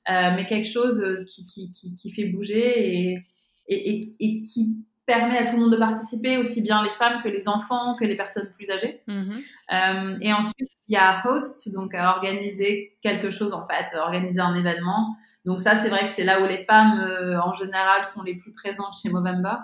mais 0.08 0.46
quelque 0.46 0.68
chose 0.68 1.04
qui, 1.28 1.46
qui, 1.46 1.72
qui, 1.72 1.96
qui 1.96 2.12
fait 2.12 2.26
bouger 2.26 3.12
et, 3.12 3.24
et, 3.68 4.12
et, 4.20 4.38
qui 4.40 4.78
permet 5.06 5.38
à 5.38 5.46
tout 5.46 5.56
le 5.56 5.62
monde 5.62 5.72
de 5.72 5.78
participer, 5.78 6.38
aussi 6.38 6.62
bien 6.62 6.84
les 6.84 6.90
femmes 6.90 7.22
que 7.24 7.30
les 7.30 7.48
enfants, 7.48 7.96
que 7.98 8.06
les 8.06 8.18
personnes 8.18 8.50
plus 8.56 8.70
âgées. 8.70 9.02
Mm-hmm. 9.08 10.18
et 10.22 10.34
ensuite, 10.34 10.70
il 10.88 10.94
y 10.94 10.98
a 10.98 11.22
host, 11.26 11.72
donc 11.74 11.94
à 11.94 12.16
organiser 12.16 12.98
quelque 13.02 13.30
chose 13.30 13.54
en 13.54 13.66
fait, 13.66 13.96
organiser 13.98 14.40
un 14.40 14.56
événement. 14.56 15.16
Donc 15.46 15.62
ça, 15.62 15.76
c'est 15.76 15.90
vrai 15.90 16.06
que 16.06 16.12
c'est 16.12 16.24
là 16.24 16.42
où 16.42 16.46
les 16.46 16.66
femmes 16.66 17.00
euh, 17.00 17.40
en 17.42 17.54
général 17.54 18.04
sont 18.04 18.24
les 18.24 18.36
plus 18.36 18.54
présentes 18.54 18.94
chez 19.02 19.10
Movember. 19.10 19.56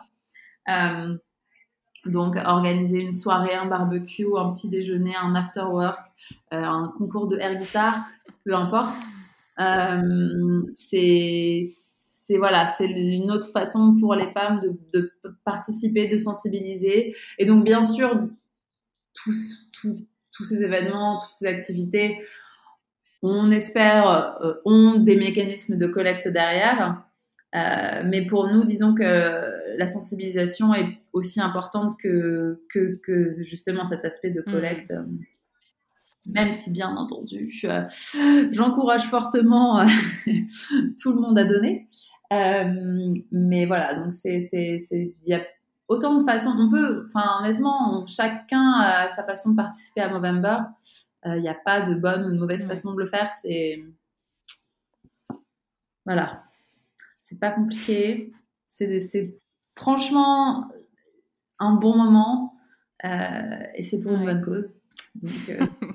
Euh, 2.06 2.10
donc 2.10 2.36
organiser 2.36 3.00
une 3.00 3.12
soirée, 3.12 3.54
un 3.54 3.66
barbecue, 3.66 4.28
un 4.38 4.50
petit 4.50 4.70
déjeuner, 4.70 5.16
un 5.16 5.36
after 5.36 5.64
work, 5.70 6.00
euh, 6.54 6.64
un 6.64 6.94
concours 6.98 7.28
de 7.28 7.38
air 7.38 7.56
guitare, 7.58 7.98
peu 8.46 8.56
importe. 8.56 9.02
c'est 10.72 11.62
c'est 12.26 12.38
voilà, 12.38 12.74
une 12.80 13.32
autre 13.32 13.50
façon 13.52 13.94
pour 14.00 14.16
les 14.16 14.32
femmes 14.32 14.62
de, 14.94 15.12
participer, 15.44 16.08
de 16.08 16.18
sensibiliser. 16.18 17.14
Et 17.38 17.46
donc 17.46 17.66
bien 17.66 17.84
sûr, 17.84 18.18
tous 19.14 20.44
ces 20.44 20.64
événements, 20.64 21.20
toutes 21.20 21.34
ces 21.34 21.48
activités, 21.48 22.22
on 23.24 23.52
espère, 23.52 24.38
euh, 24.42 24.54
ont 24.66 25.00
des 25.00 25.16
mécanismes 25.16 25.78
de 25.78 25.88
collecte 25.88 26.28
derrière. 26.28 27.04
Euh, 27.56 28.04
mais 28.06 28.26
pour 28.26 28.48
nous, 28.48 28.64
disons 28.64 28.96
que 28.96 29.78
la 29.78 29.88
sensibilisation 29.88 30.74
est 30.74 30.98
aussi 31.14 31.40
importante 31.40 31.98
que, 32.00 32.64
que, 32.70 33.34
justement 33.44 33.86
cet 33.86 34.06
aspect 34.06 34.32
de 34.32 34.42
collecte. 34.42 34.92
Mm. 34.92 35.20
Même 36.26 36.52
si, 36.52 36.72
bien 36.72 36.96
entendu, 36.96 37.54
euh, 37.66 37.84
j'encourage 38.52 39.04
fortement 39.04 39.86
tout 41.02 41.14
le 41.14 41.20
monde 41.20 41.38
à 41.38 41.46
donner. 41.46 41.90
mais 43.32 43.66
voilà, 43.66 43.96
donc 43.96 44.14
c'est, 44.14 44.40
il 44.52 45.14
y 45.26 45.34
a 45.34 45.42
autant 45.88 46.18
de 46.18 46.24
façons. 46.24 46.56
On 46.58 46.70
peut, 46.70 47.06
enfin, 47.08 47.40
honnêtement, 47.40 48.06
chacun 48.08 48.74
a 48.80 49.08
sa 49.10 49.24
façon 49.24 49.52
de 49.52 49.56
participer 49.56 50.02
à 50.02 50.10
Movember. 50.10 50.60
Il 51.26 51.32
euh, 51.32 51.40
n'y 51.40 51.50
a 51.50 51.56
pas 51.56 51.82
de 51.82 51.96
bonne 51.96 52.26
ou 52.26 52.32
de 52.32 52.40
mauvaise 52.40 52.68
façon 52.68 52.94
de 52.94 53.00
le 53.00 53.06
faire. 53.06 53.32
C'est. 53.34 53.82
Voilà. 56.06 56.44
C'est 57.24 57.40
pas 57.40 57.52
compliqué. 57.52 58.34
C'est 58.66 59.40
franchement 59.76 60.68
un 61.58 61.76
bon 61.76 61.96
moment. 61.96 62.56
Euh, 63.06 63.10
et 63.76 63.82
c'est 63.82 64.02
pour 64.02 64.12
une 64.12 64.26
bonne 64.26 64.42
cause. 64.42 64.76
Donc. 65.16 65.32
Euh, 65.50 65.66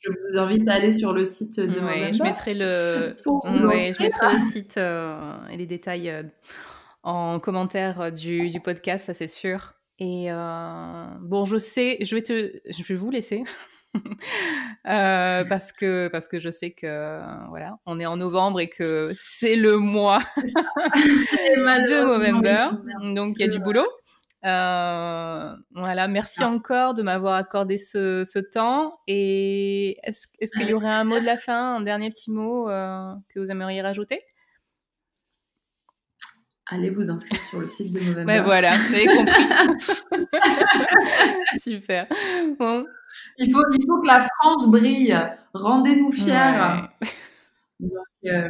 je 0.00 0.10
vous 0.10 0.38
invite 0.38 0.68
à 0.68 0.74
aller 0.74 0.90
sur 0.90 1.14
le 1.14 1.24
site 1.24 1.58
de 1.58 1.80
ouais, 1.80 2.12
Je 2.12 2.22
mettrai 2.22 2.52
le, 2.52 3.16
ouais, 3.66 3.92
je 3.92 4.02
mettrai 4.02 4.34
le 4.34 4.38
site 4.38 4.76
et 4.76 5.56
les 5.56 5.66
détails 5.66 6.12
en 7.02 7.40
commentaire 7.40 8.00
euh, 8.02 8.10
du, 8.10 8.50
du 8.50 8.60
podcast, 8.60 9.06
ça 9.06 9.14
c'est 9.14 9.28
sûr. 9.28 9.74
Et 9.98 10.30
euh, 10.30 11.06
bon, 11.20 11.46
je 11.46 11.56
sais, 11.56 11.96
je 12.02 12.14
vais 12.14 12.22
te, 12.22 12.52
je 12.68 12.82
vais 12.82 12.94
vous 12.94 13.10
laisser. 13.10 13.42
euh, 14.86 15.44
parce 15.44 15.72
que 15.72 16.08
parce 16.08 16.28
que 16.28 16.38
je 16.38 16.50
sais 16.50 16.70
que 16.72 17.20
voilà, 17.48 17.78
on 17.86 17.98
est 17.98 18.06
en 18.06 18.16
novembre 18.16 18.60
et 18.60 18.68
que 18.68 19.08
c'est 19.12 19.56
le 19.56 19.78
mois 19.78 20.20
de 20.36 22.04
November, 22.04 22.70
donc 23.14 23.36
il 23.38 23.40
y 23.40 23.44
a 23.44 23.48
du 23.48 23.58
boulot. 23.58 23.88
Euh, 24.44 25.52
voilà, 25.72 26.06
merci 26.06 26.44
encore 26.44 26.94
de 26.94 27.02
m'avoir 27.02 27.34
accordé 27.34 27.76
ce, 27.76 28.22
ce, 28.24 28.38
temps. 28.38 29.00
Et 29.08 29.98
est-ce 30.04 30.28
est 30.38 30.50
qu'il 30.56 30.68
y 30.68 30.74
aurait 30.74 30.86
un 30.88 31.04
mot 31.04 31.18
de 31.18 31.24
la 31.24 31.38
fin, 31.38 31.76
un 31.76 31.80
dernier 31.80 32.10
petit 32.10 32.30
mot 32.30 32.68
euh, 32.68 33.12
que 33.34 33.40
vous 33.40 33.50
aimeriez 33.50 33.82
rajouter? 33.82 34.22
Allez 36.70 36.90
vous 36.90 37.10
inscrire 37.10 37.42
sur 37.42 37.60
le 37.60 37.66
site 37.66 37.92
de 37.92 38.00
Movember. 38.00 38.32
Ouais, 38.32 38.42
voilà, 38.42 38.76
vous 38.76 38.94
avez 38.94 39.06
compris. 39.06 39.44
Super. 41.58 42.06
Bon. 42.58 42.84
Il, 43.38 43.52
faut, 43.52 43.62
il 43.72 43.86
faut 43.86 44.00
que 44.00 44.06
la 44.06 44.26
France 44.40 44.70
brille. 44.70 45.16
Rendez-nous 45.54 46.10
fiers. 46.10 46.82
Euh, 48.26 48.48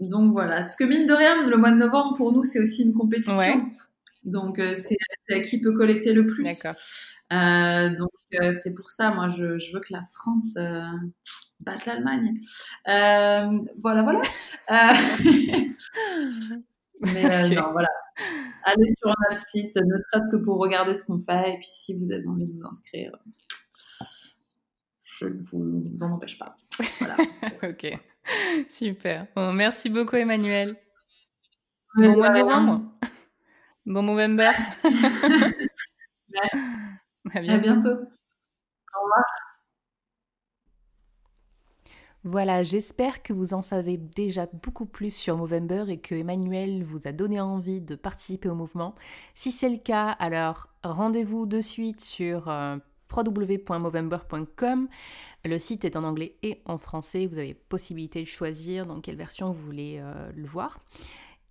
donc, 0.00 0.32
voilà. 0.32 0.60
Parce 0.60 0.76
que 0.76 0.84
mine 0.84 1.06
de 1.06 1.12
rien, 1.12 1.46
le 1.46 1.56
mois 1.56 1.70
de 1.70 1.76
novembre, 1.76 2.16
pour 2.16 2.32
nous, 2.32 2.42
c'est 2.42 2.60
aussi 2.60 2.84
une 2.84 2.94
compétition. 2.94 3.70
Donc 4.22 4.58
euh, 4.58 4.74
c'est 4.74 4.96
qui 5.42 5.62
peut 5.62 5.72
collecter 5.72 6.12
le 6.12 6.26
plus. 6.26 6.44
D'accord. 6.44 6.74
Euh, 7.32 7.96
donc 7.96 8.10
c'est 8.52 8.74
pour 8.74 8.90
ça, 8.90 9.12
moi, 9.12 9.30
je, 9.30 9.58
je, 9.58 9.72
veux 9.72 9.80
que 9.80 9.92
la 9.92 10.02
France 10.02 10.58
batte 11.60 11.86
l'Allemagne. 11.86 12.34
voilà, 12.86 14.02
voilà. 14.02 14.20
Mais 17.00 17.48
non, 17.48 17.72
voilà. 17.72 17.88
Allez 18.64 18.92
sur 18.98 19.08
notre 19.08 19.48
site, 19.48 19.74
ne 19.76 19.96
serait-ce 19.96 20.36
que 20.36 20.44
pour 20.44 20.58
regarder 20.58 20.94
ce 20.94 21.02
qu'on 21.04 21.18
fait. 21.18 21.54
Et 21.54 21.56
puis 21.56 21.68
si 21.70 21.98
vous 21.98 22.12
avez 22.12 22.26
envie 22.26 22.44
de 22.44 22.52
vous 22.52 22.66
inscrire, 22.66 23.16
je 25.20 25.26
ne 25.26 25.40
vous, 25.42 26.02
en 26.02 26.12
empêche 26.12 26.38
pas. 26.38 26.56
Voilà. 26.98 27.16
ok. 27.62 27.98
Super. 28.68 29.26
Bon, 29.36 29.52
merci 29.52 29.90
beaucoup, 29.90 30.16
Emmanuel. 30.16 30.74
Bon 31.94 32.16
mois 32.16 32.30
de 32.30 32.38
novembre. 32.38 32.78
Bon 33.84 34.02
November. 34.02 34.50
à 37.34 37.40
bientôt. 37.40 37.52
À 37.52 37.58
bientôt. 37.58 37.88
Au 37.88 39.02
revoir. 39.02 39.24
Voilà, 42.22 42.62
j'espère 42.62 43.22
que 43.22 43.32
vous 43.32 43.54
en 43.54 43.62
savez 43.62 43.96
déjà 43.96 44.46
beaucoup 44.62 44.84
plus 44.84 45.14
sur 45.14 45.38
Movember 45.38 45.84
et 45.88 45.98
que 46.00 46.14
Emmanuel 46.14 46.84
vous 46.84 47.08
a 47.08 47.12
donné 47.12 47.40
envie 47.40 47.80
de 47.80 47.94
participer 47.94 48.50
au 48.50 48.54
mouvement. 48.54 48.94
Si 49.34 49.50
c'est 49.50 49.70
le 49.70 49.78
cas, 49.78 50.10
alors 50.10 50.68
rendez-vous 50.82 51.46
de 51.46 51.62
suite 51.62 52.02
sur 52.02 52.50
euh, 52.50 52.76
www.movember.com. 53.14 54.88
Le 55.44 55.58
site 55.58 55.84
est 55.84 55.96
en 55.96 56.04
anglais 56.04 56.36
et 56.42 56.60
en 56.66 56.78
français. 56.78 57.26
Vous 57.26 57.38
avez 57.38 57.54
possibilité 57.54 58.20
de 58.20 58.26
choisir 58.26 58.86
dans 58.86 59.00
quelle 59.00 59.16
version 59.16 59.50
vous 59.50 59.62
voulez 59.62 59.98
euh, 60.00 60.30
le 60.34 60.46
voir. 60.46 60.78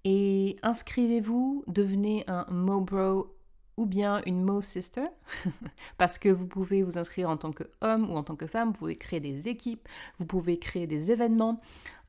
Et 0.05 0.57
inscrivez-vous, 0.63 1.63
devenez 1.67 2.23
un 2.27 2.45
Mobro 2.49 3.35
ou 3.79 3.85
bien 3.85 4.21
une 4.25 4.43
Mo 4.43 4.61
Sister, 4.61 5.05
parce 5.97 6.19
que 6.19 6.27
vous 6.27 6.47
pouvez 6.47 6.83
vous 6.83 6.97
inscrire 6.97 7.29
en 7.29 7.37
tant 7.37 7.53
qu'homme 7.53 8.11
ou 8.11 8.15
en 8.15 8.23
tant 8.23 8.35
que 8.35 8.45
femme, 8.45 8.69
vous 8.69 8.79
pouvez 8.79 8.97
créer 8.97 9.21
des 9.21 9.47
équipes, 9.47 9.87
vous 10.17 10.25
pouvez 10.25 10.59
créer 10.59 10.85
des 10.85 11.11
événements, 11.11 11.61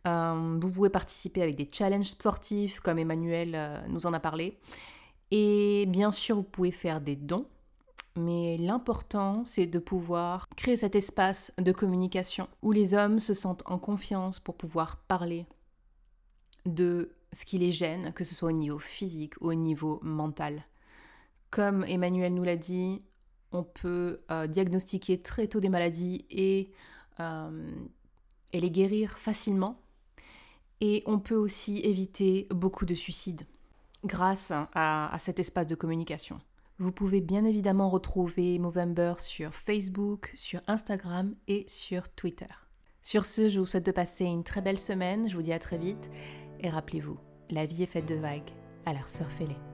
euh, 0.08 0.58
vous 0.60 0.72
pouvez 0.72 0.90
participer 0.90 1.42
avec 1.42 1.54
des 1.54 1.68
challenges 1.70 2.08
sportifs 2.08 2.80
comme 2.80 2.98
Emmanuel 2.98 3.52
euh, 3.54 3.78
nous 3.88 4.06
en 4.06 4.12
a 4.12 4.18
parlé. 4.18 4.58
Et 5.30 5.86
bien 5.86 6.10
sûr, 6.10 6.36
vous 6.36 6.42
pouvez 6.42 6.72
faire 6.72 7.00
des 7.00 7.14
dons, 7.14 7.46
mais 8.16 8.56
l'important, 8.58 9.44
c'est 9.44 9.66
de 9.66 9.78
pouvoir 9.78 10.48
créer 10.56 10.76
cet 10.76 10.96
espace 10.96 11.52
de 11.58 11.72
communication 11.72 12.48
où 12.62 12.72
les 12.72 12.94
hommes 12.94 13.20
se 13.20 13.34
sentent 13.34 13.62
en 13.66 13.78
confiance 13.78 14.40
pour 14.40 14.56
pouvoir 14.56 14.96
parler 14.96 15.46
de 16.66 17.14
ce 17.32 17.44
qui 17.44 17.58
les 17.58 17.70
gêne, 17.70 18.12
que 18.12 18.24
ce 18.24 18.34
soit 18.34 18.48
au 18.48 18.56
niveau 18.56 18.78
physique 18.78 19.34
ou 19.40 19.48
au 19.50 19.54
niveau 19.54 20.00
mental. 20.02 20.64
Comme 21.50 21.84
Emmanuel 21.84 22.34
nous 22.34 22.42
l'a 22.42 22.56
dit, 22.56 23.02
on 23.52 23.62
peut 23.62 24.20
euh, 24.30 24.46
diagnostiquer 24.46 25.22
très 25.22 25.46
tôt 25.46 25.60
des 25.60 25.68
maladies 25.68 26.24
et, 26.30 26.72
euh, 27.20 27.72
et 28.52 28.60
les 28.60 28.70
guérir 28.70 29.18
facilement. 29.18 29.80
Et 30.80 31.02
on 31.06 31.18
peut 31.18 31.36
aussi 31.36 31.78
éviter 31.78 32.48
beaucoup 32.50 32.86
de 32.86 32.94
suicides 32.94 33.42
grâce 34.04 34.50
à 34.50 35.16
cet 35.20 35.38
espace 35.38 35.66
de 35.66 35.74
communication. 35.74 36.40
Vous 36.80 36.92
pouvez 36.92 37.20
bien 37.20 37.44
évidemment 37.44 37.90
retrouver 37.90 38.58
Movember 38.58 39.12
sur 39.18 39.52
Facebook, 39.52 40.32
sur 40.34 40.62
Instagram 40.66 41.34
et 41.46 41.66
sur 41.68 42.08
Twitter. 42.08 42.46
Sur 43.02 43.26
ce, 43.26 43.50
je 43.50 43.60
vous 43.60 43.66
souhaite 43.66 43.84
de 43.84 43.92
passer 43.92 44.24
une 44.24 44.44
très 44.44 44.62
belle 44.62 44.78
semaine, 44.78 45.28
je 45.28 45.36
vous 45.36 45.42
dis 45.42 45.52
à 45.52 45.58
très 45.58 45.76
vite 45.76 46.10
et 46.58 46.70
rappelez-vous, 46.70 47.18
la 47.50 47.66
vie 47.66 47.82
est 47.82 47.86
faite 47.86 48.08
de 48.08 48.14
vagues, 48.14 48.50
alors 48.86 49.08
surfez-les. 49.08 49.69